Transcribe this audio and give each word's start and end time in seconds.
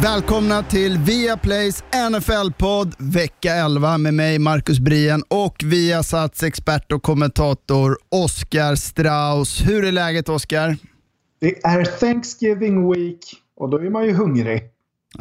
Välkomna 0.00 0.62
till 0.62 0.98
Viaplays 0.98 1.84
NFL-podd 2.10 2.94
vecka 2.98 3.54
11 3.54 3.98
med 3.98 4.14
mig 4.14 4.38
Marcus 4.38 4.78
Brien 4.78 5.22
och 5.28 5.62
Viasats 5.64 6.42
expert 6.42 6.92
och 6.92 7.02
kommentator 7.02 7.98
Oskar 8.08 8.74
Strauss. 8.74 9.68
Hur 9.68 9.84
är 9.84 9.92
läget 9.92 10.28
Oskar? 10.28 10.76
Det 11.40 11.64
är 11.64 11.84
Thanksgiving 11.84 12.92
Week 12.92 13.18
och 13.56 13.70
då 13.70 13.76
är 13.76 13.90
man 13.90 14.04
ju 14.04 14.12
hungrig. 14.12 14.71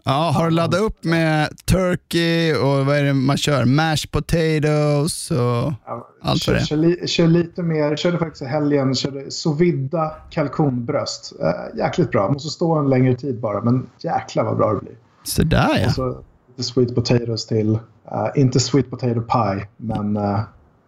Ja, 0.06 0.32
har 0.36 0.46
du 0.46 0.52
laddat 0.52 0.82
upp 0.82 1.04
med 1.04 1.50
turkey 1.66 2.54
och 2.54 2.86
vad 2.86 2.98
är 2.98 3.04
det 3.04 3.14
man 3.14 3.38
kör? 3.38 3.66
Mashed 3.66 4.12
potatoes 4.12 5.32
och 5.32 5.38
Ja, 5.86 6.08
allt 6.22 6.42
kör, 6.42 6.54
för 6.54 6.60
det. 6.60 6.66
kör, 6.66 6.76
li, 6.78 7.08
kör 7.08 7.28
lite 7.28 7.64
mer. 7.64 7.96
Körde 7.96 8.18
faktiskt 8.18 8.42
i 8.42 8.46
helgen 8.46 8.96
körde 8.96 9.32
sous 9.32 9.60
vide 9.60 10.12
kalkonbröst. 10.30 11.34
Äh, 11.42 11.78
jäkligt 11.80 12.12
bra. 12.12 12.32
Måste 12.32 12.50
stå 12.50 12.76
en 12.76 12.90
längre 12.90 13.16
tid 13.16 13.40
bara, 13.40 13.62
men 13.62 13.88
jäklar 14.04 14.44
vad 14.44 14.58
bra 14.58 14.74
det 14.74 14.80
blir. 14.80 14.96
Sådär 15.24 15.70
ja. 15.82 15.86
Och 15.88 15.92
så 15.94 16.18
lite 16.50 16.64
sweet 16.64 16.96
potatoes 16.96 17.46
till. 17.48 17.80
Äh, 18.12 18.28
inte 18.42 18.60
sweet 18.60 18.90
potato 18.90 19.22
pie, 19.22 19.68
men, 19.78 20.18
äh, 20.18 20.40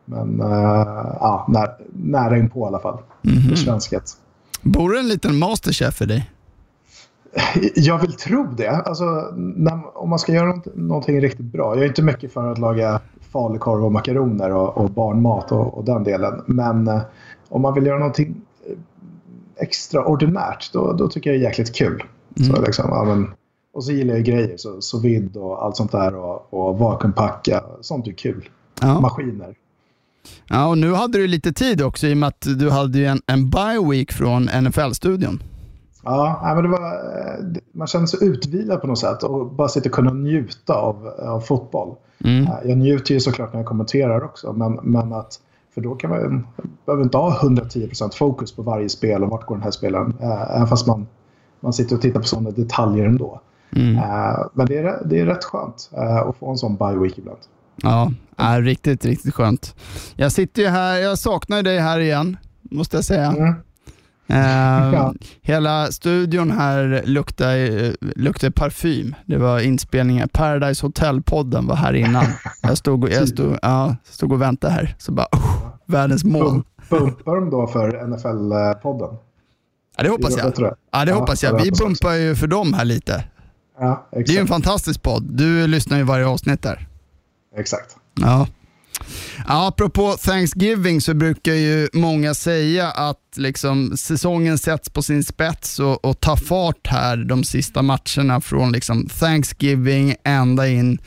men 0.05 0.40
äh, 0.41 0.48
ja, 1.20 1.45
när, 1.49 1.70
nära 1.93 2.38
in 2.38 2.49
på 2.49 2.59
i 2.59 2.67
alla 2.67 2.79
fall. 2.79 2.98
Mhm. 3.21 3.49
För 3.49 3.55
svensket. 3.55 4.04
Bor 4.62 4.93
det 4.93 4.99
en 4.99 5.07
liten 5.07 5.35
masterchef 5.40 5.93
för 5.93 6.05
dig? 6.05 6.29
Jag 7.76 7.99
vill 7.99 8.13
tro 8.13 8.48
det. 8.57 8.70
Alltså, 8.70 9.05
när, 9.35 9.98
om 9.98 10.09
man 10.09 10.20
ska 10.20 10.34
göra 10.34 10.55
något, 10.55 10.76
någonting 10.76 11.21
riktigt 11.21 11.45
bra. 11.45 11.76
Jag 11.76 11.84
är 11.84 11.87
inte 11.87 12.01
mycket 12.01 12.34
för 12.34 12.51
att 12.51 12.57
laga 12.57 13.01
falukorv 13.31 13.85
och 13.85 13.91
makaroner 13.91 14.51
och, 14.51 14.77
och 14.77 14.89
barnmat 14.89 15.51
och, 15.51 15.77
och 15.77 15.85
den 15.85 16.04
delen. 16.04 16.41
Men 16.45 16.87
eh, 16.87 17.01
om 17.49 17.61
man 17.61 17.73
vill 17.73 17.85
göra 17.85 17.99
någonting 17.99 18.41
eh, 18.67 18.77
extraordinärt 19.63 20.73
då, 20.73 20.93
då 20.93 21.07
tycker 21.07 21.29
jag 21.29 21.39
det 21.39 21.43
är 21.45 21.49
jäkligt 21.49 21.76
kul. 21.76 22.04
Så, 22.35 22.61
liksom, 22.61 22.85
ja, 22.89 23.04
men, 23.04 23.34
och 23.73 23.84
så 23.84 23.91
gillar 23.91 24.13
jag 24.13 24.23
grejer, 24.23 24.57
så, 24.57 24.81
så 24.81 24.99
vid 24.99 25.37
och 25.37 25.65
allt 25.65 25.77
sånt 25.77 25.91
där 25.91 26.15
och, 26.15 26.54
och 26.54 26.79
vakuumpacka. 26.79 27.63
Sånt 27.81 28.07
är 28.07 28.11
kul. 28.11 28.49
Ja. 28.81 28.99
Maskiner. 28.99 29.55
ja, 30.49 30.67
och 30.67 30.77
nu 30.77 30.93
hade 30.93 31.17
du 31.17 31.27
lite 31.27 31.54
tid 31.54 31.81
också 31.81 32.07
i 32.07 32.13
och 32.13 32.17
med 32.17 32.27
att 32.27 32.48
du 32.59 32.70
hade 32.70 33.05
en, 33.05 33.21
en 33.26 33.49
bye 33.49 33.89
week 33.89 34.11
från 34.11 34.43
NFL-studion. 34.43 35.39
Ja, 36.04 36.51
men 36.55 36.63
det 36.63 36.70
var, 36.70 36.87
eh, 36.91 37.46
man 37.71 37.87
känner 37.87 38.05
sig 38.05 38.23
utvilad 38.27 38.82
på 38.82 38.87
något 38.87 38.99
sätt 38.99 39.23
och 39.23 39.46
bara 39.51 39.68
sitta 39.68 39.90
och 39.90 39.96
kunna 39.96 40.13
njuta 40.13 40.73
av, 40.73 41.07
av 41.07 41.40
fotboll. 41.40 41.95
Mm. 42.23 42.43
Eh, 42.43 42.54
Jag 42.65 42.77
njuter 42.77 43.13
ju 43.13 43.20
såklart 43.20 43.54
när 43.54 43.60
jag 43.60 43.68
kommenterar 43.68 44.23
också, 44.23 44.54
men, 44.54 44.73
men 44.84 45.13
att 45.13 45.40
för 45.73 45.82
då 45.82 45.95
kan 45.95 46.10
man 46.10 46.48
behöver 46.85 47.04
inte 47.04 47.18
ha 47.18 47.40
110% 47.41 48.15
fokus 48.18 48.55
på 48.55 48.62
varje 48.62 48.90
spel 48.90 49.23
och 49.23 49.29
vart 49.29 49.45
går 49.45 49.55
den 49.55 49.63
här 49.63 49.71
spelaren. 49.71 50.13
eh, 50.21 50.55
Även 50.55 50.68
fast 50.68 50.87
man, 50.87 51.07
man 51.60 51.73
sitter 51.73 51.95
och 51.95 52.01
tittar 52.01 52.20
på 52.20 52.26
sådana 52.27 52.51
detaljer 52.51 53.05
ändå. 53.05 53.41
Mm. 53.76 53.93
Men 54.54 54.65
det 54.67 54.77
är, 54.77 55.01
det 55.05 55.20
är 55.20 55.26
rätt 55.26 55.43
skönt 55.43 55.90
att 56.27 56.35
få 56.38 56.49
en 56.51 56.57
sån 56.57 56.76
bye 56.76 56.95
week 56.99 57.17
ibland. 57.17 57.38
Ja, 57.84 58.12
är 58.38 58.62
riktigt, 58.62 59.05
riktigt 59.05 59.34
skönt. 59.34 59.76
Jag 60.15 60.32
sitter 60.32 60.62
ju 60.62 60.67
här, 60.67 60.98
jag 60.98 61.17
saknar 61.17 61.57
ju 61.57 61.63
dig 61.63 61.79
här 61.79 61.99
igen, 61.99 62.38
måste 62.62 62.98
jag 62.98 63.04
säga. 63.04 63.26
Mm. 63.32 63.54
Eh, 64.28 64.38
Ja. 64.94 65.13
Hela 65.41 65.91
studion 65.91 66.52
här 66.52 67.02
luktar, 67.06 67.56
eh, 67.56 67.91
luktar 68.16 68.50
parfym. 68.50 69.16
Det 69.25 69.38
var 69.38 69.59
inspelningen, 69.59 70.29
Paradise 70.29 70.85
Hotel-podden 70.85 71.67
var 71.67 71.75
här 71.75 71.94
innan. 71.94 72.25
Jag 72.61 72.78
stod, 72.78 73.03
och- 73.03 73.09
jag 73.11 73.28
stod, 73.28 73.57
ja, 73.61 73.95
stod 74.03 74.31
och 74.31 74.41
väntade 74.41 74.73
här, 74.73 74.95
så 75.00 75.11
bara, 75.11 75.28
oh, 75.31 75.67
världens 75.85 76.23
mål. 76.23 76.44
Bump- 76.44 76.63
Bumpar 76.89 77.35
de 77.35 77.50
då 77.50 77.67
för 77.67 77.91
NFL-podden? 78.07 79.16
Ja, 79.97 80.03
det 80.03 80.09
hoppas 80.09 80.38
Jag. 80.38 80.53
Ja, 80.91 81.05
det 81.05 81.11
Ja, 81.11 81.17
hoppas 81.19 81.44
ja, 81.44 81.50
jag. 81.50 81.63
Vi 81.63 81.72
bumpar 81.72 82.13
ju 82.13 82.35
för 82.35 82.47
dem 82.47 82.73
här 82.73 82.85
lite. 82.85 83.23
Ja, 83.79 84.07
Det 84.11 84.17
är 84.29 84.34
ju 84.34 84.38
en 84.40 84.47
fantastisk 84.47 85.01
podd. 85.01 85.23
Du 85.23 85.67
lyssnar 85.67 85.97
ju 85.97 86.03
varje 86.03 86.25
avsnitt 86.28 86.61
där. 86.61 86.88
exakt. 87.57 87.95
Ja. 88.22 88.47
Apropå 89.45 90.17
Thanksgiving 90.21 91.01
så 91.01 91.13
brukar 91.13 91.53
ju 91.53 91.89
många 91.93 92.33
säga 92.33 92.91
att 92.91 93.19
liksom 93.35 93.97
säsongen 93.97 94.57
sätts 94.57 94.89
på 94.89 95.01
sin 95.01 95.23
spets 95.23 95.79
och, 95.79 96.05
och 96.05 96.19
tar 96.19 96.35
fart 96.35 96.87
här 96.87 97.17
de 97.17 97.43
sista 97.43 97.81
matcherna 97.81 98.41
från 98.41 98.71
liksom 98.71 99.07
Thanksgiving 99.07 100.15
ända 100.23 100.67
in 100.67 100.97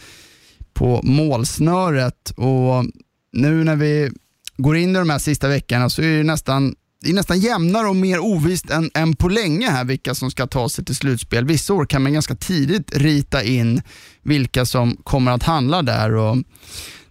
på 0.74 1.00
målsnöret. 1.02 2.30
Och 2.30 2.84
nu 3.32 3.64
när 3.64 3.76
vi 3.76 4.10
går 4.56 4.76
in 4.76 4.91
i 4.91 4.98
de 4.98 5.10
här 5.10 5.18
sista 5.18 5.48
veckorna 5.48 5.91
så 5.91 6.03
är 6.03 6.16
det 6.16 6.22
nästan 6.22 6.74
det 7.00 7.10
är 7.10 7.14
nästan 7.14 7.41
jämnare 7.41 7.88
och 7.88 7.97
mer 7.97 8.18
ovisst 8.18 8.70
än, 8.70 8.91
än 8.94 9.16
på 9.16 9.28
länge 9.28 9.70
här 9.70 9.84
vilka 9.84 10.14
som 10.14 10.30
ska 10.30 10.47
ta 10.47 10.68
sig 10.68 10.84
till 10.84 10.97
slutspel. 10.97 11.44
Vissa 11.44 11.74
år 11.74 11.86
kan 11.86 12.03
man 12.03 12.12
ganska 12.12 12.34
tidigt 12.34 12.97
rita 12.97 13.42
in 13.42 13.82
vilka 14.22 14.66
som 14.66 14.97
kommer 14.97 15.32
att 15.32 15.42
handla 15.42 15.82
där. 15.82 16.14
Och 16.14 16.36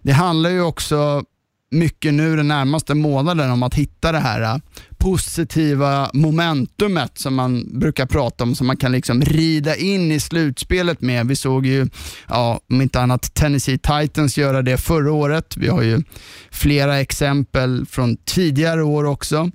det 0.06 0.12
handlar 0.12 0.50
ju 0.50 0.62
också 0.62 1.24
mycket 1.70 2.14
nu 2.14 2.36
den 2.36 2.48
närmaste 2.48 2.94
månaden 2.94 3.50
om 3.50 3.62
att 3.62 3.74
hitta 3.74 4.12
det 4.12 4.18
här 4.18 4.42
äh, 4.42 4.56
positiva 4.98 6.10
momentumet 6.12 7.18
som 7.18 7.34
man 7.34 7.78
brukar 7.78 8.06
prata 8.06 8.44
om, 8.44 8.54
som 8.54 8.66
man 8.66 8.76
kan 8.76 8.92
liksom 8.92 9.22
rida 9.22 9.76
in 9.76 10.12
i 10.12 10.20
slutspelet 10.20 11.00
med. 11.00 11.26
Vi 11.26 11.36
såg 11.36 11.66
ju, 11.66 11.88
ja, 12.28 12.60
om 12.70 12.80
inte 12.80 13.00
annat 13.00 13.34
Tennessee 13.34 13.78
Titans 13.78 14.38
göra 14.38 14.62
det 14.62 14.78
förra 14.78 15.12
året. 15.12 15.56
Vi 15.56 15.68
har 15.68 15.82
ju 15.82 16.02
flera 16.50 17.00
exempel 17.00 17.86
från 17.86 18.16
tidigare 18.16 18.82
år 18.82 19.04
också. 19.04 19.50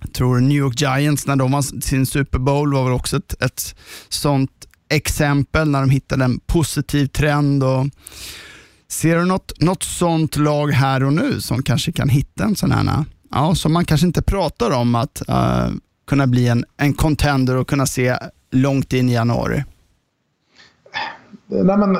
Jag 0.00 0.12
tror 0.12 0.40
New 0.40 0.58
York 0.58 0.80
Giants 0.80 1.26
när 1.26 1.36
de 1.36 1.52
vann 1.52 1.62
sin 1.62 2.06
Super 2.06 2.38
Bowl 2.38 2.74
var 2.74 2.84
väl 2.84 2.92
också 2.92 3.16
ett, 3.16 3.42
ett 3.42 3.74
sånt 4.08 4.50
exempel 4.90 5.68
när 5.68 5.80
de 5.80 5.90
hittade 5.90 6.24
en 6.24 6.40
positiv 6.40 7.06
trend. 7.06 7.64
Och 7.64 7.86
Ser 8.92 9.16
du 9.16 9.24
något, 9.24 9.60
något 9.60 9.82
sånt 9.82 10.36
lag 10.36 10.68
här 10.68 11.04
och 11.04 11.12
nu 11.12 11.40
som 11.40 11.62
kanske 11.62 11.92
kan 11.92 12.08
hitta 12.08 12.44
en 12.44 12.56
sån 12.56 12.72
här, 12.72 13.04
ja, 13.30 13.54
som 13.54 13.72
man 13.72 13.84
kanske 13.84 14.06
inte 14.06 14.22
pratar 14.22 14.70
om 14.70 14.94
att 14.94 15.28
eh, 15.28 15.68
kunna 16.06 16.26
bli 16.26 16.48
en, 16.48 16.64
en 16.76 16.94
contender 16.94 17.56
och 17.56 17.68
kunna 17.68 17.86
se 17.86 18.16
långt 18.50 18.92
in 18.92 19.08
i 19.08 19.12
januari? 19.12 19.64
Nej, 21.46 21.76
men, 21.76 21.98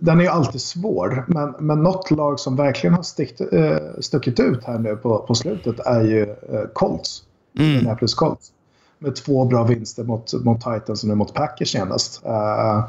den 0.00 0.18
är 0.18 0.22
ju 0.22 0.28
alltid 0.28 0.60
svår, 0.60 1.24
men, 1.28 1.54
men 1.66 1.82
något 1.82 2.10
lag 2.10 2.40
som 2.40 2.56
verkligen 2.56 2.94
har 2.94 3.02
stickt, 3.02 3.40
eh, 3.52 3.76
stuckit 4.00 4.40
ut 4.40 4.64
här 4.64 4.78
nu 4.78 4.96
på, 4.96 5.18
på 5.18 5.34
slutet 5.34 5.80
är 5.80 6.04
ju 6.04 6.22
eh, 6.22 6.64
Colts. 6.72 7.22
Mm. 7.58 7.72
Minneapolis 7.72 8.14
Colts. 8.14 8.52
Med 8.98 9.16
två 9.16 9.44
bra 9.44 9.64
vinster 9.64 10.04
mot, 10.04 10.44
mot 10.44 10.60
Titans 10.60 11.02
och 11.02 11.08
nu 11.08 11.14
mot 11.14 11.34
Packers 11.34 11.72
senast. 11.72 12.24
Eh, 12.24 12.84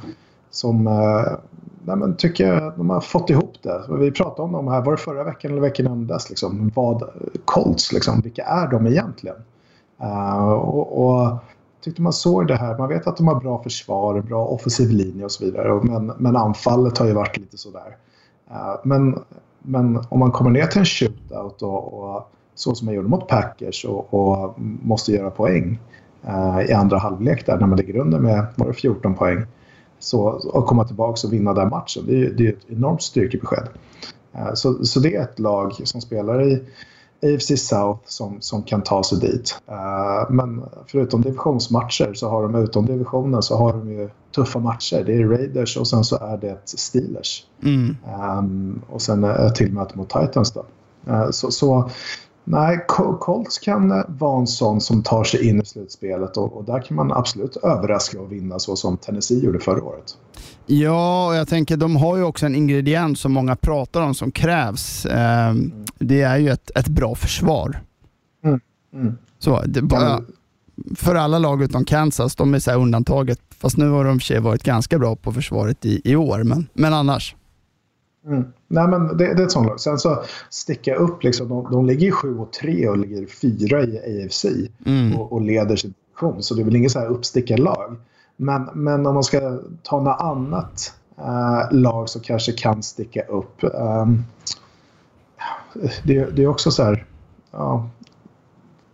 som 0.55 0.87
eh, 0.87 1.37
nej, 1.85 1.95
men 1.95 2.15
tycker 2.15 2.47
jag 2.47 2.63
att 2.63 2.77
de 2.77 2.89
har 2.89 3.01
fått 3.01 3.29
ihop 3.29 3.53
det. 3.61 3.81
Vi 3.99 4.11
pratade 4.11 4.41
om 4.41 4.51
dem 4.51 4.67
här, 4.67 4.81
var 4.81 4.91
det 4.91 4.97
förra 4.97 5.23
veckan 5.23 5.51
eller 5.51 5.61
veckan 5.61 5.85
innan 5.85 6.07
dess? 6.07 6.29
Liksom, 6.29 6.71
vad, 6.75 7.03
Colts, 7.45 7.93
liksom, 7.93 8.21
vilka 8.21 8.43
är 8.43 8.67
de 8.67 8.87
egentligen? 8.87 9.35
Uh, 10.01 10.51
och, 10.51 11.05
och 11.05 11.37
tyckte 11.81 12.01
man 12.01 12.13
såg 12.13 12.47
det 12.47 12.55
här. 12.55 12.77
Man 12.77 12.89
vet 12.89 13.07
att 13.07 13.17
de 13.17 13.27
har 13.27 13.39
bra 13.39 13.63
försvar, 13.63 14.21
bra 14.21 14.45
offensiv 14.45 14.89
linje 14.89 15.25
och 15.25 15.31
så 15.31 15.45
vidare. 15.45 15.81
Men, 15.83 16.11
men 16.17 16.35
anfallet 16.35 16.97
har 16.97 17.05
ju 17.05 17.13
varit 17.13 17.37
lite 17.37 17.57
sådär. 17.57 17.97
Uh, 18.51 18.75
Men, 18.83 19.19
men 19.59 20.03
om 20.09 20.19
man 20.19 20.31
kommer 20.31 20.49
ner 20.49 20.65
till 20.65 20.79
en 20.79 20.85
shootout 20.85 21.61
och, 21.61 21.93
och 21.93 22.31
så 22.55 22.75
som 22.75 22.85
man 22.85 22.95
gjorde 22.95 23.07
mot 23.07 23.27
Packers 23.27 23.85
och, 23.85 24.13
och 24.13 24.55
måste 24.59 25.11
göra 25.11 25.29
poäng 25.29 25.79
uh, 26.27 26.61
i 26.69 26.73
andra 26.73 26.97
halvlek 26.97 27.45
där 27.45 27.57
när 27.57 27.67
man 27.67 27.77
ligger 27.77 27.97
under 27.97 28.19
med 28.19 28.45
var 28.55 28.67
det 28.67 28.73
14 28.73 29.15
poäng. 29.15 29.45
Så, 29.99 30.21
och 30.53 30.65
komma 30.65 30.83
tillbaka 30.83 31.27
och 31.27 31.33
vinna 31.33 31.53
den 31.53 31.69
matchen. 31.69 32.03
Det 32.07 32.25
är, 32.25 32.29
det 32.29 32.47
är 32.47 32.51
ett 32.53 32.65
enormt 32.67 33.01
styrkebesked. 33.01 33.67
Eh, 34.33 34.53
Så, 34.53 34.85
så 34.85 34.99
det 34.99 35.15
är 35.15 35.21
ett 35.23 35.39
lag 35.39 35.73
som 35.83 36.01
spelar 36.01 36.47
i 36.47 36.63
AFC 37.23 37.67
South 37.67 37.99
som, 38.05 38.37
som 38.41 38.63
kan 38.63 38.81
ta 38.81 39.03
sig 39.03 39.19
dit. 39.19 39.61
Eh, 39.67 40.29
Men 40.29 40.63
förutom 40.87 41.21
divisionsmatcher 41.21 42.13
så 42.13 42.29
har 42.29 42.43
de 42.43 42.55
utom 42.55 42.85
divisionen 42.85 43.41
så 43.41 43.57
har 43.57 43.73
de 43.73 43.89
ju 43.91 44.09
tuffa 44.35 44.59
matcher. 44.59 45.03
Det 45.05 45.13
är 45.13 45.27
Raiders 45.27 45.77
och 45.77 45.87
sen 45.87 46.03
så 46.03 46.15
är 46.15 46.37
det 46.37 46.57
Steelers. 46.65 47.45
Mm. 47.63 47.95
Um, 48.37 48.81
och 48.89 49.01
sen 49.01 49.23
ett 49.23 49.55
till 49.55 49.73
möte 49.73 49.97
mot 49.97 50.09
Titans 50.09 50.51
då. 50.51 50.65
Uh, 51.07 51.31
så, 51.31 51.51
så 51.51 51.89
nej, 52.45 52.85
Col- 52.87 53.17
Colts 53.17 53.59
kan 53.59 53.91
eh, 53.91 54.03
vara 54.07 54.39
en 54.39 54.47
sån 54.47 54.81
som 54.81 55.03
tar 55.03 55.23
sig 55.23 55.47
in 55.49 55.61
i 55.61 55.65
slutspelet 55.65 56.37
och, 56.37 56.57
och 56.57 56.63
där 56.63 56.81
kan 56.81 56.97
man 56.97 57.11
absolut 57.11 57.57
överraska 57.57 58.21
och 58.21 58.31
vinna 58.31 58.59
så 58.59 58.75
som 58.75 58.97
Tennessee 58.97 59.39
gjorde 59.45 59.59
förra 59.59 59.83
året. 59.83 60.17
Ja, 60.65 61.27
och 61.27 61.35
jag 61.35 61.47
tänker 61.47 61.77
de 61.77 61.95
har 61.95 62.17
ju 62.17 62.23
också 62.23 62.45
en 62.45 62.55
ingrediens 62.55 63.19
som 63.19 63.33
många 63.33 63.55
pratar 63.55 64.01
om 64.01 64.13
som 64.13 64.31
krävs. 64.31 65.05
Eh, 65.05 65.53
det 65.99 66.21
är 66.21 66.37
ju 66.37 66.49
ett, 66.49 66.71
ett 66.75 66.87
bra 66.87 67.15
försvar. 67.15 67.81
Mm. 68.43 68.59
Mm. 68.93 69.17
Så, 69.39 69.61
det 69.65 69.81
bara, 69.81 70.21
för 70.95 71.15
alla 71.15 71.39
lag 71.39 71.63
utom 71.63 71.85
Kansas, 71.85 72.35
de 72.35 72.53
är 72.53 72.59
så 72.59 72.71
undantaget. 72.71 73.39
Fast 73.49 73.77
nu 73.77 73.89
har 73.89 74.05
de 74.05 74.19
för 74.19 74.25
sig 74.25 74.39
varit 74.39 74.63
ganska 74.63 74.99
bra 74.99 75.15
på 75.15 75.31
försvaret 75.31 75.85
i, 75.85 76.01
i 76.03 76.15
år, 76.15 76.43
men, 76.43 76.67
men 76.73 76.93
annars. 76.93 77.35
Mm. 78.27 78.45
Nej, 78.67 78.87
men 78.87 79.17
det, 79.17 79.33
det, 79.33 79.41
är 79.41 79.45
ett 79.45 79.51
sånt 79.51 79.67
lag. 79.67 79.79
Sen 79.79 79.97
så 79.97 80.23
sticka 80.49 80.95
upp, 80.95 81.23
liksom, 81.23 81.49
de, 81.49 81.71
de 81.71 81.85
ligger 81.85 82.11
7 82.11 82.39
och 82.39 82.53
3 82.53 82.87
och 82.87 82.97
ligger 82.97 83.25
4 83.25 83.83
i 83.83 84.25
AFC 84.25 84.45
mm. 84.85 85.15
och, 85.15 85.33
och, 85.33 85.41
leder 85.41 85.75
sin 85.75 85.93
division. 85.93 86.43
Så 86.43 86.55
det 86.55 86.61
är 86.61 86.65
väl 86.65 86.75
inget 86.75 86.91
så 86.91 86.99
här 86.99 87.07
uppstickarlag. 87.07 87.95
Men, 88.37 88.69
men 88.73 89.05
om 89.05 89.13
man 89.13 89.23
ska 89.23 89.59
ta 89.83 90.01
något 90.01 90.19
annat 90.19 90.93
äh, 91.17 91.71
lag 91.71 92.09
som 92.09 92.21
kanske 92.21 92.51
kan 92.51 92.83
sticka 92.83 93.21
upp. 93.21 93.63
Ähm, 93.63 94.23
det, 96.03 96.25
det, 96.35 96.43
är 96.43 96.47
också 96.47 96.71
så 96.71 96.83
här... 96.83 97.05
Ja, 97.51 97.89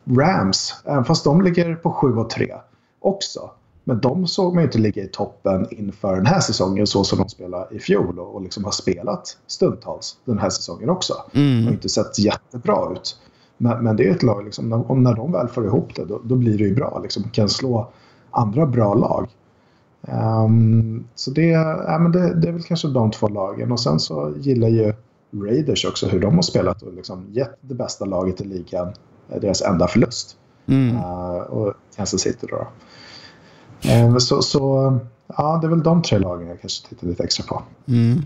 Rams, 0.05 0.75
även 0.85 1.05
fast 1.05 1.23
de 1.23 1.41
ligger 1.41 1.75
på 1.75 1.91
7 1.91 2.15
och 2.15 2.29
3 2.29 2.55
också. 2.99 3.51
Men 3.83 3.99
de 3.99 4.27
såg 4.27 4.55
man 4.55 4.63
inte 4.63 4.77
ligga 4.77 5.03
i 5.03 5.07
toppen 5.07 5.67
inför 5.71 6.15
den 6.15 6.25
här 6.25 6.39
säsongen 6.39 6.87
så 6.87 7.03
som 7.03 7.19
de 7.19 7.29
spelade 7.29 7.75
i 7.75 7.79
fjol 7.79 8.19
och, 8.19 8.35
och 8.35 8.41
liksom 8.41 8.63
har 8.63 8.71
spelat 8.71 9.37
stundtals 9.47 10.17
den 10.25 10.39
här 10.39 10.49
säsongen 10.49 10.89
också. 10.89 11.13
Mm. 11.33 11.65
Har 11.65 11.71
inte 11.71 11.89
sett 11.89 12.19
jättebra 12.19 12.91
ut. 12.91 13.17
Men, 13.57 13.83
men 13.83 13.95
det 13.95 14.07
är 14.07 14.11
ett 14.11 14.23
lag, 14.23 14.45
liksom, 14.45 14.69
när, 14.69 14.95
när 14.95 15.15
de 15.15 15.31
väl 15.31 15.47
får 15.47 15.65
ihop 15.65 15.95
det, 15.95 16.05
då, 16.05 16.21
då 16.23 16.35
blir 16.35 16.57
det 16.57 16.63
ju 16.63 16.75
bra. 16.75 16.99
Liksom, 17.03 17.23
kan 17.23 17.49
slå 17.49 17.91
andra 18.31 18.65
bra 18.65 18.93
lag. 18.93 19.27
Um, 20.45 21.07
så 21.15 21.31
det, 21.31 21.47
ja, 21.87 21.99
men 21.99 22.11
det, 22.11 22.33
det, 22.41 22.47
är 22.47 22.51
väl 22.51 22.63
kanske 22.63 22.87
de 22.87 23.11
två 23.11 23.27
lagen. 23.27 23.71
Och 23.71 23.79
sen 23.79 23.99
så 23.99 24.33
gillar 24.37 24.67
ju 24.67 24.93
Raiders 25.33 25.85
också 25.85 26.07
hur 26.07 26.19
de 26.19 26.35
har 26.35 26.41
spelat 26.41 26.81
och 26.81 26.93
liksom 26.93 27.25
gett 27.29 27.57
det 27.61 27.75
bästa 27.75 28.05
laget 28.05 28.41
i 28.41 28.43
ligan 28.43 28.93
deras 29.41 29.61
enda 29.61 29.87
förlust. 29.87 30.37
Mm. 30.67 30.95
Uh, 30.95 31.41
och 31.41 31.73
Kansas 31.95 32.21
City 32.21 32.47
då. 32.49 32.67
Eh, 33.83 34.17
så, 34.17 34.41
så 34.41 34.99
ja, 35.37 35.59
det 35.61 35.67
är 35.67 35.69
väl 35.69 35.83
de 35.83 36.01
tre 36.01 36.19
lagen 36.19 36.47
jag 36.47 36.61
kanske 36.61 36.89
tittar 36.89 37.07
lite 37.07 37.23
extra 37.23 37.45
på. 37.45 37.63
Mm. 37.87 38.25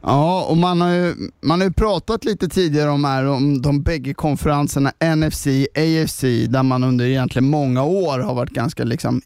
Ja, 0.00 0.46
och 0.50 0.56
man 0.56 0.80
har, 0.80 0.90
ju, 0.90 1.14
man 1.40 1.60
har 1.60 1.66
ju 1.68 1.72
pratat 1.72 2.24
lite 2.24 2.48
tidigare 2.48 2.90
om, 2.90 3.04
här, 3.04 3.24
om 3.24 3.62
de 3.62 3.82
bägge 3.82 4.14
konferenserna 4.14 4.92
NFC, 5.16 5.46
AFC, 5.74 6.22
där 6.48 6.62
man 6.62 6.84
under 6.84 7.04
egentligen 7.04 7.50
många 7.50 7.84
år 7.84 8.18
har 8.18 8.34
varit 8.34 8.50
ganska 8.50 8.84
liksom 8.84 9.20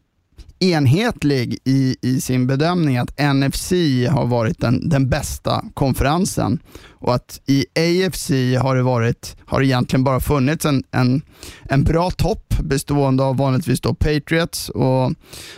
enhetlig 0.60 1.58
i, 1.64 1.96
i 2.02 2.20
sin 2.20 2.46
bedömning 2.46 2.98
att 2.98 3.18
NFC 3.34 3.72
har 4.10 4.26
varit 4.26 4.60
den, 4.60 4.88
den 4.88 5.08
bästa 5.08 5.64
konferensen 5.74 6.58
och 6.88 7.14
att 7.14 7.40
i 7.46 7.66
AFC 7.74 8.30
har 8.62 8.76
det 8.76 8.82
varit, 8.82 9.36
har 9.46 9.60
det 9.60 9.66
egentligen 9.66 10.04
bara 10.04 10.20
funnits 10.20 10.64
en, 10.64 10.84
en, 10.90 11.22
en 11.62 11.84
bra 11.84 12.10
topp 12.10 12.54
bestående 12.62 13.22
av 13.22 13.36
vanligtvis 13.36 13.80
då 13.80 13.94
Patriots 13.94 14.68
och 14.68 15.12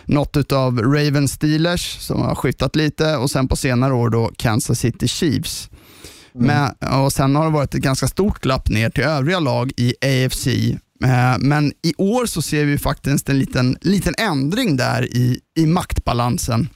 något 0.05 0.51
av 0.51 0.79
Ravens 0.79 1.31
Steelers 1.31 1.97
som 1.99 2.21
har 2.21 2.35
skiftat 2.35 2.75
lite 2.75 3.17
och 3.17 3.31
sen 3.31 3.47
på 3.47 3.55
senare 3.55 3.93
år 3.93 4.09
då 4.09 4.31
Kansas 4.37 4.79
City 4.79 5.07
Chiefs. 5.07 5.69
Mm. 6.35 6.47
Men, 6.47 7.03
och 7.03 7.13
Sen 7.13 7.35
har 7.35 7.45
det 7.45 7.51
varit 7.51 7.75
ett 7.75 7.81
ganska 7.81 8.07
stort 8.07 8.41
glapp 8.41 8.69
ner 8.69 8.89
till 8.89 9.03
övriga 9.03 9.39
lag 9.39 9.71
i 9.77 9.93
AFC 10.01 10.47
men 11.39 11.73
i 11.81 11.93
år 11.97 12.25
så 12.25 12.41
ser 12.41 12.65
vi 12.65 12.77
faktiskt 12.77 13.29
en 13.29 13.39
liten, 13.39 13.77
liten 13.81 14.13
ändring 14.17 14.77
där 14.77 15.03
i, 15.03 15.39
i 15.57 15.65
maktbalansen. 15.65 16.69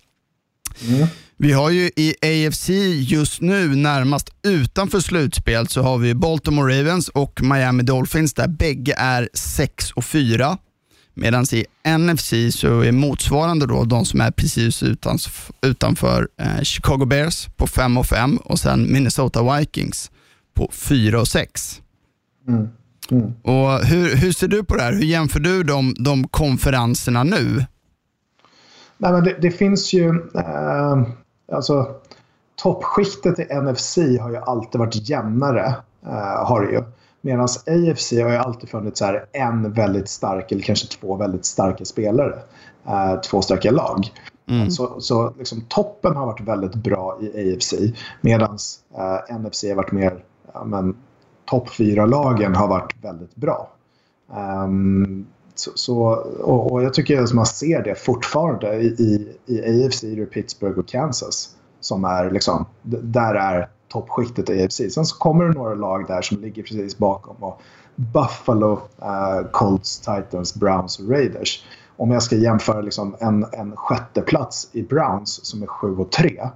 Mm. 0.87 1.07
Vi 1.39 1.51
har 1.51 1.69
ju 1.69 1.91
i 1.95 2.15
AFC 2.21 2.69
just 3.11 3.41
nu 3.41 3.75
närmast 3.75 4.29
utanför 4.43 4.99
slutspel 4.99 5.67
så 5.67 5.81
har 5.81 5.97
vi 5.97 6.13
Baltimore 6.13 6.79
Ravens 6.79 7.09
och 7.09 7.41
Miami 7.43 7.83
Dolphins 7.83 8.33
där 8.33 8.47
bägge 8.47 8.95
är 8.97 9.29
6 9.33 9.91
och 9.91 10.05
4. 10.05 10.57
Medan 11.13 11.45
i 11.51 11.65
NFC 11.97 12.33
så 12.59 12.81
är 12.81 12.91
motsvarande 12.91 13.65
då 13.65 13.83
de 13.83 14.05
som 14.05 14.21
är 14.21 14.31
precis 14.31 14.83
utanför, 14.83 15.53
utanför 15.61 16.27
eh, 16.37 16.61
Chicago 16.61 17.05
Bears 17.05 17.47
på 17.55 17.67
5 17.67 17.97
och 17.97 18.05
5 18.05 18.37
och 18.37 18.59
sen 18.59 18.93
Minnesota 18.93 19.57
Vikings 19.57 20.11
på 20.53 20.69
4 20.73 21.21
och 21.21 21.27
6. 21.27 21.81
Mm. 22.47 22.67
Mm. 23.11 23.33
Och 23.41 23.85
hur, 23.85 24.15
hur 24.15 24.31
ser 24.31 24.47
du 24.47 24.63
på 24.63 24.75
det 24.75 24.81
här? 24.81 24.93
Hur 24.93 25.03
jämför 25.03 25.39
du 25.39 25.63
de, 25.63 25.95
de 25.99 26.27
konferenserna 26.27 27.23
nu? 27.23 27.65
Nej, 28.97 29.11
men 29.11 29.23
det, 29.23 29.35
det 29.41 29.51
finns 29.51 29.93
ju... 29.93 30.09
Eh, 30.35 31.01
alltså, 31.51 31.95
toppskiktet 32.55 33.39
i 33.39 33.43
NFC 33.43 33.97
har 33.97 34.29
ju 34.29 34.37
alltid 34.37 34.79
varit 34.79 35.09
jämnare. 35.09 35.75
Eh, 36.05 36.45
har 36.45 36.61
det 36.61 36.71
ju. 36.71 36.83
Medan 37.21 37.43
AFC 37.45 38.11
har 38.11 38.29
ju 38.29 38.35
alltid 38.35 38.69
funnits 38.69 38.99
så 38.99 39.05
här 39.05 39.25
en 39.31 39.73
väldigt 39.73 40.09
stark 40.09 40.51
eller 40.51 40.61
kanske 40.61 40.87
två 40.87 41.15
väldigt 41.15 41.45
starka 41.45 41.85
spelare. 41.85 42.39
Eh, 42.87 43.21
två 43.21 43.41
starka 43.41 43.71
lag. 43.71 44.11
Mm. 44.49 44.71
Så, 44.71 45.01
så 45.01 45.33
liksom, 45.37 45.61
toppen 45.61 46.15
har 46.15 46.25
varit 46.25 46.41
väldigt 46.41 46.75
bra 46.75 47.19
i 47.21 47.53
AFC 47.53 47.73
medan 48.21 48.57
eh, 48.97 49.37
NFC 49.37 49.63
har 49.63 49.75
varit 49.75 49.91
mer 49.91 50.23
ja, 50.53 50.63
men, 50.63 50.95
topp 51.47 51.69
fyra-lagen 51.69 52.55
har 52.55 52.67
varit 52.67 52.95
väldigt 53.01 53.35
bra. 53.35 53.69
Um, 54.65 55.27
så, 55.55 55.71
så, 55.75 55.97
och, 56.41 56.71
och, 56.71 56.83
jag 56.83 56.93
tycker 56.93 57.21
att 57.21 57.33
man 57.33 57.45
ser 57.45 57.83
det 57.83 57.95
fortfarande 57.95 58.73
i, 58.73 58.85
i, 58.87 59.37
i 59.45 59.85
AFC, 59.85 60.03
i 60.03 60.25
Pittsburgh 60.25 60.79
och 60.79 60.87
Kansas. 60.87 61.49
Som 61.79 62.05
är 62.05 62.31
liksom, 62.31 62.65
där 62.83 63.35
är 63.35 63.69
toppskiktet 63.87 64.49
i 64.49 64.63
AFC. 64.63 64.81
Sen 64.93 65.05
så 65.05 65.17
kommer 65.17 65.45
det 65.45 65.53
några 65.53 65.75
lag 65.75 66.07
där 66.07 66.21
som 66.21 66.37
ligger 66.37 66.63
precis 66.63 66.97
bakom. 66.97 67.35
Och 67.39 67.61
Buffalo, 67.95 68.71
uh, 69.01 69.51
Colts, 69.51 69.99
Titans, 69.99 70.55
Browns 70.55 70.99
och 70.99 71.09
Raiders. 71.09 71.65
Om 71.97 72.11
jag 72.11 72.23
ska 72.23 72.35
jämföra 72.35 72.81
liksom 72.81 73.15
en, 73.19 73.45
en 73.51 73.75
sjätteplats 73.75 74.69
i 74.71 74.83
Browns 74.83 75.45
som 75.45 75.63
är 75.63 75.67
7 75.67 75.97
och 75.97 76.11
3 76.11 76.49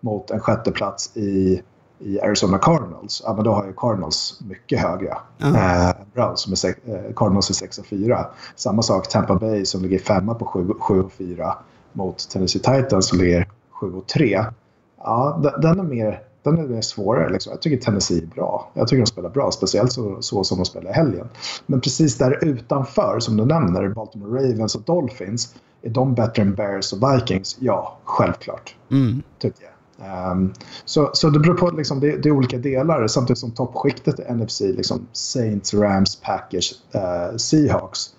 mot 0.00 0.30
en 0.30 0.40
sjätteplats 0.40 1.16
i 1.16 1.62
i 1.98 2.20
Arizona 2.20 2.58
Cardinals, 2.58 3.22
ja, 3.24 3.34
men 3.34 3.44
då 3.44 3.52
har 3.52 3.66
ju 3.66 3.72
Cardinals 3.72 4.40
mycket 4.48 4.80
högre. 4.80 5.16
Mm. 5.42 5.54
Eh, 5.54 5.94
bra, 6.14 6.36
som 6.36 6.52
är 6.52 6.56
sex, 6.56 6.78
eh, 6.86 7.14
Cardinals 7.16 7.50
är 7.50 7.54
6 7.54 7.78
och 7.78 7.86
4. 7.86 8.26
Samma 8.56 8.82
sak 8.82 9.08
Tampa 9.08 9.34
Bay 9.34 9.64
som 9.64 9.82
ligger 9.82 9.98
femma 9.98 10.34
på 10.34 10.44
7, 10.44 10.74
7 10.80 11.00
och 11.00 11.12
4 11.12 11.56
mot 11.92 12.30
Tennessee 12.30 12.62
Titans 12.62 13.08
som 13.08 13.18
ligger 13.18 13.48
7 13.70 13.92
och 13.92 14.06
3. 14.06 14.44
Ja, 14.98 15.42
den 15.62 15.78
är 15.78 15.82
mer, 15.82 16.22
den 16.42 16.58
är 16.58 16.62
mer 16.62 16.80
svårare. 16.80 17.32
Liksom. 17.32 17.50
Jag 17.50 17.62
tycker 17.62 17.84
Tennessee 17.84 18.22
är 18.22 18.26
bra. 18.26 18.70
Jag 18.74 18.88
tycker 18.88 19.00
de 19.00 19.06
spelar 19.06 19.30
bra, 19.30 19.50
speciellt 19.50 19.92
så, 19.92 20.22
så 20.22 20.44
som 20.44 20.58
de 20.58 20.64
spelar 20.64 20.90
i 20.90 20.94
helgen. 20.94 21.28
Men 21.66 21.80
precis 21.80 22.18
där 22.18 22.44
utanför, 22.44 23.20
som 23.20 23.36
du 23.36 23.44
nämner, 23.44 23.88
Baltimore 23.88 24.42
Ravens 24.42 24.74
och 24.74 24.82
Dolphins, 24.82 25.54
är 25.82 25.90
de 25.90 26.14
bättre 26.14 26.42
än 26.42 26.54
Bears 26.54 26.92
och 26.92 26.98
Vikings? 27.02 27.56
Ja, 27.60 27.98
självklart. 28.04 28.74
Mm. 28.90 29.22
Tycker 29.38 29.64
jag. 29.64 29.73
Um, 29.98 30.52
så, 30.84 31.10
så 31.14 31.30
det 31.30 31.38
beror 31.38 31.54
på, 31.54 31.70
liksom, 31.70 32.00
det, 32.00 32.16
det, 32.16 32.28
är 32.28 32.32
olika 32.32 32.58
delar. 32.58 33.06
Samtidigt 33.06 33.38
som 33.38 33.50
toppskiktet 33.50 34.20
i 34.20 34.32
NFC, 34.32 34.60
liksom 34.60 35.06
Saints, 35.12 35.74
Rams, 35.74 36.16
Packers, 36.16 36.72
uh, 36.94 37.36
Seahawks. 37.36 38.10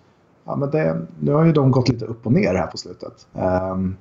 Ja, 0.45 0.55
men 0.55 0.71
det, 0.71 1.01
nu 1.19 1.31
har 1.31 1.45
ju 1.45 1.51
de 1.51 1.71
gått 1.71 1.89
lite 1.89 2.05
upp 2.05 2.25
och 2.25 2.31
ner 2.31 2.55
här 2.55 2.67
på 2.67 2.77
slutet. 2.77 3.27
Um, 3.33 3.97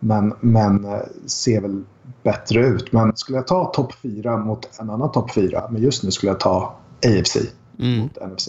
men, 0.00 0.34
men 0.40 0.84
uh, 0.84 1.00
ser 1.26 1.60
väl 1.60 1.84
bättre 2.22 2.66
ut. 2.66 2.92
Men 2.92 3.16
skulle 3.16 3.38
jag 3.38 3.46
ta 3.46 3.64
topp 3.64 3.92
4 4.02 4.36
mot 4.36 4.80
en 4.80 4.90
annan 4.90 5.12
topp 5.12 5.34
4, 5.34 5.68
men 5.70 5.82
just 5.82 6.02
nu 6.02 6.10
skulle 6.10 6.32
jag 6.32 6.40
ta 6.40 6.74
AFC 7.06 7.36
mm. 7.78 7.98
mot 7.98 8.32
NFC. 8.32 8.48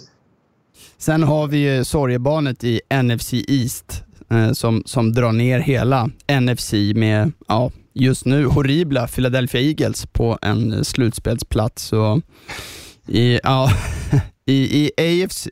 Sen 0.98 1.22
har 1.22 1.46
vi 1.46 1.56
ju 1.56 1.84
sorgebarnet 1.84 2.64
i 2.64 2.80
NFC 3.02 3.32
East 3.32 4.02
eh, 4.30 4.52
som, 4.52 4.82
som 4.86 5.12
drar 5.12 5.32
ner 5.32 5.58
hela 5.58 6.10
NFC 6.40 6.72
med 6.94 7.32
ja, 7.48 7.70
just 7.94 8.24
nu 8.24 8.44
horribla 8.44 9.06
Philadelphia 9.06 9.60
Eagles 9.60 10.06
på 10.06 10.38
en 10.42 10.72
eh, 10.72 10.82
slutspelsplats. 10.82 11.92
Och 11.92 12.20
i, 13.06 13.40
ja, 13.42 13.70
i, 14.46 14.84
i 14.84 14.90
AFC 15.24 15.48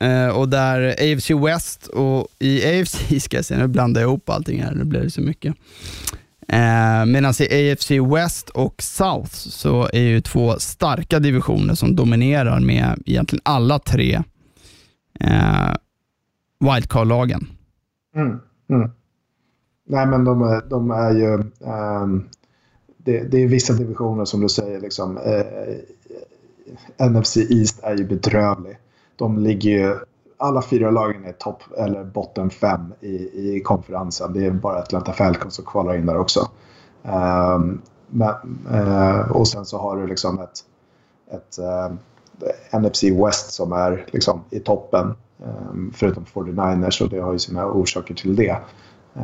eh, 0.00 0.28
och 0.28 0.48
där 0.48 0.80
AFC 0.88 1.30
West 1.30 1.86
och 1.86 2.28
i 2.38 2.80
AFC, 2.80 2.96
ska 3.24 3.36
jag 3.36 3.44
säga, 3.44 3.60
nu 3.60 3.68
blandar 3.68 4.00
jag 4.00 4.08
ihop 4.08 4.28
allting 4.28 4.62
här, 4.62 4.74
nu 4.74 4.84
blir 4.84 5.00
det 5.00 5.10
så 5.10 5.20
mycket. 5.20 5.54
Eh, 6.48 7.06
Medan 7.06 7.34
i 7.40 7.72
AFC 7.72 7.90
West 7.90 8.48
och 8.48 8.82
South 8.82 9.32
så 9.32 9.88
är 9.92 10.02
ju 10.02 10.20
två 10.20 10.58
starka 10.58 11.18
divisioner 11.18 11.74
som 11.74 11.96
dominerar 11.96 12.60
med 12.60 13.02
egentligen 13.06 13.42
alla 13.44 13.78
tre 13.78 14.22
eh, 15.20 15.74
wildcard-lagen. 16.60 17.46
Mm, 18.16 18.40
mm. 18.70 18.90
Nej, 19.90 20.06
men 20.06 20.24
de, 20.24 20.42
är, 20.42 20.62
de 20.68 20.90
är 20.90 21.12
ju... 21.12 21.32
Um, 22.02 22.28
det, 22.96 23.20
det, 23.20 23.42
är 23.42 23.48
vissa 23.48 23.72
divisioner 23.72 24.24
som 24.24 24.40
du 24.40 24.48
säger. 24.48 24.80
Liksom, 24.80 25.18
eh, 25.18 27.08
NFC 27.10 27.36
East 27.36 27.80
är 27.82 27.96
ju 27.96 28.04
bedrövlig. 28.04 28.78
De 29.16 29.38
ligger 29.38 29.70
ju... 29.70 29.96
Alla 30.36 30.62
fyra 30.62 30.90
lagen 30.90 31.24
är 31.24 31.32
topp 31.32 31.62
eller 31.78 32.04
botten 32.04 32.50
fem 32.50 32.92
i, 33.00 33.14
i 33.14 33.60
konferensen. 33.64 34.32
Det 34.32 34.46
är 34.46 34.50
bara 34.50 34.78
Atlanta 34.78 35.12
Falcons 35.12 35.54
som 35.54 35.64
kvalar 35.64 35.96
in 35.96 36.06
där 36.06 36.16
också. 36.16 36.48
Um, 37.02 37.82
men, 38.10 38.34
uh, 38.72 39.30
och 39.30 39.48
sen 39.48 39.64
så 39.64 39.78
har 39.78 39.96
du 39.96 40.06
liksom 40.06 40.40
ett, 40.40 40.64
ett 41.30 41.58
eh, 41.58 41.92
uh, 42.74 42.80
NFC 42.80 43.04
West 43.04 43.52
som 43.52 43.72
är 43.72 44.06
liksom 44.10 44.40
i 44.50 44.60
toppen. 44.60 45.14
Um, 45.38 45.92
förutom 45.94 46.24
49ers 46.24 47.02
och 47.02 47.10
det 47.10 47.20
har 47.20 47.32
ju 47.32 47.38
sina 47.38 47.66
orsaker 47.66 48.14
till 48.14 48.36
det. 48.36 48.56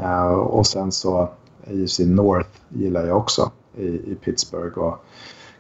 Eh, 0.03 0.33
och 0.33 0.67
sen 0.67 0.93
så 0.93 1.29
AFC 1.67 1.99
North 1.99 2.51
gillar 2.69 3.07
jag 3.07 3.17
också 3.17 3.51
i, 3.79 3.87
i 3.87 4.17
Pittsburgh 4.25 4.79
och 4.79 5.05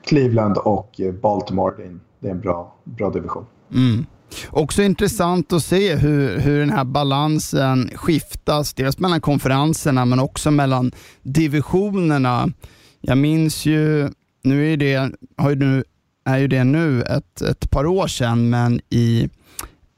Cleveland 0.03 0.57
och 0.59 1.00
Baltimore. 1.23 1.75
Det 1.76 1.83
är 1.83 1.87
en, 1.87 2.00
det 2.21 2.29
är 2.29 2.33
en 2.33 2.41
bra, 2.41 2.75
bra 2.85 3.11
division. 3.11 3.47
Mm. 3.73 4.07
Också 4.50 4.83
intressant 4.83 5.53
att 5.53 5.64
se 5.64 5.95
hur, 5.95 6.38
hur 6.38 6.61
den 6.61 6.71
här 6.71 6.85
balansen 6.85 7.91
skiftas, 7.95 8.75
dels 8.75 8.99
mellan 8.99 9.21
konferenserna 9.21 10.05
men 10.05 10.21
också 10.21 10.50
mellan 10.50 10.93
divisionerna. 11.23 12.49
Jag 13.00 13.19
minns 13.19 13.67
ju, 13.67 14.11
nu 14.43 14.73
är 14.73 14.76
det, 14.76 15.11
har 15.37 15.50
ju 15.50 15.57
nu, 15.57 15.85
är 16.25 16.38
ju 16.38 16.49
det 16.49 16.64
nu 16.64 17.03
ett, 17.03 17.43
ett 17.43 17.71
par 17.71 17.87
år 17.87 18.07
sedan, 18.07 18.50
men 18.50 18.81
i 18.91 19.29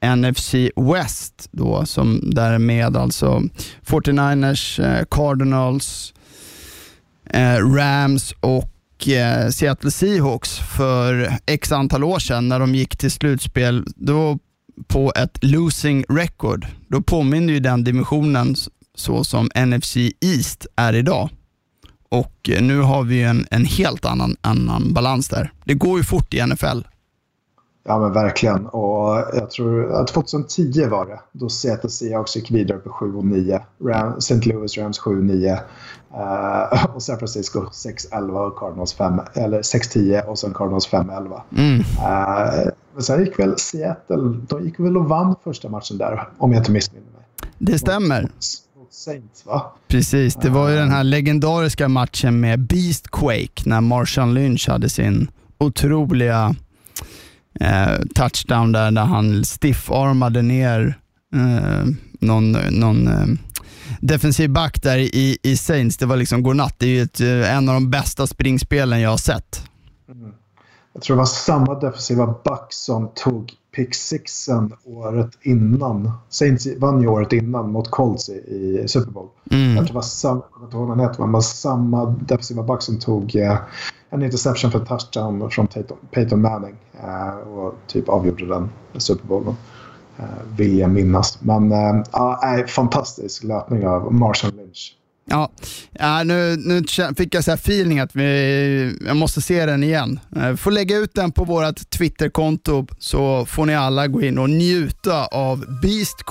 NFC 0.05 0.55
West 0.77 1.49
då, 1.53 1.87
som 1.87 2.21
därmed 2.23 2.97
alltså 2.97 3.43
49ers, 3.87 4.81
eh, 4.81 5.05
Cardinals, 5.11 6.15
eh, 7.31 7.57
Rams 7.57 8.35
och 8.41 9.09
eh, 9.09 9.49
Seattle 9.49 9.91
Seahawks 9.91 10.59
för 10.59 11.33
x 11.47 11.73
antal 11.73 12.05
år 12.05 12.19
sedan 12.19 12.49
när 12.49 12.61
de 12.61 12.75
gick 12.75 12.97
till 12.97 13.11
slutspel 13.11 13.85
då 13.97 14.39
på 14.87 15.13
ett 15.17 15.45
losing 15.45 16.05
record. 16.09 16.67
Då 16.89 17.03
påminner 17.03 17.53
ju 17.53 17.61
den 17.61 17.85
dimensionen 17.85 18.57
så 18.95 19.25
som 19.25 19.49
NFC 19.67 19.97
East 20.21 20.67
är 20.77 20.93
idag. 20.93 21.31
Och 22.09 22.51
nu 22.61 22.81
har 22.81 23.03
vi 23.03 23.23
en, 23.23 23.47
en 23.51 23.65
helt 23.65 24.05
annan, 24.05 24.37
annan 24.41 24.93
balans 24.93 25.29
där. 25.29 25.53
Det 25.65 25.75
går 25.75 25.99
ju 25.99 26.05
fort 26.05 26.35
i 26.35 26.47
NFL. 26.47 26.81
Ja 27.89 27.99
men 27.99 28.13
verkligen. 28.13 28.67
Och 28.67 29.17
jag 29.33 29.51
tror 29.51 29.93
att 29.93 30.09
2010 30.09 30.87
var 30.87 31.07
det. 31.07 31.21
Då 31.33 31.49
Seattle 31.49 31.91
Seahawks 31.91 32.37
gick 32.37 32.51
vidare 32.51 32.79
på 32.79 32.91
7 32.91 33.15
och 33.15 33.25
9. 33.25 33.61
Ram, 33.85 34.19
St. 34.19 34.35
Louis 34.35 34.79
Rams 34.79 34.99
7 34.99 35.19
och 35.19 35.25
9. 35.25 35.59
Uh, 36.15 36.87
och 36.95 37.03
San 37.03 37.19
Francisco 37.19 37.61
6-11 37.61 38.47
och 38.47 38.59
Cardinals 38.59 38.95
5, 38.95 39.21
eller 39.35 39.63
6-10 39.63 40.23
och 40.23 40.39
sen 40.39 40.55
Cardinals 40.55 40.89
5-11. 40.89 41.41
Mm. 41.57 41.79
Uh, 41.79 42.71
men 42.95 43.03
sen 43.03 43.25
gick 43.25 43.39
väl 43.39 43.59
Seattle, 43.59 44.41
de 44.49 44.65
gick 44.65 44.81
väl 44.81 44.97
och 44.97 45.05
vann 45.05 45.35
första 45.45 45.69
matchen 45.69 45.99
där 45.99 46.29
om 46.39 46.53
jag 46.53 46.61
inte 46.61 46.73
missminner 46.73 47.07
mig. 47.07 47.23
Det 47.59 47.79
stämmer. 47.79 48.31
Saints? 48.91 49.45
Precis, 49.89 50.35
det 50.35 50.51
var 50.51 50.69
ju 50.69 50.77
den 50.77 50.91
här 50.91 51.05
legendariska 51.05 51.89
matchen 51.89 52.41
med 52.41 52.61
Beast 52.61 53.11
Quake 53.11 53.63
när 53.65 53.81
Marshall 53.81 54.35
Lynch 54.35 54.69
hade 54.69 54.89
sin 54.89 55.31
otroliga 55.59 56.55
eh, 57.61 57.99
touchdown 58.15 58.73
där, 58.73 58.91
där 58.91 59.05
han 59.05 59.45
stiffarmade 59.45 60.43
ner 60.43 60.99
eh, 61.35 61.87
någon, 62.21 62.53
någon 62.53 63.09
eh, 63.09 63.27
defensiv 64.01 64.51
back 64.51 64.83
där 64.83 64.99
i, 64.99 65.39
i 65.43 65.57
Saints. 65.57 65.97
Det 65.97 66.07
var 66.07 66.17
liksom 66.17 66.43
godnatt. 66.43 66.75
Det 66.79 66.87
är 66.87 66.91
ju 66.91 67.03
ett, 67.03 67.21
eh, 67.21 67.57
en 67.57 67.69
av 67.69 67.75
de 67.75 67.91
bästa 67.91 68.27
springspelen 68.27 69.01
jag 69.01 69.11
har 69.11 69.17
sett. 69.17 69.63
Mm. 70.09 70.33
Jag 70.93 71.03
tror 71.03 71.17
det 71.17 71.19
var 71.19 71.27
samma 71.27 71.75
defensiva 71.75 72.27
back 72.45 72.67
som 72.71 73.11
tog 73.15 73.53
pick 73.77 73.95
sixen 73.95 74.73
året 74.85 75.31
innan. 75.43 76.13
Saints 76.29 76.67
vann 76.79 77.01
ju 77.01 77.09
året 77.09 77.33
innan 77.33 77.73
mot 77.73 77.91
Colts 77.91 78.29
i, 78.29 78.33
i 78.33 78.89
Super 78.89 79.11
Bowl. 79.11 79.29
Mm. 79.51 79.69
Jag 79.69 79.77
tror 79.77 79.87
det 79.87 79.95
var 79.95 80.03
samma, 80.03 80.43
jag 80.59 80.65
inte 80.65 80.77
ihåg 80.77 80.89
vad 80.89 81.19
han 81.19 81.33
var 81.33 81.41
samma 81.41 82.07
defensiva 82.07 82.63
back 82.63 82.83
som 82.83 82.99
tog 82.99 83.37
eh, 83.37 83.59
en 84.11 84.23
interception 84.23 84.71
för 84.71 84.85
touchdown 84.85 85.51
från 85.51 85.67
Peyton 86.11 86.41
Manning 86.41 86.75
eh, 86.86 86.86
Eh, 87.03 87.49
och 87.49 87.75
typ 87.87 88.09
avgjorde 88.09 88.47
den 88.47 88.71
Super 88.97 89.27
Bowl. 89.27 89.55
Eh, 90.19 90.25
vill 90.57 90.79
jag 90.79 90.91
minnas. 90.91 91.39
Men 91.41 91.73
eh, 91.73 92.03
ja, 92.13 92.65
fantastisk 92.67 93.45
löpning 93.45 93.87
av 93.87 94.15
Marshall 94.15 94.57
Lynch. 94.57 94.93
Ja, 95.29 95.51
ja 95.93 96.23
nu, 96.25 96.57
nu 96.57 96.83
fick 97.17 97.35
jag 97.35 97.45
så 97.45 97.51
här 97.51 97.59
feeling 97.59 98.01
att 98.01 98.17
vi, 98.17 98.99
jag 99.07 99.17
måste 99.17 99.41
se 99.41 99.67
den 99.67 99.83
igen. 99.85 100.21
Vi 100.51 100.57
får 100.57 100.71
lägga 100.71 100.97
ut 100.97 101.15
den 101.15 101.33
på 101.33 101.45
vårt 101.45 101.91
Twitterkonto 101.91 102.87
så 102.99 103.47
får 103.47 103.67
ni 103.67 103.75
alla 103.75 104.07
gå 104.07 104.23
in 104.23 104.39
och 104.39 104.51
njuta 104.51 105.27
av 105.27 105.65
Beast 105.83 106.23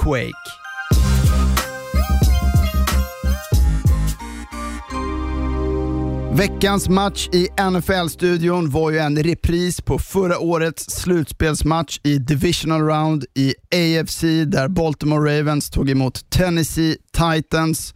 Veckans 6.37 6.89
match 6.89 7.29
i 7.31 7.47
NFL-studion 7.71 8.69
var 8.69 8.91
ju 8.91 8.97
en 8.97 9.23
repris 9.23 9.81
på 9.81 9.99
förra 9.99 10.39
årets 10.39 10.85
slutspelsmatch 10.89 11.99
i 12.03 12.17
Divisional 12.17 12.81
Round 12.81 13.25
i 13.33 13.53
AFC 13.71 14.21
där 14.47 14.67
Baltimore 14.67 15.39
Ravens 15.39 15.69
tog 15.69 15.89
emot 15.89 16.29
Tennessee 16.29 16.97
Titans 17.11 17.93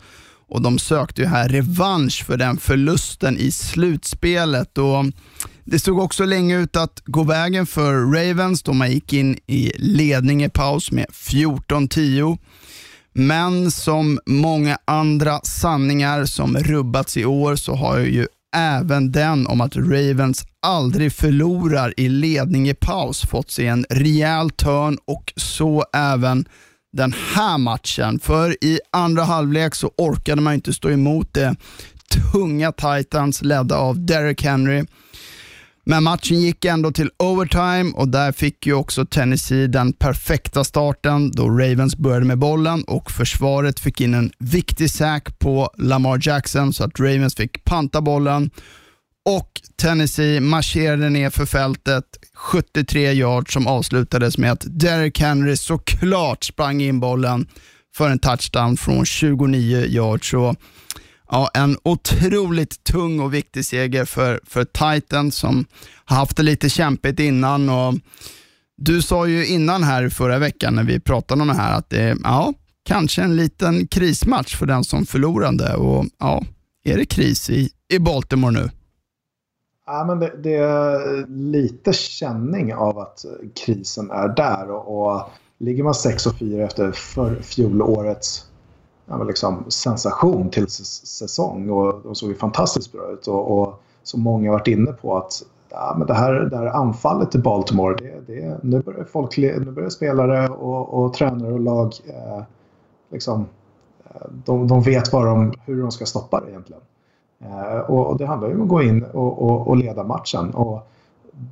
och 0.50 0.62
de 0.62 0.80
sökte 0.80 1.22
ju 1.22 1.28
här 1.28 1.50
revansch 1.50 2.26
för 2.26 2.38
den 2.38 2.58
förlusten 2.58 3.38
i 3.38 3.52
slutspelet. 3.52 4.78
Och 4.78 5.06
det 5.64 5.80
såg 5.80 6.00
också 6.00 6.26
länge 6.26 6.58
ut 6.58 6.76
att 6.76 7.02
gå 7.06 7.24
vägen 7.24 7.66
för 7.66 7.94
Ravens 7.94 8.64
då 8.64 8.74
man 8.74 8.92
gick 8.92 9.14
in 9.14 9.38
i 9.48 9.72
ledning 9.78 10.44
i 10.44 10.50
paus 10.50 10.92
med 10.92 11.06
14-10. 11.06 12.38
Men 13.20 13.72
som 13.72 14.20
många 14.26 14.78
andra 14.86 15.40
sanningar 15.44 16.26
som 16.26 16.58
rubbats 16.58 17.18
i 17.18 17.26
år 17.26 17.56
så 17.56 17.76
har 17.76 18.00
ju 18.00 18.28
även 18.56 19.12
den 19.12 19.48
om 19.48 19.62
att 19.62 19.76
Ravens 19.76 20.46
aldrig 20.62 21.14
förlorar 21.14 21.94
i 21.98 22.10
ledning 22.10 22.70
i 22.70 22.74
paus 22.74 23.22
fått 23.22 23.52
sig 23.52 23.68
en 23.68 23.86
rejäl 23.90 24.50
törn 24.50 24.98
och 25.08 25.34
så 25.36 25.86
även 25.94 26.46
den 26.98 27.14
här 27.36 27.58
matchen. 27.58 28.20
För 28.20 28.64
i 28.64 28.80
andra 28.92 29.24
halvlek 29.24 29.76
så 29.76 29.92
orkade 29.98 30.42
man 30.42 30.54
inte 30.54 30.74
stå 30.74 30.90
emot 30.90 31.34
det 31.34 31.56
tunga 32.34 32.72
Titans 32.72 33.42
ledda 33.42 33.78
av 33.78 34.06
Derek 34.06 34.44
Henry. 34.44 34.86
Men 35.90 36.04
matchen 36.04 36.42
gick 36.42 36.66
ändå 36.66 36.92
till 36.92 37.10
overtime 37.18 37.92
och 37.96 38.08
där 38.08 38.32
fick 38.32 38.66
ju 38.68 38.74
också 38.74 39.06
Tennessee 39.06 39.68
den 39.68 39.94
perfekta 39.94 40.64
starten 40.64 41.32
då 41.32 41.50
Ravens 41.50 41.96
började 41.96 42.26
med 42.26 42.38
bollen 42.38 42.84
och 42.84 43.12
försvaret 43.12 43.80
fick 43.80 44.02
in 44.02 44.14
en 44.14 44.32
viktig 44.40 44.92
sack 44.92 45.40
på 45.40 45.70
Lamar 45.78 46.20
Jackson 46.22 46.74
så 46.74 46.84
att 46.84 47.00
Ravens 47.00 47.36
fick 47.36 47.64
panta 47.64 48.02
bollen 48.02 48.50
och 49.26 49.62
Tennessee 49.82 50.40
marscherade 50.40 51.10
ner 51.10 51.30
för 51.30 51.46
fältet 51.46 52.06
73 52.34 53.12
yards 53.12 53.54
som 53.54 53.68
avslutades 53.68 54.38
med 54.38 54.52
att 54.52 54.66
Derrick 54.68 55.20
Henry 55.20 55.58
såklart 55.58 56.44
sprang 56.44 56.82
in 56.82 57.00
bollen 57.00 57.48
för 57.96 58.10
en 58.10 58.20
touchdown 58.20 58.78
från 58.78 59.06
29 59.06 59.86
yards. 59.86 60.30
Så, 60.30 60.56
ja, 61.30 61.50
en 61.54 61.78
otroligt 61.84 62.84
tung 62.84 63.20
och 63.20 63.34
viktig 63.34 63.66
seger 63.66 64.06
för, 64.06 64.40
för 64.44 64.66
Titan 64.66 65.32
som 65.32 65.66
har 66.06 66.18
haft 66.18 66.38
det 66.38 66.44
lite 66.44 66.70
kämpigt 66.70 67.20
innan. 67.20 67.70
Och 67.70 67.94
du 68.78 69.02
sa 69.02 69.28
ju 69.28 69.48
innan 69.48 69.84
här 69.84 70.10
förra 70.10 70.40
veckan 70.40 70.76
när 70.76 70.84
vi 70.84 71.00
pratade 71.00 71.42
om 71.42 71.48
det 71.48 71.54
här 71.54 71.78
att 71.78 71.90
det 71.90 72.02
är 72.02 72.18
ja, 72.24 72.54
kanske 72.86 73.22
en 73.22 73.36
liten 73.36 73.88
krismatch 73.88 74.56
för 74.56 74.66
den 74.66 74.84
som 74.84 75.06
förlorade. 75.06 75.76
Och 75.76 76.06
ja, 76.20 76.44
är 76.84 76.98
det 76.98 77.06
kris 77.06 77.50
i, 77.50 77.70
i 77.90 78.00
Baltimore 78.00 78.52
nu? 78.52 78.70
Ja, 79.86 80.06
men 80.08 80.20
det, 80.20 80.34
det, 80.44 80.56
är 80.56 81.28
lite 81.28 81.94
känning 81.94 82.74
av 82.74 83.00
att 83.00 83.26
krisen 83.66 84.12
är 84.12 84.28
där. 84.28 84.72
Och, 84.72 85.14
och 85.14 85.30
ligger 85.60 85.84
man 85.84 85.94
6 85.94 86.26
och 86.26 86.38
4 86.38 86.64
efter 86.64 86.92
för 86.92 87.42
fjolårets 87.42 88.49
ja, 89.10 89.24
liksom, 89.24 89.64
sensation 89.68 90.50
till 90.50 90.68
säsong 90.68 91.70
och 91.70 92.02
de 92.04 92.16
såg 92.16 92.30
ju 92.30 92.36
fantastiskt 92.36 92.92
bra 92.92 93.12
ut. 93.12 93.28
Och, 93.28 93.60
och 93.60 93.82
som 94.04 94.22
många 94.22 94.52
varit 94.52 94.68
inne 94.68 94.92
på 94.92 95.18
att 95.18 95.44
ja, 95.70 95.96
men 95.98 96.08
det, 96.08 96.14
här, 96.14 96.34
det 96.34 96.58
här 96.58 96.66
anfallet 96.66 97.36
i 97.36 97.38
Baltimore, 97.38 97.96
det, 97.96 98.34
det, 98.34 98.60
nu, 98.64 98.82
börjar 98.82 99.04
folk, 99.04 99.38
nu 99.38 99.72
börjar 99.72 99.90
spelare 99.90 100.50
och, 100.50 100.94
och 100.94 101.14
tränare 101.14 101.54
och 101.54 101.60
lag 101.60 101.94
eh, 102.08 102.44
liksom, 103.10 103.46
eh, 104.04 104.28
de, 104.46 104.68
de 104.68 104.82
vet 104.82 105.14
vad 105.14 105.26
de, 105.26 105.54
hur 105.66 105.82
de 105.82 105.92
ska 105.92 106.06
stoppa 106.06 106.42
det 106.42 106.50
egentligen. 106.50 106.82
Eh, 107.40 107.80
och 107.80 108.18
det 108.18 108.26
handlar 108.26 108.50
ju 108.50 108.56
om 108.56 108.62
att 108.62 108.68
gå 108.68 108.82
in 108.82 109.04
och, 109.04 109.42
och, 109.42 109.68
och 109.68 109.78
leda 109.78 110.04
matchen. 110.04 110.50
Och 110.50 110.88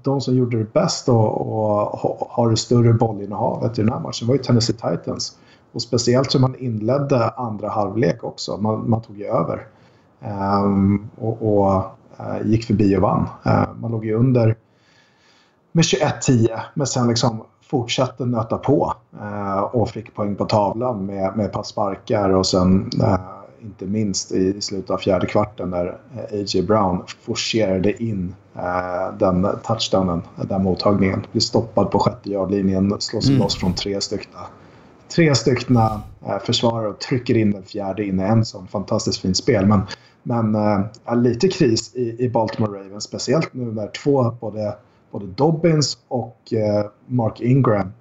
de 0.04 0.22
som 0.22 0.36
gjorde 0.36 0.58
det 0.58 0.74
bäst 0.74 1.10
och, 1.10 1.42
och 1.42 2.28
har 2.30 2.50
det 2.50 2.58
större 2.58 2.94
bollinnehavet 2.94 3.80
i 3.80 3.82
den 3.82 3.94
här 3.94 4.00
matchen 4.00 4.28
var 4.28 4.36
ju 4.36 4.42
Tennessee 4.42 4.76
Titans. 4.76 5.38
Och 5.72 5.82
speciellt 5.82 6.32
som 6.32 6.42
man 6.42 6.56
inledde 6.56 7.30
andra 7.30 7.70
halvlek 7.70 8.24
också. 8.24 8.58
Man, 8.58 8.90
man 8.90 9.02
tog 9.02 9.18
ju 9.18 9.26
över. 9.26 9.68
Um, 10.20 11.10
och, 11.16 11.42
och 11.42 11.84
uh, 12.20 12.48
gick 12.48 12.66
förbi 12.66 12.98
och 12.98 13.02
vann. 13.02 13.30
Uh, 13.46 13.64
man 13.80 13.92
låg 13.92 14.06
ju 14.06 14.14
under 14.14 14.56
med 15.72 15.84
21-10 15.84 16.60
men 16.74 16.88
sen 16.88 17.08
liksom 17.08 17.44
fortsatte 17.62 18.26
nöta 18.26 18.58
på 18.58 18.94
uh, 19.22 19.60
och 19.60 19.90
fick 19.90 20.16
poäng 20.16 20.36
på 20.36 20.46
tavlan 20.46 21.06
med, 21.06 21.38
med 21.38 21.46
ett 21.46 21.52
par 21.52 21.64
sparkar 21.64 22.30
och 22.30 22.46
sen 22.46 22.90
inte 23.62 23.86
minst 23.86 24.32
i 24.32 24.62
slutet 24.62 24.90
av 24.90 24.98
fjärde 24.98 25.28
kvarten 25.28 25.70
när 25.70 25.88
A.J. 26.16 26.62
Brown 26.62 27.04
forcerade 27.22 28.04
in 28.04 28.36
den 29.20 29.48
touchdownen, 29.64 30.22
den 30.36 30.64
mottagningen. 30.64 31.26
Blir 31.32 31.42
stoppad 31.42 31.92
på 31.92 32.00
sjätte 32.00 32.30
yardlinjen, 32.30 32.96
slår 33.00 33.22
sig 33.22 33.32
mm. 33.32 33.44
loss 33.44 33.56
från 33.60 33.74
tre 33.74 34.02
stycken 34.02 34.32
tre 35.18 35.36
stycken 35.36 35.80
försvarare 36.46 36.88
och 36.88 37.00
trycker 37.00 37.38
in 37.38 37.52
den 37.52 37.64
fjärde 37.64 38.06
in 38.06 38.20
i 38.20 38.24
en 38.24 38.46
sån 38.46 38.68
fantastiskt 38.68 39.22
fint 39.22 39.38
spel. 39.38 39.66
Men, 39.66 39.82
men 40.24 40.56
äh, 40.56 41.16
lite 41.16 41.48
kris 41.48 41.96
i, 41.96 42.16
i 42.20 42.30
Baltimore 42.30 42.80
Ravens, 42.80 43.04
speciellt 43.04 43.54
nu 43.54 43.66
när 43.66 43.88
två, 43.88 44.32
både, 44.40 44.76
både 45.12 45.26
Dobbins 45.26 45.98
och 46.08 46.54
äh, 46.54 46.86
Mark 47.06 47.42
Ingram 47.42 47.94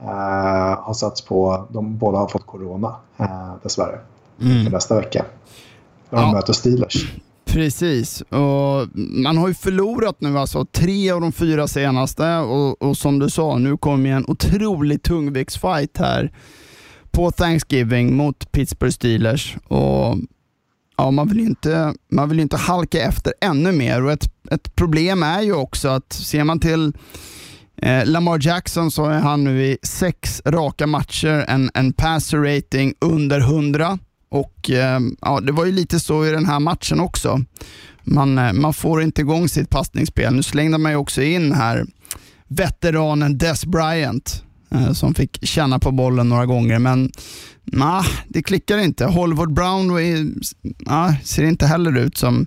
eh, 0.00 0.78
har 0.80 0.94
satts 0.94 1.22
på. 1.22 1.66
De 1.70 1.98
båda 1.98 2.18
har 2.18 2.28
fått 2.28 2.46
corona 2.46 2.96
eh, 3.16 3.52
dessvärre. 3.62 3.98
Mm. 4.40 4.72
Nästa 4.72 4.96
vecka. 4.96 5.24
När 6.10 6.20
de 6.20 6.28
ja. 6.28 6.32
möter 6.32 6.52
Steelers. 6.52 7.12
Precis, 7.44 8.20
och 8.20 8.88
man 8.94 9.36
har 9.36 9.48
ju 9.48 9.54
förlorat 9.54 10.20
nu 10.20 10.38
alltså 10.38 10.64
tre 10.64 11.10
av 11.10 11.20
de 11.20 11.32
fyra 11.32 11.68
senaste 11.68 12.36
och, 12.36 12.82
och 12.82 12.96
som 12.96 13.18
du 13.18 13.30
sa, 13.30 13.58
nu 13.58 13.76
kommer 13.76 14.10
en 14.10 14.24
otroligt 14.28 15.02
tungviktsfight 15.02 15.98
här 15.98 16.32
på 17.12 17.30
Thanksgiving 17.30 18.16
mot 18.16 18.52
Pittsburgh 18.52 18.92
Steelers. 18.92 19.56
Och 19.64 20.18
ja, 20.96 21.10
man, 21.10 21.28
vill 21.28 21.40
inte, 21.40 21.94
man 22.10 22.28
vill 22.28 22.40
inte 22.40 22.56
halka 22.56 23.02
efter 23.02 23.32
ännu 23.40 23.72
mer 23.72 24.04
och 24.04 24.12
ett, 24.12 24.32
ett 24.50 24.74
problem 24.74 25.22
är 25.22 25.42
ju 25.42 25.52
också 25.52 25.88
att 25.88 26.12
ser 26.12 26.44
man 26.44 26.60
till 26.60 26.92
Eh, 27.82 28.06
Lamar 28.06 28.38
Jackson 28.46 28.90
så 28.90 29.04
är 29.06 29.18
han 29.18 29.44
nu 29.44 29.64
i 29.64 29.78
sex 29.82 30.42
raka 30.44 30.86
matcher, 30.86 31.44
en, 31.48 31.70
en 31.74 31.92
passer 31.92 32.38
rating 32.38 32.94
under 33.00 33.40
100 33.40 33.98
och 34.28 34.70
eh, 34.70 35.00
ja, 35.20 35.40
det 35.40 35.52
var 35.52 35.64
ju 35.64 35.72
lite 35.72 36.00
så 36.00 36.26
i 36.26 36.30
den 36.30 36.46
här 36.46 36.60
matchen 36.60 37.00
också. 37.00 37.40
Man, 38.02 38.38
eh, 38.38 38.52
man 38.52 38.74
får 38.74 39.02
inte 39.02 39.20
igång 39.20 39.48
sitt 39.48 39.70
passningsspel. 39.70 40.34
Nu 40.34 40.42
slängde 40.42 40.78
man 40.78 40.92
ju 40.92 40.98
också 40.98 41.22
in 41.22 41.52
här 41.52 41.86
veteranen 42.48 43.38
Des 43.38 43.66
Bryant 43.66 44.44
Eh, 44.74 44.92
som 44.92 45.14
fick 45.14 45.46
känna 45.46 45.78
på 45.78 45.90
bollen 45.90 46.28
några 46.28 46.46
gånger, 46.46 46.78
men 46.78 47.10
nah, 47.64 48.06
det 48.28 48.42
klickar 48.42 48.78
inte. 48.78 49.04
Hollywood 49.04 49.52
Brown 49.52 49.98
eh, 49.98 50.24
nah, 50.78 51.14
ser 51.24 51.44
inte 51.44 51.66
heller 51.66 51.98
ut 51.98 52.16
som 52.16 52.46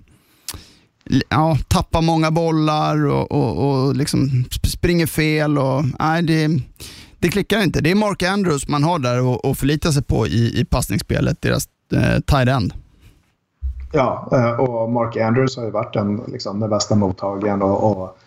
ja, 1.28 1.58
tappar 1.68 2.02
många 2.02 2.30
bollar 2.30 3.06
och, 3.06 3.32
och, 3.32 3.68
och 3.68 3.96
liksom 3.96 4.44
springer 4.64 5.06
fel. 5.06 5.58
Och, 5.58 5.84
nej, 5.98 6.22
det, 6.22 6.48
det 7.18 7.28
klickar 7.28 7.62
inte. 7.62 7.80
Det 7.80 7.90
är 7.90 7.94
Mark 7.94 8.22
Andrews 8.22 8.68
man 8.68 8.84
har 8.84 8.98
där 8.98 9.22
och, 9.22 9.44
och 9.44 9.58
förlita 9.58 9.92
sig 9.92 10.02
på 10.02 10.26
i, 10.26 10.60
i 10.60 10.64
passningsspelet, 10.64 11.42
deras 11.42 11.68
eh, 11.92 12.20
tight 12.20 12.48
end. 12.48 12.74
Ja, 13.92 14.28
eh, 14.32 14.60
och 14.60 14.92
Mark 14.92 15.16
Andrews 15.16 15.56
har 15.56 15.64
ju 15.64 15.70
varit 15.70 15.94
den, 15.94 16.16
liksom, 16.16 16.60
den 16.60 16.70
bästa 16.70 16.94
mottagaren 16.94 17.62
och, 17.62 17.90
och 17.90 18.18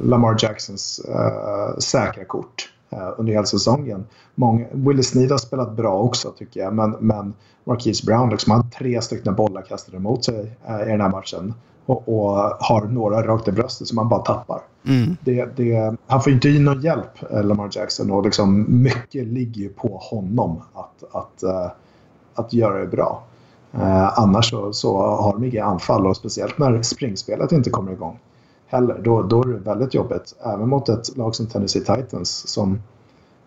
Lamar 0.00 0.36
Jacksons 0.38 1.00
uh, 1.08 1.78
säkra 1.78 2.24
kort 2.24 2.68
under 3.16 3.32
hela 3.32 3.46
säsongen. 3.46 4.06
Många, 4.34 4.66
Willie 4.72 5.02
Sneed 5.02 5.30
har 5.30 5.38
spelat 5.38 5.76
bra 5.76 5.98
också 5.98 6.30
tycker 6.30 6.60
jag, 6.60 6.74
men, 6.74 6.90
men 6.90 7.34
Marquise 7.64 8.06
Brown 8.06 8.30
liksom, 8.30 8.52
hade 8.52 8.70
tre 8.70 9.02
stycken 9.02 9.34
bollar 9.34 9.62
kastade 9.62 9.98
mot 9.98 10.24
sig 10.24 10.56
i 10.86 10.90
den 10.90 11.00
här 11.00 11.08
matchen 11.08 11.54
och, 11.86 12.08
och, 12.08 12.36
har 12.60 12.88
några 12.88 13.22
rakt 13.22 13.48
i 13.48 13.52
bröstet 13.52 13.88
som 13.88 13.98
han 13.98 14.08
bara 14.08 14.20
tappar. 14.20 14.60
Mm. 14.86 15.16
Det, 15.20 15.56
det, 15.56 15.96
han 16.06 16.22
får 16.22 16.32
inte 16.32 16.48
in 16.48 16.64
någon 16.64 16.80
hjälp, 16.80 17.32
eh, 17.32 17.44
Lamar 17.44 17.68
Jackson. 17.72 18.10
Och 18.10 18.24
liksom 18.24 18.66
mycket 18.82 19.26
ligger 19.26 19.60
ju 19.60 19.68
på 19.68 19.98
honom 20.02 20.62
att, 20.74 21.14
att, 21.14 21.42
uh, 21.44 21.70
att 22.34 22.52
göra 22.52 22.78
det 22.78 22.86
bra. 22.86 23.22
Uh, 23.74 24.18
annars 24.18 24.50
så, 24.50 24.72
så 24.72 24.98
har 24.98 25.32
de 25.32 25.44
inga 25.44 25.64
anfall 25.64 26.06
och 26.06 26.16
speciellt 26.16 26.58
när 26.58 26.82
springspelet 26.82 27.52
inte 27.52 27.70
kommer 27.70 27.92
igång 27.92 28.18
heller. 28.66 29.00
Då, 29.04 29.22
då 29.22 29.42
är 29.42 29.46
det 29.46 29.58
väldigt 29.58 29.94
jobbigt. 29.94 30.34
Även 30.44 30.68
mot 30.68 30.88
ett 30.88 31.16
lag 31.16 31.34
som 31.34 31.46
Tennessee 31.46 31.80
Titans 31.80 32.48
som 32.48 32.82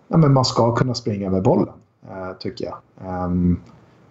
ja, 0.07 0.17
men 0.17 0.33
man 0.33 0.45
ska 0.45 0.75
kunna 0.75 0.93
springa 0.93 1.29
med 1.29 1.43
bollen, 1.43 1.73
uh, 2.09 2.37
tycker 2.39 2.65
jag. 2.65 2.77
Um, 3.25 3.61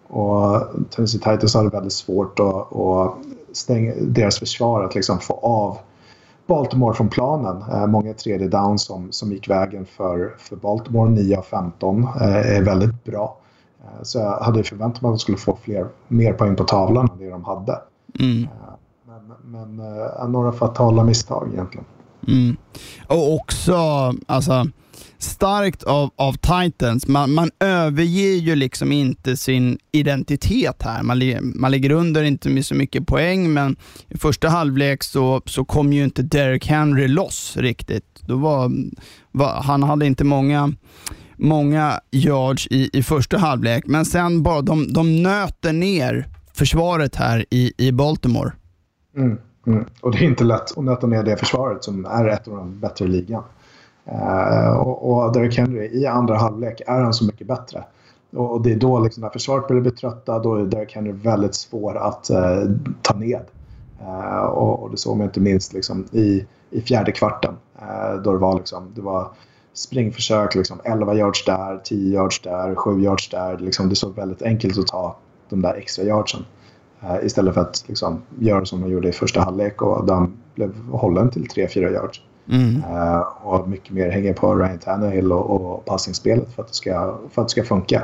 och 0.09 0.63
Tennessee 0.91 1.21
Titans 1.21 1.55
har 1.55 1.65
det 1.65 1.71
väldigt 1.71 1.93
svårt 1.93 2.41
att, 2.41 2.77
att 2.77 3.15
stänga, 3.53 3.95
deras 4.01 4.39
försvar 4.39 4.85
att 4.85 4.95
liksom 4.95 5.19
få 5.19 5.35
av 5.35 5.79
Baltimore 6.49 6.95
från 6.95 7.09
planen. 7.09 7.63
Eh, 7.73 7.87
många 7.87 8.15
tredje 8.15 8.49
down 8.49 8.79
som, 8.79 9.13
som 9.13 9.33
gick 9.33 9.51
vägen 9.51 9.87
för, 9.87 10.35
för 10.39 10.57
Baltimore, 10.57 11.11
9 11.11 11.39
av 11.39 11.43
15, 11.43 12.03
eh, 12.03 12.57
är 12.57 12.63
väldigt 12.63 13.05
bra. 13.05 13.37
Eh, 13.81 14.03
så 14.03 14.19
jag 14.19 14.41
hade 14.41 14.65
förväntat 14.65 15.03
mig 15.03 15.09
att 15.09 15.15
de 15.15 15.19
skulle 15.19 15.39
få 15.39 15.59
fler, 15.63 15.87
mer 16.09 16.33
poäng 16.33 16.57
på 16.57 16.65
tavlan 16.65 17.09
än 17.13 17.19
det 17.19 17.31
de 17.31 17.45
hade. 17.45 17.81
Mm. 18.21 18.49
Men, 19.45 19.79
eh, 19.79 20.29
några 20.29 20.53
fatala 20.53 21.05
misstag 21.05 21.51
egentligen. 21.53 21.87
Mm. 22.29 22.57
Och 23.07 23.35
också, 23.35 23.75
alltså 24.27 24.67
starkt 25.19 25.83
av, 25.83 26.11
av 26.17 26.33
Titans. 26.33 27.07
Man, 27.09 27.35
man 27.35 27.51
överger 27.61 28.35
ju 28.35 28.55
liksom 28.55 28.93
inte 28.93 29.37
sin 29.37 29.79
identitet 29.93 30.83
här. 30.83 31.03
Man, 31.03 31.21
man 31.55 31.71
ligger 31.71 31.91
under 31.91 32.23
inte 32.23 32.49
med 32.49 32.67
så 32.67 32.75
mycket 32.75 33.07
poäng, 33.07 33.53
men 33.53 33.77
i 34.09 34.19
första 34.19 34.49
halvlek 34.49 35.03
så, 35.03 35.43
så 35.47 35.65
kom 35.65 35.93
ju 35.93 36.05
inte 36.05 36.23
Derek 36.23 36.67
Henry 36.67 37.09
loss 37.09 37.57
riktigt. 37.57 38.05
Då 38.21 38.37
var, 38.37 38.73
var, 39.33 39.63
han 39.63 39.83
hade 39.83 40.07
inte 40.07 40.25
många 40.25 40.73
många 41.41 42.01
yards 42.11 42.67
i, 42.67 42.91
i 42.93 43.03
första 43.03 43.39
halvlek, 43.39 43.87
men 43.87 44.05
sen 44.05 44.43
bara 44.43 44.63
de, 44.63 44.93
de 44.93 45.23
nöter 45.23 45.73
ner 45.73 46.29
försvaret 46.55 47.17
här 47.17 47.45
i, 47.51 47.73
i 47.77 47.93
Baltimore. 47.93 48.53
Mm, 49.17 49.39
mm. 49.67 49.85
Och 50.01 50.13
det 50.13 50.19
är 50.19 50.23
inte 50.23 50.45
lätt 50.45 50.79
att 50.79 50.85
nöta 50.85 51.07
ner 51.07 51.23
det 51.23 51.37
försvaret 51.37 51.85
som 51.85 52.05
är 52.05 52.29
ett 52.29 52.49
av 52.49 52.57
de 52.57 52.81
bättre 52.81 53.05
i 53.05 53.09
ligan. 53.09 53.43
Uh, 54.13 54.71
och, 54.71 55.13
och 55.13 55.33
Derek 55.33 55.59
Henry 55.59 55.87
i 55.87 56.07
andra 56.07 56.37
halvlek 56.37 56.83
är 56.87 57.01
han 57.01 57.15
så 57.15 57.25
mycket 57.25 57.47
bättre. 57.47 57.85
Och 58.37 58.63
det 58.63 58.73
är 58.73 58.77
då 58.77 59.01
liksom 59.01 59.21
när 59.21 59.31
försvaret 59.31 59.69
börjar 59.69 59.83
bli 59.83 59.91
trötta, 59.91 60.39
då 60.39 60.55
är 60.55 60.65
Derek 60.65 60.95
Henry 60.95 61.13
väldigt 61.13 61.55
svår 61.55 61.97
att 61.97 62.31
uh, 62.31 62.71
ta 63.03 63.15
ned. 63.15 63.45
Uh, 64.03 64.45
och, 64.45 64.83
och, 64.83 64.91
det 64.91 64.97
såg 64.97 65.17
man 65.17 65.27
inte 65.27 65.41
minst 65.41 65.73
liksom 65.73 66.05
i, 66.13 66.47
i 66.71 66.81
fjärde 66.81 67.13
kvarten. 67.13 67.55
då 68.25 68.33
det 68.33 68.39
var, 68.39 68.57
liksom, 68.57 68.93
det 68.95 69.01
var 69.01 69.29
springförsök, 69.73 70.55
liksom 70.55 70.81
11 70.85 71.15
yards 71.15 71.45
där, 71.45 71.81
10 71.85 72.15
yards 72.15 72.41
där, 72.43 72.75
7 72.75 73.03
yards 73.03 73.29
där. 73.29 73.59
Liksom, 73.59 73.89
det 73.89 73.97
såg 73.97 74.15
väldigt 74.15 74.43
enkelt 74.43 74.79
att 74.79 74.87
ta 74.87 75.17
de 75.49 75.63
där 75.63 75.75
extra 75.75 76.05
yardsen 76.05 76.45
istället 77.23 77.55
för 77.55 77.61
att 77.61 77.85
liksom, 77.87 78.23
göra 78.39 78.65
som 78.65 78.81
de 78.81 78.91
gjorde 78.91 79.09
i 79.09 79.13
första 79.13 79.41
halvlek 79.41 79.83
och 79.83 80.07
de 80.07 80.37
blev 80.55 80.75
hållen 80.91 81.31
till 81.31 81.47
3-4 81.47 81.93
yards. 81.93 82.23
Mm. 82.51 82.77
Uh, 82.77 83.21
och 83.43 83.69
mycket 83.69 83.91
mer 83.91 84.11
hänger 84.11 84.35
på 84.35 84.55
Ryan 84.55 84.79
Tannehill 84.79 85.33
och, 85.33 85.51
och 85.51 85.85
passningsspelet 85.85 86.55
för 86.55 86.63
att 86.63 86.69
det 86.69 86.75
ska, 86.75 87.19
för 87.31 87.43
att 87.43 87.49
det 87.49 87.53
ska 87.53 87.65
funka. 87.65 88.03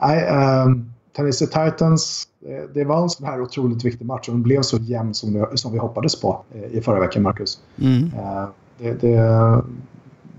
Nej, 0.00 0.28
um, 0.64 0.92
Tennessee 1.16 1.46
Titans, 1.46 2.28
det, 2.40 2.74
det, 2.74 2.84
var 2.84 3.02
en 3.02 3.10
sån 3.10 3.26
här 3.26 3.40
otroligt 3.40 3.84
viktig 3.84 4.06
match 4.06 4.28
och 4.28 4.34
den 4.34 4.42
blev 4.42 4.62
så 4.62 4.76
jämn 4.76 5.14
som 5.14 5.34
vi, 5.34 5.56
som 5.56 5.72
vi 5.72 5.78
hoppades 5.78 6.20
på 6.20 6.44
i 6.70 6.80
förra 6.80 7.00
veckan, 7.00 7.22
Marcus. 7.22 7.60
Mm. 7.80 8.02
Uh, 8.02 8.48
det, 8.78 9.00
det, 9.00 9.62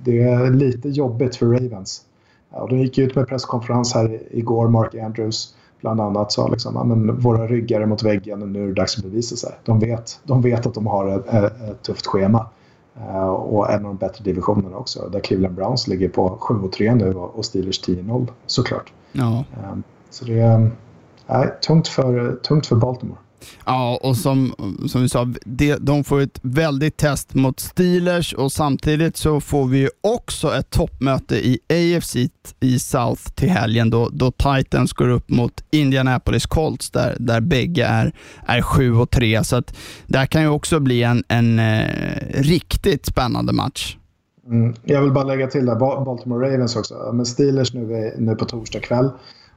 det, 0.04 0.22
är 0.22 0.50
lite 0.50 0.90
jobbigt 0.90 1.36
för 1.36 1.46
Ravens. 1.46 2.02
Och 2.50 2.70
de 2.70 2.80
gick 2.80 2.98
ut 2.98 3.16
med 3.16 3.28
presskonferens 3.28 3.94
här 3.94 4.22
igår, 4.32 4.68
Mark 4.68 4.96
Andrews 4.96 5.56
bland 5.82 6.02
annat 6.02 6.32
sa 6.32 6.48
liksom, 6.48 6.76
ja, 6.76 6.84
men 6.84 7.20
våra 7.20 7.48
ryggar 7.48 7.82
är 7.82 7.86
mot 7.86 8.04
väggen 8.04 8.42
och 8.42 8.48
nu 8.48 8.64
är 8.64 8.68
det 8.68 8.74
dags 8.74 8.98
att 8.98 9.04
bevisa 9.04 9.36
sig. 9.36 9.52
De 9.66 9.80
vet, 9.80 10.20
de 10.24 10.42
vet 10.42 10.66
att 10.66 10.74
de 10.74 10.88
har 10.88 11.08
ett, 11.08 11.34
ett 11.34 11.84
tufft 11.84 12.08
schema. 12.08 12.46
Uh, 12.98 13.30
och 13.30 13.72
en 13.72 13.76
av 13.76 13.84
de 13.84 13.98
bättre 13.98 14.24
divisionerna 14.24 14.78
också. 14.78 15.10
Där 15.10 15.20
Cleveland 15.20 15.56
Browns 15.56 15.88
ligger 15.88 16.10
på 16.10 16.38
7-3 16.42 16.96
nu 16.96 17.14
och 17.14 17.46
Steelers 17.46 17.88
10-0 17.88 18.28
såklart. 18.46 18.94
Ja. 19.12 19.44
Um, 19.72 19.84
så 20.10 20.26
det 20.26 20.40
är 20.40 20.62
uh, 20.62 21.46
tungt, 21.68 21.88
för, 21.88 22.36
tungt 22.36 22.68
för 22.68 22.76
Baltimore. 22.76 23.18
Ja, 23.66 24.00
och 24.04 24.18
som, 24.18 24.56
som 24.88 25.02
vi 25.02 25.10
sa, 25.10 25.34
det, 25.46 25.76
de 25.76 26.04
får 26.04 26.22
ett 26.22 26.40
väldigt 26.42 26.98
test 26.98 27.34
mot 27.34 27.60
Steelers 27.60 28.34
och 28.34 28.52
samtidigt 28.52 29.18
så 29.18 29.42
får 29.42 29.66
vi 29.66 29.90
också 30.02 30.56
ett 30.56 30.70
toppmöte 30.70 31.36
i 31.36 31.60
AFC 31.70 32.16
i 32.60 32.80
South 32.80 33.22
till 33.36 33.50
helgen 33.50 33.90
då, 33.90 34.10
då 34.12 34.32
Titans 34.32 34.94
går 34.94 35.10
upp 35.10 35.30
mot 35.30 35.64
Indianapolis 35.72 36.46
Colts 36.46 36.92
där, 36.92 37.18
där 37.20 37.42
bägge 37.42 37.86
är, 37.86 38.14
är 38.46 38.62
7 38.62 38.96
och 38.96 39.10
3. 39.10 39.44
Så 39.44 39.56
att 39.56 39.76
där 40.08 40.26
kan 40.26 40.42
ju 40.42 40.48
också 40.48 40.80
bli 40.80 41.04
en, 41.04 41.24
en 41.28 41.60
eh, 41.60 41.86
riktigt 42.34 43.06
spännande 43.06 43.54
match. 43.54 43.98
Mm. 44.48 44.74
Jag 44.84 45.02
vill 45.02 45.12
bara 45.12 45.24
lägga 45.24 45.48
till 45.48 45.66
där, 45.66 45.76
Baltimore 46.06 46.48
Ravens 46.48 46.76
också. 46.76 47.12
Men 47.14 47.26
Steelers 47.26 47.74
nu, 47.74 48.14
nu 48.18 48.36
på 48.36 48.46
torsdag 48.46 48.80
kväll. 48.80 49.10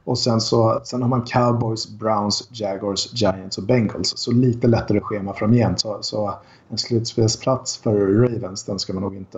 Och 0.05 0.17
sen, 0.17 0.41
så, 0.41 0.81
sen 0.83 1.01
har 1.01 1.09
man 1.09 1.21
Cowboys, 1.21 1.89
Browns, 1.89 2.47
Jaguars, 2.51 3.09
Giants 3.13 3.57
och 3.57 3.63
Bengals. 3.63 4.13
Så 4.17 4.31
lite 4.31 4.67
lättare 4.67 4.99
schema 5.01 5.33
framgent. 5.33 5.79
Så, 5.79 5.97
så 6.01 6.33
en 6.69 6.77
slutspelsplats 6.77 7.77
för 7.77 8.07
Ravens, 8.21 8.63
den 8.63 8.79
ska 8.79 8.93
man 8.93 9.03
nog 9.03 9.15
inte... 9.15 9.37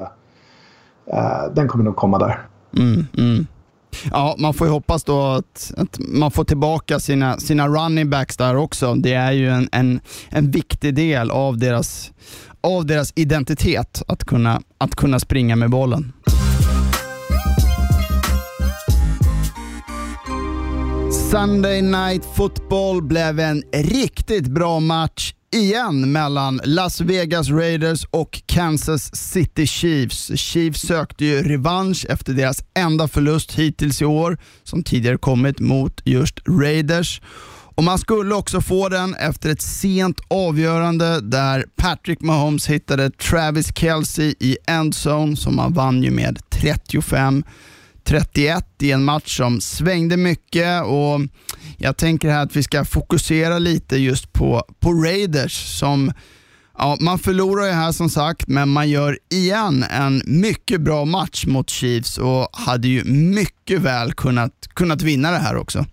Uh, 1.13 1.53
den 1.55 1.67
kommer 1.67 1.83
nog 1.83 1.95
komma 1.95 2.19
där. 2.19 2.47
Mm, 2.77 3.05
mm. 3.17 3.47
Ja, 4.11 4.35
man 4.37 4.53
får 4.53 4.67
ju 4.67 4.73
hoppas 4.73 5.03
då 5.03 5.21
att, 5.21 5.73
att, 5.77 5.99
man 5.99 6.31
får 6.31 6.43
tillbaka 6.43 6.99
sina, 6.99 7.37
sina 7.37 7.67
running 7.67 8.09
backs 8.09 8.37
där 8.37 8.55
också. 8.55 8.95
Det 8.95 9.13
är 9.13 9.31
ju 9.31 9.49
en, 9.49 9.69
en, 9.71 9.99
en 10.29 10.51
viktig 10.51 10.95
del 10.95 11.31
av 11.31 11.57
deras, 11.57 12.11
av 12.61 12.85
deras 12.85 13.13
identitet 13.15 14.03
att 14.07 14.25
kunna, 14.25 14.61
att 14.77 14.95
kunna 14.95 15.19
springa 15.19 15.55
med 15.55 15.69
bollen. 15.69 16.13
Sunday 21.31 21.81
Night 21.81 22.25
Football 22.35 23.01
blev 23.01 23.39
en 23.39 23.63
riktigt 23.73 24.47
bra 24.47 24.79
match 24.79 25.33
igen 25.55 26.11
mellan 26.11 26.61
Las 26.63 27.01
Vegas 27.01 27.49
Raiders 27.49 28.05
och 28.11 28.41
Kansas 28.45 29.15
City 29.15 29.67
Chiefs. 29.67 30.31
Chiefs 30.39 30.81
sökte 30.81 31.25
ju 31.25 31.43
revansch 31.43 32.05
efter 32.09 32.33
deras 32.33 32.63
enda 32.73 33.07
förlust 33.07 33.51
hittills 33.51 34.01
i 34.01 34.05
år, 34.05 34.37
som 34.63 34.83
tidigare 34.83 35.17
kommit 35.17 35.59
mot 35.59 36.01
just 36.05 36.39
Raiders. 36.47 37.21
Och 37.75 37.83
Man 37.83 37.99
skulle 37.99 38.35
också 38.35 38.61
få 38.61 38.89
den 38.89 39.15
efter 39.15 39.49
ett 39.49 39.61
sent 39.61 40.19
avgörande 40.27 41.21
där 41.21 41.65
Patrick 41.75 42.21
Mahomes 42.21 42.67
hittade 42.67 43.09
Travis 43.09 43.75
Kelce 43.75 44.23
i 44.23 44.57
endzone, 44.67 45.35
som 45.35 45.55
man 45.55 45.73
vann 45.73 46.03
ju 46.03 46.11
med 46.11 46.39
35 46.49 47.43
31 48.07 48.65
i 48.81 48.91
en 48.91 49.03
match 49.03 49.37
som 49.37 49.61
svängde 49.61 50.17
mycket 50.17 50.83
och 50.83 51.19
jag 51.77 51.97
tänker 51.97 52.29
här 52.29 52.43
att 52.43 52.55
vi 52.55 52.63
ska 52.63 52.85
fokusera 52.85 53.59
lite 53.59 53.97
just 53.97 54.33
på, 54.33 54.63
på 54.79 54.93
Raiders 54.93 55.79
som 55.79 56.11
Ja, 56.79 56.97
man 56.99 57.19
förlorar 57.19 57.65
ju 57.65 57.71
här 57.71 57.91
som 57.91 58.09
sagt, 58.09 58.47
men 58.47 58.69
man 58.69 58.89
gör 58.89 59.17
igen 59.29 59.83
en 59.83 60.21
mycket 60.25 60.81
bra 60.81 61.05
match 61.05 61.45
mot 61.47 61.69
Chiefs 61.69 62.17
och 62.17 62.47
hade 62.51 62.87
ju 62.87 63.03
mycket 63.05 63.81
väl 63.81 64.13
kunnat, 64.13 64.51
kunnat 64.73 65.01
vinna 65.01 65.31
det 65.31 65.37
här 65.37 65.57
också. 65.57 65.85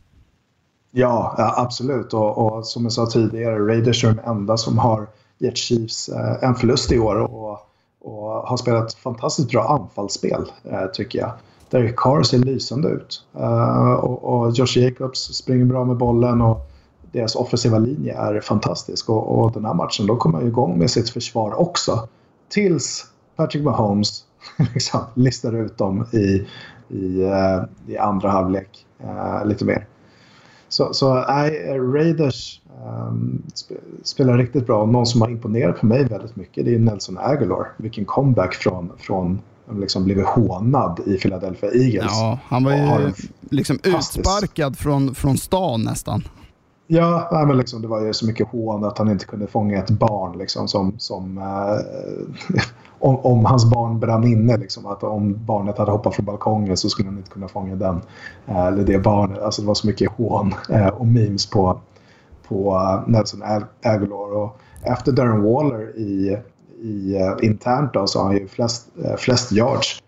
Ja, 0.90 1.34
ja 1.38 1.54
absolut. 1.56 2.14
Och, 2.14 2.38
och, 2.38 2.66
som 2.66 2.82
jag 2.82 2.92
sa 2.92 3.06
tidigare, 3.06 3.58
Raiders 3.58 4.04
är 4.04 4.08
de 4.08 4.30
enda 4.30 4.56
som 4.56 4.78
har 4.78 5.06
gett 5.38 5.56
Chiefs 5.56 6.08
eh, 6.08 6.48
en 6.48 6.54
förlust 6.54 6.92
i 6.92 6.98
år 6.98 7.16
och, 7.16 7.58
och 8.00 8.48
har 8.48 8.56
spelat 8.56 8.94
fantastiskt 8.94 9.50
bra 9.50 9.68
anfallsspel, 9.80 10.44
eh, 10.64 10.86
tycker 10.92 11.18
jag. 11.18 11.32
Derek 11.74 11.96
Carr 11.96 12.22
ser 12.22 12.38
lysande 12.38 12.88
ut. 12.88 13.22
Uh, 13.40 13.92
och, 13.92 14.24
och, 14.24 14.50
Josh 14.50 14.78
Jacobs 14.78 15.20
springer 15.20 15.64
bra 15.64 15.84
med 15.84 15.96
bollen 15.96 16.40
och 16.40 16.70
deras 17.12 17.36
offensiva 17.36 17.78
linje 17.78 18.14
är 18.14 18.40
fantastisk. 18.40 19.08
Och, 19.08 19.38
och 19.38 19.52
den 19.52 19.64
här 19.64 19.74
matchen, 19.74 20.06
då 20.06 20.16
kommer 20.16 20.38
man 20.38 20.48
igång 20.48 20.78
med 20.78 20.90
sitt 20.90 21.10
försvar 21.10 21.60
också. 21.60 22.08
Tills 22.48 23.06
Patrick 23.36 23.64
Mahomes 23.64 24.24
liksom 24.74 25.00
listar 25.14 25.52
ut 25.52 25.78
dem 25.78 26.06
i, 26.12 26.46
i, 26.88 27.22
uh, 27.24 27.64
i 27.86 27.96
andra 27.98 28.30
halvlek 28.30 28.86
uh, 29.04 29.46
lite 29.46 29.64
mer. 29.64 29.86
Så, 30.68 30.92
så 30.92 31.24
nej, 31.28 31.78
Raiders 31.78 32.60
um, 32.86 33.42
spelar 34.02 34.38
riktigt 34.38 34.66
bra. 34.66 34.86
Någon 34.86 35.06
som 35.06 35.20
har 35.20 35.28
imponerat 35.28 35.80
på 35.80 35.86
mig 35.86 36.04
väldigt 36.04 36.36
mycket 36.36 36.64
det 36.64 36.74
är 36.74 36.78
Nelson 36.78 37.18
Aguilar. 37.18 37.72
Vilken 37.76 38.04
comeback 38.04 38.54
från, 38.54 38.92
från 38.98 39.40
liksom 39.72 40.04
blivit 40.04 40.26
hånad 40.26 41.00
i 41.06 41.16
Philadelphia 41.16 41.70
Eagles. 41.70 42.12
Ja, 42.12 42.38
han 42.44 42.64
var 42.64 42.72
ju 42.72 43.12
liksom 43.50 43.78
utsparkad 43.82 44.78
från, 44.78 45.14
från 45.14 45.38
stan 45.38 45.82
nästan. 45.82 46.22
Ja, 46.86 47.28
nej, 47.32 47.46
men 47.46 47.56
liksom, 47.56 47.82
det 47.82 47.88
var 47.88 48.00
ju 48.00 48.12
så 48.12 48.26
mycket 48.26 48.48
hån 48.48 48.84
att 48.84 48.98
han 48.98 49.10
inte 49.10 49.24
kunde 49.24 49.46
fånga 49.46 49.78
ett 49.78 49.90
barn. 49.90 50.38
Liksom, 50.38 50.68
som, 50.68 50.94
som, 50.98 51.38
eh, 51.38 52.60
om, 52.98 53.16
om, 53.16 53.44
hans 53.44 53.70
barn 53.70 54.00
brann 54.00 54.24
inne, 54.24 54.56
liksom, 54.56 54.86
att 54.86 55.02
om 55.02 55.44
barnet 55.44 55.78
hade 55.78 55.90
hoppat 55.90 56.14
från 56.14 56.26
balkongen 56.26 56.76
så 56.76 56.88
skulle 56.88 57.08
han 57.08 57.18
inte 57.18 57.30
kunna 57.30 57.48
fånga 57.48 57.74
den. 57.74 58.00
Eh, 58.46 58.66
eller 58.66 58.84
det 58.84 58.98
barnet. 58.98 59.42
Alltså, 59.42 59.62
det 59.62 59.68
var 59.68 59.74
så 59.74 59.86
mycket 59.86 60.10
hån 60.10 60.54
eh, 60.70 60.88
och 60.88 61.06
memes 61.06 61.50
på, 61.50 61.80
på 62.48 62.80
Nelson 63.06 63.42
Aguilar. 63.82 64.36
Och 64.36 64.58
efter 64.82 65.12
Darren 65.12 65.42
Waller 65.42 65.98
i 65.98 66.38
i, 66.84 67.14
eh, 67.14 67.46
internt 67.48 67.92
då, 67.92 68.06
så 68.06 68.18
har 68.18 68.26
han 68.26 68.36
ju 68.36 68.48
flest, 68.48 68.88
eh, 69.04 69.16
flest 69.16 69.52
yards 69.52 70.02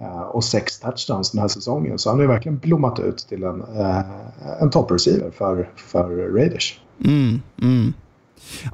eh, 0.00 0.20
och 0.20 0.44
sex 0.44 0.80
touchdowns 0.80 1.30
den 1.30 1.40
här 1.40 1.48
säsongen. 1.48 1.98
Så 1.98 2.10
han 2.10 2.18
har 2.18 2.22
ju 2.22 2.28
verkligen 2.28 2.58
blommat 2.58 3.00
ut 3.00 3.18
till 3.28 3.42
en, 3.42 3.62
en 4.60 4.70
toppreceiver 4.70 5.30
för, 5.30 5.70
för 5.76 6.32
Raiders. 6.34 6.80
Mm, 7.04 7.42
mm. 7.62 7.92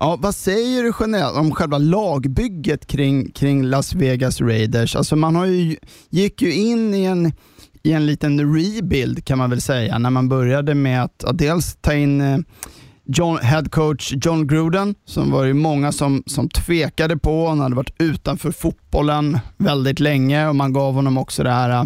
Ja, 0.00 0.18
vad 0.20 0.34
säger 0.34 0.82
du 0.82 0.92
generellt 1.00 1.36
om 1.36 1.52
själva 1.52 1.78
lagbygget 1.78 2.86
kring, 2.86 3.30
kring 3.30 3.62
Las 3.62 3.94
Vegas 3.94 4.40
Raiders? 4.40 4.96
Alltså 4.96 5.16
man 5.16 5.36
har 5.36 5.46
ju, 5.46 5.76
gick 6.10 6.42
ju 6.42 6.52
in 6.52 6.94
i 6.94 7.04
en, 7.04 7.32
i 7.82 7.92
en 7.92 8.06
liten 8.06 8.56
rebuild 8.56 9.24
kan 9.24 9.38
man 9.38 9.50
väl 9.50 9.60
säga, 9.60 9.98
när 9.98 10.10
man 10.10 10.28
började 10.28 10.74
med 10.74 11.04
att, 11.04 11.24
att 11.24 11.38
dels 11.38 11.76
ta 11.80 11.94
in 11.94 12.44
John, 13.08 13.38
head 13.38 13.64
coach 13.70 14.12
John 14.16 14.46
Gruden, 14.46 14.94
som 15.04 15.30
var 15.30 15.44
ju 15.44 15.54
många 15.54 15.92
som, 15.92 16.22
som 16.26 16.48
tvekade 16.48 17.16
på. 17.16 17.48
Han 17.48 17.60
hade 17.60 17.74
varit 17.74 17.94
utanför 17.98 18.50
fotbollen 18.50 19.38
väldigt 19.56 20.00
länge 20.00 20.48
och 20.48 20.56
man 20.56 20.72
gav 20.72 20.94
honom 20.94 21.18
också 21.18 21.42
det 21.42 21.50
här 21.50 21.70
äh, 21.70 21.84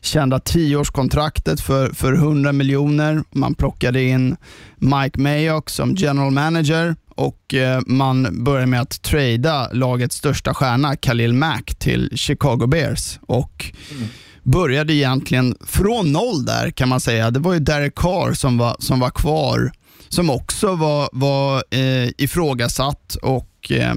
kända 0.00 0.40
tioårskontraktet 0.40 1.60
för, 1.60 1.88
för 1.88 2.12
100 2.12 2.52
miljoner. 2.52 3.22
Man 3.30 3.54
plockade 3.54 4.02
in 4.02 4.36
Mike 4.76 5.20
Mayock 5.20 5.70
som 5.70 5.94
general 5.94 6.30
manager 6.30 6.96
och 7.14 7.54
äh, 7.54 7.80
man 7.86 8.44
började 8.44 8.66
med 8.66 8.80
att 8.80 9.02
trada 9.02 9.68
lagets 9.72 10.16
största 10.16 10.54
stjärna, 10.54 10.96
Khalil 10.96 11.32
Mack, 11.32 11.74
till 11.78 12.10
Chicago 12.14 12.66
Bears. 12.66 13.18
Och 13.22 13.72
mm 13.90 14.08
började 14.42 14.94
egentligen 14.94 15.56
från 15.66 16.12
noll 16.12 16.44
där 16.44 16.70
kan 16.70 16.88
man 16.88 17.00
säga. 17.00 17.30
Det 17.30 17.38
var 17.38 17.52
ju 17.52 17.58
Derek 17.58 17.94
Carr 17.94 18.32
som 18.32 18.58
var, 18.58 18.76
som 18.78 19.00
var 19.00 19.10
kvar 19.10 19.72
som 20.08 20.30
också 20.30 20.74
var, 20.74 21.08
var 21.12 21.64
eh, 21.70 22.10
ifrågasatt 22.18 23.16
och 23.22 23.72
eh, 23.72 23.94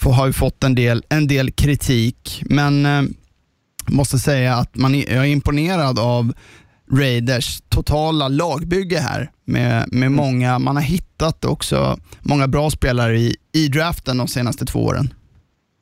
har 0.00 0.26
ju 0.26 0.32
fått 0.32 0.64
en 0.64 0.74
del, 0.74 1.04
en 1.08 1.26
del 1.26 1.50
kritik. 1.50 2.42
Men 2.46 2.86
eh, 2.86 3.02
måste 3.86 4.18
säga 4.18 4.54
att 4.54 4.76
man 4.76 4.94
är, 4.94 5.14
jag 5.14 5.24
är 5.24 5.30
imponerad 5.30 5.98
av 5.98 6.32
Raiders 6.92 7.60
totala 7.68 8.28
lagbygge 8.28 8.98
här 8.98 9.30
med, 9.44 9.92
med 9.92 10.12
många, 10.12 10.58
man 10.58 10.76
har 10.76 10.82
hittat 10.82 11.44
också 11.44 11.98
många 12.20 12.48
bra 12.48 12.70
spelare 12.70 13.18
i, 13.18 13.36
i 13.52 13.68
draften 13.68 14.16
de 14.16 14.28
senaste 14.28 14.64
två 14.64 14.84
åren. 14.84 15.14